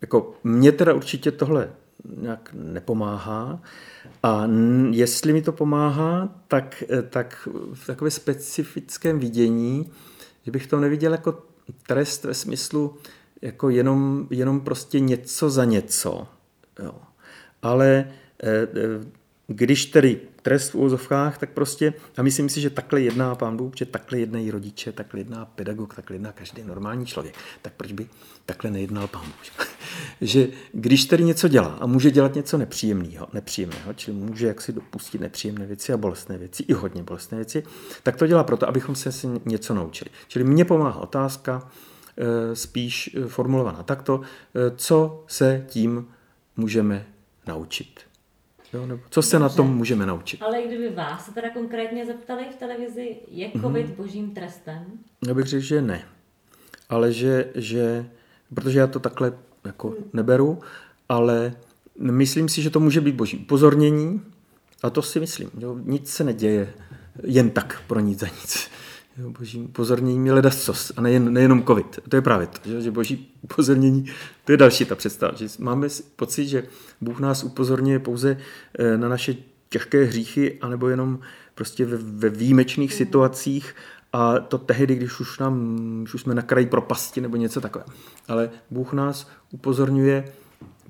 jako 0.00 0.34
mě 0.44 0.72
teda 0.72 0.94
určitě 0.94 1.30
tohle 1.30 1.70
nějak 2.16 2.50
nepomáhá 2.52 3.62
a 4.22 4.48
jestli 4.90 5.32
mi 5.32 5.42
to 5.42 5.52
pomáhá, 5.52 6.28
tak, 6.48 6.84
eh, 6.88 7.02
tak 7.02 7.48
v 7.74 7.86
takové 7.86 8.10
specifickém 8.10 9.18
vidění, 9.18 9.90
že 10.42 10.50
bych 10.50 10.66
to 10.66 10.80
neviděl 10.80 11.12
jako 11.12 11.42
trest 11.86 12.24
ve 12.24 12.34
smyslu 12.34 12.96
jako 13.42 13.68
jenom, 13.70 14.26
jenom 14.30 14.60
prostě 14.60 15.00
něco 15.00 15.50
za 15.50 15.64
něco. 15.64 16.26
Jo. 16.82 16.94
Ale 17.62 18.12
eh, 18.42 18.68
když 19.46 19.86
tedy 19.86 20.20
trest 20.42 20.70
v 20.70 20.74
úzovkách, 20.74 21.38
tak 21.38 21.50
prostě, 21.50 21.94
a 22.16 22.22
myslím 22.22 22.48
si, 22.48 22.60
že 22.60 22.70
takhle 22.70 23.00
jedná 23.00 23.34
pán 23.34 23.56
Bůh, 23.56 23.72
že 23.76 23.84
takhle 23.84 24.18
jednají 24.18 24.50
rodiče, 24.50 24.92
takhle 24.92 25.20
jedná 25.20 25.44
pedagog, 25.44 25.94
takhle 25.94 26.14
jedná 26.14 26.32
každý 26.32 26.62
normální 26.62 27.06
člověk, 27.06 27.34
tak 27.62 27.72
proč 27.76 27.92
by 27.92 28.08
takhle 28.46 28.70
nejednal 28.70 29.08
pán 29.08 29.24
Bůh? 29.24 29.68
že 30.20 30.48
když 30.72 31.04
tedy 31.04 31.24
něco 31.24 31.48
dělá 31.48 31.78
a 31.80 31.86
může 31.86 32.10
dělat 32.10 32.34
něco 32.34 32.58
nepříjemného, 32.58 33.28
nepříjemného, 33.32 33.94
čili 33.94 34.16
může 34.16 34.46
jaksi 34.46 34.72
dopustit 34.72 35.20
nepříjemné 35.20 35.66
věci 35.66 35.92
a 35.92 35.96
bolestné 35.96 36.38
věci, 36.38 36.62
i 36.62 36.72
hodně 36.72 37.02
bolestné 37.02 37.38
věci, 37.38 37.62
tak 38.02 38.16
to 38.16 38.26
dělá 38.26 38.44
proto, 38.44 38.68
abychom 38.68 38.94
se 38.94 39.10
něco 39.44 39.74
naučili. 39.74 40.10
Čili 40.28 40.44
mně 40.44 40.64
pomáhá 40.64 41.00
otázka, 41.00 41.70
eh, 42.16 42.56
spíš 42.56 43.16
formulovaná 43.26 43.82
takto, 43.82 44.20
co 44.76 45.24
se 45.28 45.64
tím 45.68 46.06
můžeme 46.56 47.06
naučit. 47.46 48.13
Jo, 48.74 48.86
nebo 48.86 49.02
co 49.10 49.22
se 49.22 49.38
na 49.38 49.48
tom 49.48 49.76
můžeme 49.76 50.06
naučit? 50.06 50.42
Ale 50.42 50.62
kdyby 50.62 50.90
vás 50.90 51.24
se 51.24 51.32
teda 51.32 51.50
konkrétně 51.50 52.06
zeptali 52.06 52.44
v 52.52 52.56
televizi, 52.56 53.16
je 53.28 53.48
mhm. 53.54 53.62
covid 53.62 53.86
mm-hmm. 53.86 53.96
božím 53.96 54.30
trestem? 54.30 54.84
Já 55.26 55.34
bych 55.34 55.46
řekl, 55.46 55.64
že 55.64 55.82
ne. 55.82 56.04
Ale 56.88 57.12
že, 57.12 57.50
že 57.54 58.06
protože 58.54 58.78
já 58.78 58.86
to 58.86 59.00
takhle 59.00 59.32
jako 59.64 59.94
neberu, 60.12 60.58
ale 61.08 61.54
myslím 62.00 62.48
si, 62.48 62.62
že 62.62 62.70
to 62.70 62.80
může 62.80 63.00
být 63.00 63.14
boží 63.14 63.38
upozornění 63.38 64.22
a 64.82 64.90
to 64.90 65.02
si 65.02 65.20
myslím. 65.20 65.50
Jo, 65.58 65.78
nic 65.82 66.10
se 66.10 66.24
neděje 66.24 66.74
jen 67.22 67.50
tak 67.50 67.82
pro 67.86 68.00
nic 68.00 68.18
za 68.18 68.26
nic. 68.26 68.70
Jo, 69.18 69.30
boží 69.30 69.60
upozornění 69.60 70.26
je 70.26 70.32
ledacos 70.32 70.92
a 70.96 71.00
nejen, 71.00 71.32
nejenom 71.32 71.64
covid. 71.64 71.98
To 72.08 72.16
je 72.16 72.22
právě 72.22 72.46
to, 72.46 72.68
že, 72.68 72.80
že 72.80 72.90
boží 72.90 73.32
upozornění, 73.42 74.04
to 74.44 74.52
je 74.52 74.58
další 74.58 74.84
ta 74.84 74.94
představa. 74.94 75.34
Že 75.36 75.46
máme 75.58 75.88
pocit, 76.16 76.46
že 76.46 76.64
Bůh 77.00 77.20
nás 77.20 77.44
upozorňuje 77.44 77.98
pouze 77.98 78.36
eh, 78.78 78.96
na 78.96 79.08
naše 79.08 79.36
těžké 79.68 80.04
hříchy, 80.04 80.58
anebo 80.60 80.88
jenom 80.88 81.18
prostě 81.54 81.84
ve, 81.84 81.96
ve 81.96 82.28
výjimečných 82.28 82.90
mm. 82.90 82.96
situacích 82.96 83.74
a 84.12 84.38
to 84.38 84.58
tehdy, 84.58 84.94
když 84.94 85.20
už, 85.20 85.38
nám, 85.38 85.76
když 86.02 86.14
už 86.14 86.20
jsme 86.20 86.34
na 86.34 86.42
kraji 86.42 86.66
propasti 86.66 87.20
nebo 87.20 87.36
něco 87.36 87.60
takové. 87.60 87.84
Ale 88.28 88.50
Bůh 88.70 88.92
nás 88.92 89.30
upozorňuje 89.50 90.32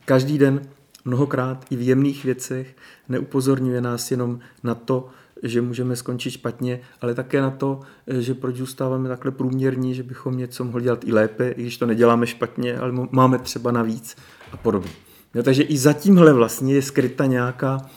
každý 0.04 0.38
den 0.38 0.62
mnohokrát 1.04 1.64
i 1.70 1.76
v 1.76 1.82
jemných 1.82 2.24
věcech, 2.24 2.76
neupozorňuje 3.08 3.80
nás 3.80 4.10
jenom 4.10 4.38
na 4.62 4.74
to, 4.74 5.08
že 5.44 5.62
můžeme 5.62 5.96
skončit 5.96 6.30
špatně, 6.30 6.80
ale 7.00 7.14
také 7.14 7.40
na 7.40 7.50
to, 7.50 7.80
že 8.06 8.34
proč 8.34 8.56
zůstáváme 8.56 9.08
takhle 9.08 9.30
průměrní, 9.30 9.94
že 9.94 10.02
bychom 10.02 10.36
něco 10.36 10.64
mohli 10.64 10.82
dělat 10.82 11.04
i 11.04 11.12
lépe, 11.12 11.50
i 11.50 11.62
když 11.62 11.76
to 11.76 11.86
neděláme 11.86 12.26
špatně, 12.26 12.78
ale 12.78 12.92
máme 13.10 13.38
třeba 13.38 13.70
navíc 13.70 14.16
a 14.52 14.56
podobně. 14.56 14.90
No, 15.34 15.42
takže 15.42 15.62
i 15.62 15.78
za 15.78 15.92
tímhle 15.92 16.32
vlastně 16.32 16.74
je 16.74 16.82
skryta 16.82 17.26
nějaká, 17.26 17.90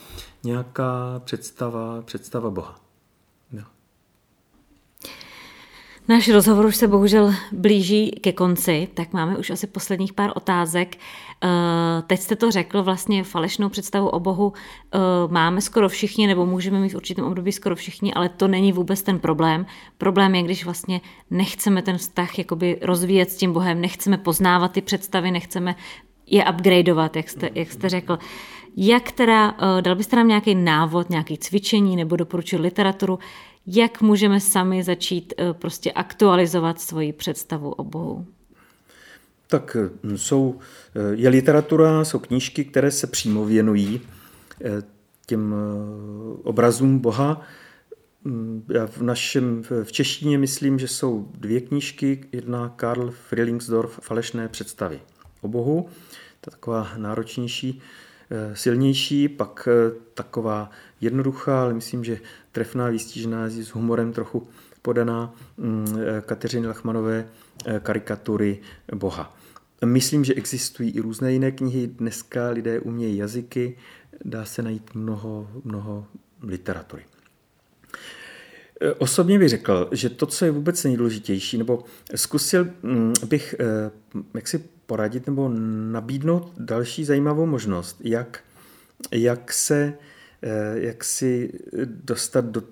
nějaká 0.43 1.21
představa, 1.25 2.01
představa 2.01 2.49
Boha. 2.49 2.86
Náš 6.09 6.29
rozhovor 6.29 6.65
už 6.65 6.75
se 6.75 6.87
bohužel 6.87 7.33
blíží 7.51 8.11
ke 8.11 8.31
konci, 8.31 8.87
tak 8.93 9.13
máme 9.13 9.37
už 9.37 9.49
asi 9.49 9.67
posledních 9.67 10.13
pár 10.13 10.31
otázek. 10.35 10.95
Eh, 10.95 11.47
teď 12.07 12.19
jste 12.19 12.35
to 12.35 12.51
řekl, 12.51 12.83
vlastně 12.83 13.23
falešnou 13.23 13.69
představu 13.69 14.07
o 14.07 14.19
Bohu 14.19 14.53
eh, 14.55 14.97
máme 15.27 15.61
skoro 15.61 15.89
všichni, 15.89 16.27
nebo 16.27 16.45
můžeme 16.45 16.79
mít 16.79 16.93
v 16.93 16.95
určitém 16.95 17.25
období 17.25 17.51
skoro 17.51 17.75
všichni, 17.75 18.13
ale 18.13 18.29
to 18.29 18.47
není 18.47 18.71
vůbec 18.71 19.03
ten 19.03 19.19
problém. 19.19 19.65
Problém 19.97 20.35
je, 20.35 20.43
když 20.43 20.65
vlastně 20.65 21.01
nechceme 21.31 21.81
ten 21.81 21.97
vztah 21.97 22.37
jakoby 22.37 22.79
rozvíjet 22.81 23.31
s 23.31 23.37
tím 23.37 23.53
Bohem, 23.53 23.81
nechceme 23.81 24.17
poznávat 24.17 24.71
ty 24.71 24.81
představy, 24.81 25.31
nechceme 25.31 25.75
je 26.27 26.45
upgradeovat, 26.45 27.15
jak 27.15 27.29
jste, 27.29 27.49
jak 27.55 27.71
jste 27.71 27.89
řekl. 27.89 28.19
Jak 28.77 29.11
teda, 29.11 29.55
eh, 29.59 29.81
dal 29.81 29.95
byste 29.95 30.15
nám 30.15 30.27
nějaký 30.27 30.55
návod, 30.55 31.09
nějaké 31.09 31.35
cvičení 31.37 31.95
nebo 31.95 32.15
doporučit 32.15 32.59
literaturu, 32.59 33.19
jak 33.67 34.01
můžeme 34.01 34.39
sami 34.39 34.83
začít 34.83 35.33
eh, 35.37 35.53
prostě 35.53 35.91
aktualizovat 35.91 36.81
svoji 36.81 37.13
představu 37.13 37.71
o 37.71 37.83
Bohu? 37.83 38.25
Tak 39.47 39.77
hm, 40.03 40.17
jsou, 40.17 40.59
eh, 40.95 41.15
je 41.15 41.29
literatura, 41.29 42.05
jsou 42.05 42.19
knížky, 42.19 42.65
které 42.65 42.91
se 42.91 43.07
přímo 43.07 43.45
věnují 43.45 44.01
těm 45.25 45.55
obrazům 46.43 46.99
Boha. 46.99 47.41
mm, 48.23 48.63
já 48.69 48.87
v 48.87 49.01
našem, 49.01 49.63
v 49.83 49.91
češtině 49.91 50.37
myslím, 50.37 50.79
že 50.79 50.87
jsou 50.87 51.31
dvě 51.33 51.61
knížky. 51.61 52.23
Jedna 52.31 52.69
Karl 52.69 53.11
Frilingsdorf, 53.11 53.99
Falešné 54.01 54.47
představy 54.47 54.99
o 55.41 55.47
Bohu. 55.47 55.89
To 56.41 56.49
je 56.49 56.51
taková 56.51 56.91
náročnější, 56.97 57.81
eh, 58.31 58.55
silnější, 58.55 59.29
pak 59.29 59.67
eh, 59.71 59.95
taková 60.13 60.69
jednoduchá, 61.01 61.61
ale 61.61 61.73
myslím, 61.73 62.03
že 62.03 62.19
trefná, 62.57 62.89
výstižná, 62.89 63.49
s 63.49 63.69
humorem 63.69 64.13
trochu 64.13 64.47
podaná 64.81 65.33
mm, 65.57 65.85
Kateřiny 66.21 66.67
Lachmanové 66.67 67.27
karikatury 67.79 68.59
Boha. 68.95 69.37
Myslím, 69.85 70.23
že 70.23 70.33
existují 70.33 70.91
i 70.91 70.99
různé 70.99 71.33
jiné 71.33 71.51
knihy. 71.51 71.87
Dneska 71.87 72.49
lidé 72.49 72.79
umějí 72.79 73.17
jazyky, 73.17 73.77
dá 74.25 74.45
se 74.45 74.61
najít 74.61 74.95
mnoho, 74.95 75.49
mnoho 75.63 76.05
literatury. 76.41 77.03
E, 78.81 78.93
osobně 78.93 79.39
bych 79.39 79.49
řekl, 79.49 79.89
že 79.91 80.09
to, 80.09 80.25
co 80.25 80.45
je 80.45 80.51
vůbec 80.51 80.83
nejdůležitější, 80.83 81.57
nebo 81.57 81.83
zkusil 82.15 82.67
mm, 82.83 83.13
bych 83.27 83.55
jak 84.33 84.47
si 84.47 84.63
poradit 84.85 85.27
nebo 85.27 85.49
nabídnout 85.91 86.53
další 86.57 87.05
zajímavou 87.05 87.45
možnost, 87.45 88.01
jak, 88.03 88.39
jak 89.11 89.53
se 89.53 89.93
jak 90.73 91.03
si 91.03 91.59
dostat 91.85 92.45
do 92.45 92.63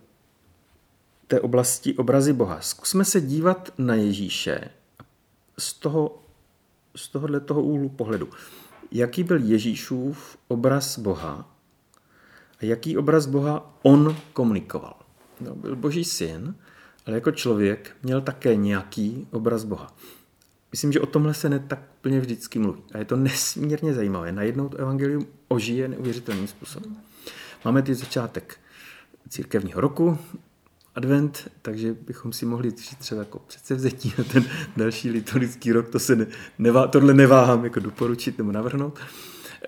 té 1.28 1.42
oblasti 1.42 1.94
obrazy 1.94 2.34
Boha. 2.34 2.62
Zkusme 2.62 3.06
se 3.06 3.22
dívat 3.22 3.74
na 3.78 3.96
Ježíše 3.96 4.70
z 5.58 5.74
toho, 5.74 6.24
z 6.96 7.08
tohohle 7.08 7.40
toho 7.40 7.64
úhlu 7.64 7.90
pohledu. 7.90 8.30
Jaký 8.92 9.24
byl 9.24 9.38
Ježíšův 9.38 10.38
obraz 10.48 11.00
Boha 11.00 11.56
a 12.60 12.66
jaký 12.66 12.98
obraz 12.98 13.26
Boha 13.26 13.80
on 13.84 14.18
komunikoval. 14.34 14.96
No, 15.42 15.56
byl 15.56 15.76
boží 15.76 16.04
syn, 16.04 16.56
ale 17.06 17.16
jako 17.16 17.32
člověk 17.32 17.96
měl 18.04 18.22
také 18.22 18.56
nějaký 18.56 19.28
obraz 19.32 19.64
Boha. 19.64 19.96
Myslím, 20.72 20.92
že 20.92 21.00
o 21.00 21.06
tomhle 21.06 21.34
se 21.34 21.50
ne 21.50 21.60
tak 21.60 21.80
plně 22.02 22.20
vždycky 22.20 22.60
mluví. 22.60 22.84
A 22.94 22.98
je 22.98 23.06
to 23.06 23.16
nesmírně 23.16 23.94
zajímavé. 23.94 24.32
Najednou 24.32 24.70
to 24.70 24.78
evangelium 24.78 25.28
ožije 25.48 25.88
neuvěřitelným 25.88 26.48
způsobem. 26.48 26.98
Máme 27.66 27.82
teď 27.82 27.98
začátek 27.98 28.58
církevního 29.30 29.82
roku, 29.82 30.18
advent, 30.96 31.52
takže 31.62 31.94
bychom 31.94 32.34
si 32.34 32.46
mohli 32.46 32.70
říct 32.70 32.96
třeba 32.96 33.22
jako 33.22 33.40
předsevzetí 33.40 34.14
na 34.18 34.24
ten 34.24 34.44
další 34.78 35.10
liturgický 35.10 35.72
rok, 35.72 35.90
to 35.90 36.00
se 36.00 36.16
ne, 36.16 36.28
nevá, 36.60 36.88
tohle 36.88 37.14
neváhám 37.14 37.64
jako 37.64 37.80
doporučit 37.80 38.38
nebo 38.38 38.52
navrhnout. 38.52 39.00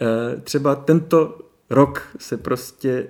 E, 0.01 0.41
třeba 0.41 0.75
tento 0.75 1.39
rok 1.69 2.07
se 2.19 2.37
prostě 2.37 2.89
e, 2.89 3.07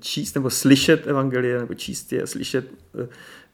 číst 0.00 0.34
nebo 0.34 0.50
slyšet 0.50 1.06
evangelie, 1.06 1.58
nebo 1.58 1.74
číst 1.74 2.12
je 2.12 2.22
a 2.22 2.26
slyšet 2.26 2.66
e, 3.02 3.08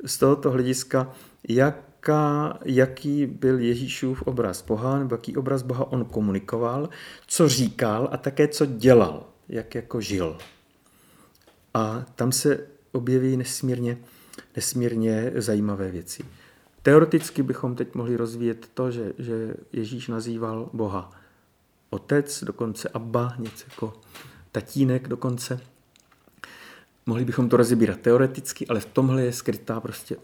z 0.09 0.18
tohoto 0.18 0.51
hlediska, 0.51 1.12
jaká, 1.49 2.59
jaký 2.64 3.27
byl 3.27 3.59
Ježíšův 3.59 4.22
obraz 4.22 4.64
Boha, 4.64 4.99
nebo 4.99 5.14
jaký 5.14 5.37
obraz 5.37 5.62
Boha 5.62 5.93
on 5.93 6.05
komunikoval, 6.05 6.89
co 7.27 7.49
říkal 7.49 8.09
a 8.12 8.16
také 8.16 8.49
co 8.49 8.66
dělal, 8.66 9.27
jak 9.49 9.75
jako 9.75 10.01
žil. 10.01 10.39
A 11.75 12.05
tam 12.14 12.33
se 12.33 12.66
objeví 12.93 13.37
nesmírně, 13.37 13.99
nesmírně 14.57 15.33
zajímavé 15.37 15.91
věci. 15.91 16.25
Teoreticky 16.83 17.43
bychom 17.43 17.75
teď 17.75 17.95
mohli 17.95 18.16
rozvíjet 18.16 18.70
to, 18.75 18.91
že, 18.91 19.12
že 19.18 19.55
Ježíš 19.72 20.09
nazýval 20.09 20.70
Boha 20.72 21.11
otec, 21.91 22.45
dokonce 22.45 22.89
Abba, 22.89 23.35
něco 23.39 23.64
jako 23.70 23.93
tatínek 24.53 25.09
dokonce. 25.09 25.61
Mohli 27.07 27.25
bychom 27.25 27.49
to 27.49 27.57
rozebírat 27.57 28.01
teoreticky, 28.01 28.66
ale 28.66 28.81
v 28.81 28.87
tomhle 28.87 29.22
je 29.22 29.33
skrytá 29.33 29.81
prostě 29.81 30.16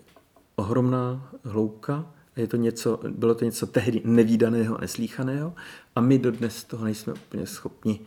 ohromná 0.57 1.31
hloubka 1.45 2.13
je 2.37 2.47
to 2.47 2.57
něco, 2.57 3.01
bylo 3.09 3.35
to 3.35 3.45
něco 3.45 3.67
tehdy 3.67 4.03
nevýdaného 4.05 4.77
a 4.77 4.81
neslíchaného 4.81 5.55
a 5.97 6.01
my 6.01 6.19
dodnes 6.19 6.65
toho 6.65 6.85
nejsme 6.85 7.13
úplně 7.13 7.47
schopni 7.47 8.01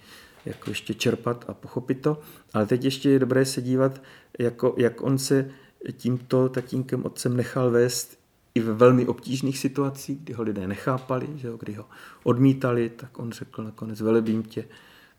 jako 0.46 0.70
ještě 0.72 0.94
čerpat 0.94 1.46
a 1.48 1.54
pochopit 1.54 2.02
to. 2.02 2.20
Ale 2.54 2.66
teď 2.66 2.84
ještě 2.84 3.10
je 3.10 3.20
dobré 3.20 3.46
se 3.46 3.62
dívat, 3.62 4.02
jako, 4.40 4.76
jak 4.78 5.02
on 5.02 5.18
se 5.18 5.50
tímto 5.92 6.50
tatínkem 6.50 7.06
otcem 7.06 7.38
nechal 7.38 7.72
vést 7.72 8.20
i 8.56 8.60
ve 8.60 8.74
velmi 8.74 9.06
obtížných 9.06 9.58
situacích, 9.58 10.20
kdy 10.20 10.34
ho 10.34 10.44
lidé 10.44 10.68
nechápali, 10.68 11.28
že 11.36 11.48
jo, 11.48 11.58
kdy 11.58 11.74
ho 11.74 11.86
odmítali, 12.24 12.90
tak 12.90 13.20
on 13.20 13.32
řekl 13.32 13.64
nakonec, 13.64 14.02
velebím 14.02 14.44
tě, 14.44 14.66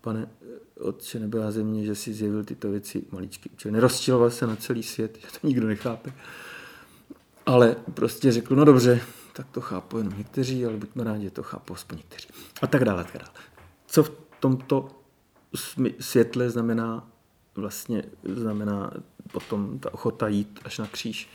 pane 0.00 0.28
otče 0.80 1.18
nebyla 1.18 1.50
země, 1.50 1.84
že 1.84 1.94
si 1.94 2.14
zjevil 2.14 2.44
tyto 2.44 2.70
věci 2.70 3.04
maličky. 3.12 3.50
Čili 3.56 3.72
nerozčiloval 3.72 4.30
se 4.30 4.46
na 4.46 4.56
celý 4.56 4.82
svět, 4.82 5.18
že 5.20 5.40
to 5.40 5.46
nikdo 5.46 5.66
nechápe. 5.66 6.12
Ale 7.46 7.76
prostě 7.94 8.32
řekl, 8.32 8.56
no 8.56 8.64
dobře, 8.64 9.00
tak 9.32 9.46
to 9.50 9.60
chápu 9.60 9.98
jenom 9.98 10.18
někteří, 10.18 10.66
ale 10.66 10.76
buďme 10.76 11.04
rádi, 11.04 11.24
že 11.24 11.30
to 11.30 11.42
chápu 11.42 11.74
aspoň 11.74 11.98
někteří. 11.98 12.28
A 12.62 12.66
tak 12.66 12.84
dále, 12.84 13.04
tak 13.04 13.12
dále. 13.14 13.34
Co 13.86 14.02
v 14.02 14.12
tomto 14.40 15.03
světle 16.00 16.50
znamená 16.50 17.08
vlastně 17.56 18.02
znamená 18.24 18.90
potom 19.32 19.78
ta 19.78 19.94
ochota 19.94 20.28
jít 20.28 20.60
až 20.64 20.78
na 20.78 20.86
kříž 20.86 21.28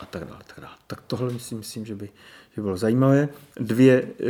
a 0.00 0.06
tak 0.06 0.24
dále. 0.24 0.40
Tak, 0.46 0.60
dále. 0.60 0.74
tak 0.86 1.00
tohle 1.06 1.38
si 1.38 1.54
myslím, 1.54 1.86
že 1.86 1.94
by, 1.94 2.10
že 2.54 2.62
bylo 2.62 2.76
zajímavé. 2.76 3.28
Dvě, 3.60 4.02
eh, 4.20 4.26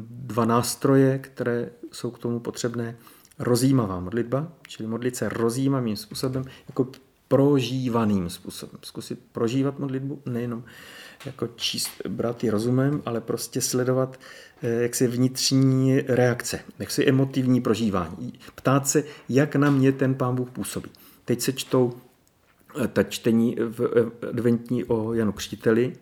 dva 0.00 0.44
nástroje, 0.44 1.18
které 1.18 1.70
jsou 1.92 2.10
k 2.10 2.18
tomu 2.18 2.40
potřebné. 2.40 2.96
Rozjímavá 3.38 4.00
modlitba, 4.00 4.52
čili 4.68 4.88
modlit 4.88 5.16
se 5.16 5.28
rozjímavým 5.28 5.96
způsobem, 5.96 6.44
jako 6.68 6.88
prožívaným 7.28 8.30
způsobem. 8.30 8.78
Zkusit 8.82 9.20
prožívat 9.32 9.78
modlitbu, 9.78 10.22
nejenom 10.26 10.64
jako 11.26 11.48
číst, 11.56 11.90
brát 12.08 12.44
ji 12.44 12.50
rozumem, 12.50 13.02
ale 13.06 13.20
prostě 13.20 13.60
sledovat 13.60 14.20
eh, 14.62 14.68
jaksi 14.68 15.06
vnitřní 15.06 16.00
reakce, 16.00 16.60
jaksi 16.78 17.06
emotivní 17.06 17.60
prožívání. 17.60 18.32
Ptát 18.54 18.88
se, 18.88 19.04
jak 19.28 19.56
na 19.56 19.70
mě 19.70 19.92
ten 19.92 20.14
pán 20.14 20.34
Bůh 20.34 20.50
působí. 20.50 20.90
Teď 21.24 21.40
se 21.40 21.52
čtou 21.52 21.92
eh, 22.84 22.88
ta 22.88 23.02
čtení 23.02 23.56
v 23.58 23.80
eh, 23.80 24.28
adventní 24.28 24.84
o 24.84 25.14
Janu 25.14 25.32
Křtiteli, 25.32 25.92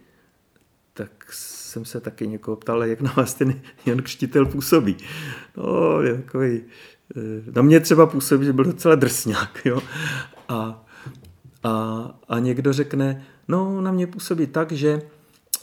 tak 0.95 1.11
jsem 1.31 1.85
se 1.85 2.01
taky 2.01 2.29
někoho 2.29 2.57
ptal, 2.57 2.85
jak 2.85 3.01
na 3.01 3.13
vás 3.17 3.35
ten 3.35 3.61
Jan 3.87 4.03
Křtitel 4.03 4.47
působí. 4.47 4.97
No, 5.57 6.03
je 6.03 6.15
takový, 6.15 6.63
na 7.55 7.63
mě 7.63 7.81
třeba 7.81 8.07
působí, 8.07 8.47
že 8.47 8.53
byl 8.53 8.65
docela 8.65 8.95
drsňák, 8.95 9.61
jo. 9.65 9.83
A, 10.49 10.85
a, 11.65 12.11
a 12.29 12.39
někdo 12.39 12.73
řekne, 12.73 13.25
No, 13.49 13.81
na 13.81 13.93
mě 13.93 14.07
působí 14.07 14.47
tak, 14.47 14.73
že, 14.73 15.03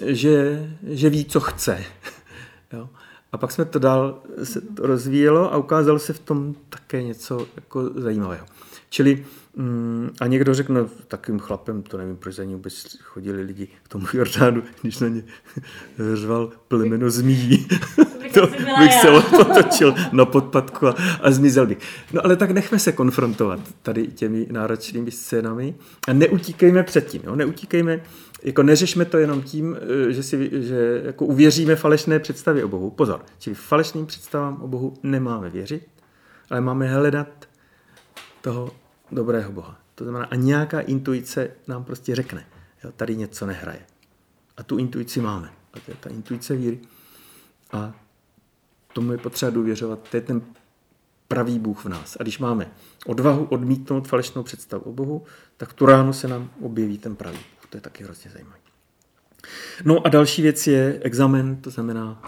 že, 0.05 0.67
že 0.83 1.09
ví, 1.09 1.25
co 1.25 1.39
chce. 1.39 1.83
jo. 2.73 2.89
A 3.31 3.37
pak 3.37 3.51
jsme 3.51 3.65
to 3.65 3.79
dál 3.79 4.21
se 4.43 4.61
to 4.61 4.87
rozvíjelo 4.87 5.53
a 5.53 5.57
ukázalo 5.57 5.99
se 5.99 6.13
v 6.13 6.19
tom 6.19 6.55
také 6.69 7.03
něco 7.03 7.47
jako 7.55 7.89
zajímavého. 7.95 8.45
Čili 8.89 9.25
mm, 9.55 10.09
a 10.21 10.27
někdo 10.27 10.53
řekl, 10.53 10.73
no 10.73 10.89
takovým 11.07 11.39
chlapem, 11.39 11.83
to 11.83 11.97
nevím, 11.97 12.17
proč 12.17 12.35
za 12.35 12.43
ní 12.43 12.53
vůbec 12.53 12.97
chodili 13.03 13.41
lidi 13.41 13.67
k 13.83 13.87
tomu 13.87 14.05
Jordánu, 14.13 14.63
když 14.81 14.99
na 14.99 15.07
ně 15.07 15.23
řval 16.13 16.51
plemeno 16.67 17.09
zmíjí. 17.09 17.67
to 18.33 18.47
bych 18.79 18.93
se 18.93 19.09
otočil 19.09 19.95
na 20.11 20.25
podpadku 20.25 20.87
a, 20.87 20.95
a 21.21 21.31
zmizel 21.31 21.67
bych. 21.67 21.77
No 22.13 22.25
ale 22.25 22.35
tak 22.35 22.51
nechme 22.51 22.79
se 22.79 22.91
konfrontovat 22.91 23.59
tady 23.81 24.07
těmi 24.07 24.47
náročnými 24.51 25.11
scénami 25.11 25.75
a 26.07 26.13
neutíkejme 26.13 26.83
před 26.83 27.07
tím. 27.07 27.21
Jo? 27.25 27.35
Neutíkejme, 27.35 28.01
jako 28.43 28.63
neřešme 28.63 29.05
to 29.05 29.17
jenom 29.17 29.41
tím, 29.41 29.77
eh, 30.09 30.13
že, 30.13 30.23
si, 30.23 30.49
že 30.53 31.01
jako 31.05 31.25
uvěříme 31.25 31.75
falešné 31.75 32.19
představy 32.19 32.63
o 32.63 32.67
Bohu. 32.67 32.89
Pozor, 32.89 33.25
čili 33.39 33.55
falešným 33.55 34.05
představám 34.05 34.61
o 34.61 34.67
Bohu 34.67 34.93
nemáme 35.03 35.49
věřit, 35.49 35.87
ale 36.49 36.61
máme 36.61 36.87
hledat 36.87 37.27
toho 38.41 38.71
dobrého 39.11 39.51
Boha. 39.51 39.79
To 39.95 40.03
znamená, 40.03 40.25
a 40.25 40.35
nějaká 40.35 40.79
intuice 40.79 41.51
nám 41.67 41.83
prostě 41.83 42.15
řekne, 42.15 42.45
jo, 42.83 42.91
tady 42.95 43.15
něco 43.15 43.45
nehraje. 43.45 43.85
A 44.57 44.63
tu 44.63 44.77
intuici 44.77 45.21
máme. 45.21 45.53
A 45.73 45.79
to 45.79 45.91
je 45.91 45.97
ta 45.99 46.09
intuice 46.09 46.55
víry. 46.55 46.79
A 47.71 47.93
tomu 48.93 49.11
je 49.11 49.17
potřeba 49.17 49.51
důvěřovat. 49.51 50.09
To 50.09 50.17
je 50.17 50.21
ten 50.21 50.41
pravý 51.27 51.59
Bůh 51.59 51.85
v 51.85 51.89
nás. 51.89 52.17
A 52.19 52.23
když 52.23 52.39
máme 52.39 52.71
odvahu 53.05 53.45
odmítnout 53.45 54.07
falešnou 54.07 54.43
představu 54.43 54.83
o 54.83 54.91
Bohu, 54.91 55.23
tak 55.57 55.73
tu 55.73 55.85
ráno 55.85 56.13
se 56.13 56.27
nám 56.27 56.49
objeví 56.61 56.97
ten 56.97 57.15
pravý 57.15 57.37
Bůh. 57.37 57.69
To 57.69 57.77
je 57.77 57.81
taky 57.81 58.03
hrozně 58.03 58.31
zajímavé. 58.31 58.57
No 59.85 60.05
a 60.05 60.09
další 60.09 60.41
věc 60.41 60.67
je 60.67 60.99
examen, 61.03 61.55
to 61.55 61.69
znamená, 61.69 62.21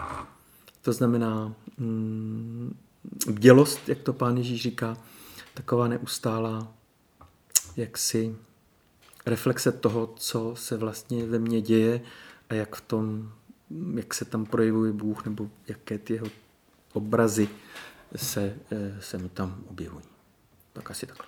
to 0.81 0.93
znamená 0.93 1.55
mm, 1.77 2.77
bdělost, 3.27 3.89
jak 3.89 3.97
to 3.97 4.13
pán 4.13 4.37
Ježíš 4.37 4.61
říká, 4.61 4.97
taková 5.53 5.87
neustálá 5.87 6.73
jaksi 7.77 8.35
reflexe 9.25 9.71
toho, 9.71 10.13
co 10.17 10.55
se 10.55 10.77
vlastně 10.77 11.25
ve 11.25 11.39
mně 11.39 11.61
děje 11.61 12.01
a 12.49 12.53
jak 12.53 12.75
v 12.75 12.81
tom, 12.81 13.31
jak 13.95 14.13
se 14.13 14.25
tam 14.25 14.45
projevuje 14.45 14.91
Bůh 14.91 15.25
nebo 15.25 15.49
jaké 15.67 15.97
ty 15.97 16.13
jeho 16.13 16.27
obrazy 16.93 17.49
se, 18.15 18.55
eh, 18.71 19.01
se 19.01 19.17
mi 19.17 19.29
tam 19.29 19.63
objevují. 19.69 20.05
Tak 20.73 20.91
asi 20.91 21.05
takhle. 21.05 21.25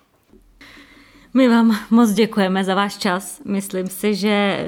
My 1.34 1.48
vám 1.48 1.78
moc 1.90 2.10
děkujeme 2.10 2.64
za 2.64 2.74
váš 2.74 2.96
čas. 2.96 3.40
Myslím 3.44 3.86
si, 3.86 4.14
že 4.14 4.66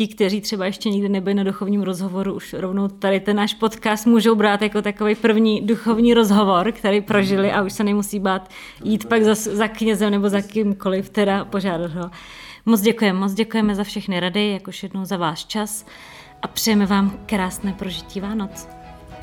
ti, 0.00 0.08
kteří 0.08 0.40
třeba 0.40 0.66
ještě 0.66 0.90
nikdy 0.90 1.08
nebyli 1.08 1.34
na 1.34 1.42
duchovním 1.42 1.82
rozhovoru, 1.82 2.34
už 2.34 2.52
rovnou 2.52 2.88
tady 2.88 3.20
ten 3.20 3.36
náš 3.36 3.54
podcast 3.54 4.06
můžou 4.06 4.34
brát 4.34 4.62
jako 4.62 4.82
takový 4.82 5.14
první 5.14 5.60
duchovní 5.66 6.14
rozhovor, 6.14 6.72
který 6.72 7.00
prožili 7.00 7.52
a 7.52 7.62
už 7.62 7.72
se 7.72 7.84
nemusí 7.84 8.20
bát 8.20 8.50
jít 8.84 9.08
pak 9.08 9.22
za, 9.22 9.34
za 9.34 9.68
knězem 9.68 10.10
nebo 10.10 10.28
za 10.28 10.42
kýmkoliv, 10.42 11.10
teda 11.10 11.44
požádat 11.44 11.92
ho. 11.92 12.10
Moc 12.66 12.80
děkujeme, 12.80 13.18
moc 13.18 13.32
děkujeme 13.32 13.74
za 13.74 13.84
všechny 13.84 14.20
rady, 14.20 14.50
jakož 14.50 14.82
jednou 14.82 15.04
za 15.04 15.16
váš 15.16 15.44
čas 15.44 15.86
a 16.42 16.48
přejeme 16.48 16.86
vám 16.86 17.18
krásné 17.26 17.72
prožití 17.72 18.20
Vánoc. 18.20 18.68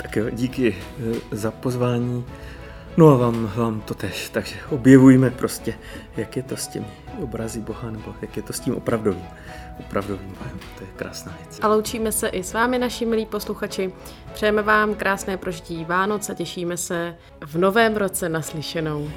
Tak 0.01 0.15
jo, 0.15 0.25
díky 0.31 0.75
eh, 0.75 1.15
za 1.31 1.51
pozvání. 1.51 2.25
No 2.97 3.07
a 3.07 3.17
vám, 3.17 3.51
vám 3.55 3.81
to 3.81 3.93
tež, 3.93 4.29
takže 4.29 4.55
objevujme 4.69 5.29
prostě, 5.29 5.73
jak 6.17 6.37
je 6.37 6.43
to 6.43 6.57
s 6.57 6.67
těmi 6.67 6.85
obrazy 7.21 7.59
Boha, 7.59 7.91
nebo 7.91 8.15
jak 8.21 8.37
je 8.37 8.43
to 8.43 8.53
s 8.53 8.59
tím 8.59 8.75
opravdovým, 8.75 9.25
opravdovým 9.79 10.35
Bohem. 10.39 10.59
To 10.77 10.83
je 10.83 10.89
krásná 10.95 11.37
věc. 11.39 11.59
A 11.61 11.67
loučíme 11.67 12.11
se 12.11 12.27
i 12.27 12.43
s 12.43 12.53
vámi, 12.53 12.79
naši 12.79 13.05
milí 13.05 13.25
posluchači. 13.25 13.91
Přejeme 14.33 14.61
vám 14.61 14.95
krásné 14.95 15.37
prožití 15.37 15.85
Vánoc 15.85 16.29
a 16.29 16.33
těšíme 16.33 16.77
se 16.77 17.15
v 17.45 17.57
novém 17.57 17.95
roce 17.95 18.29
naslyšenou. 18.29 19.09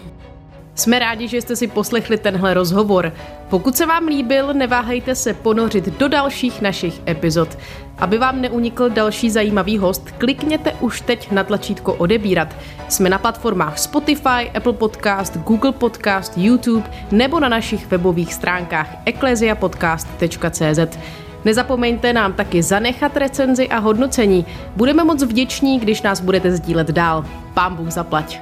Jsme 0.75 0.99
rádi, 0.99 1.29
že 1.29 1.41
jste 1.41 1.57
si 1.57 1.67
poslechli 1.67 2.19
tenhle 2.19 2.55
rozhovor. 2.55 3.13
Pokud 3.49 3.77
se 3.77 3.87
vám 3.87 4.07
líbil, 4.07 4.55
neváhejte 4.55 5.15
se 5.15 5.35
ponořit 5.35 5.99
do 5.99 6.09
dalších 6.09 6.63
našich 6.63 7.01
epizod. 7.09 7.59
Aby 8.01 8.19
vám 8.19 8.41
neunikl 8.41 8.91
další 8.91 9.31
zajímavý 9.31 9.79
host, 9.79 10.11
klikněte 10.19 10.73
už 10.81 11.01
teď 11.01 11.31
na 11.31 11.45
tlačítko 11.45 11.95
odebírat. 11.95 12.57
Jsme 12.89 13.11
na 13.11 13.19
platformách 13.19 13.79
Spotify, 13.79 14.51
Apple 14.55 14.73
Podcast, 14.73 15.37
Google 15.37 15.73
Podcast, 15.73 16.33
YouTube 16.39 16.91
nebo 17.13 17.41
na 17.41 17.49
našich 17.49 17.87
webových 17.91 18.35
stránkách 18.35 18.89
ecclesiapodcast.cz. 19.07 20.99
Nezapomeňte 21.45 22.13
nám 22.13 22.33
taky 22.33 22.63
zanechat 22.63 23.17
recenzi 23.17 23.69
a 23.69 23.79
hodnocení. 23.79 24.47
Budeme 24.77 25.05
moc 25.05 25.23
vděční, 25.23 25.81
když 25.81 26.03
nás 26.03 26.21
budete 26.21 26.53
sdílet 26.53 26.91
dál. 26.91 27.25
Pán 27.55 27.77
Bůh 27.77 27.91
zaplať. 27.91 28.41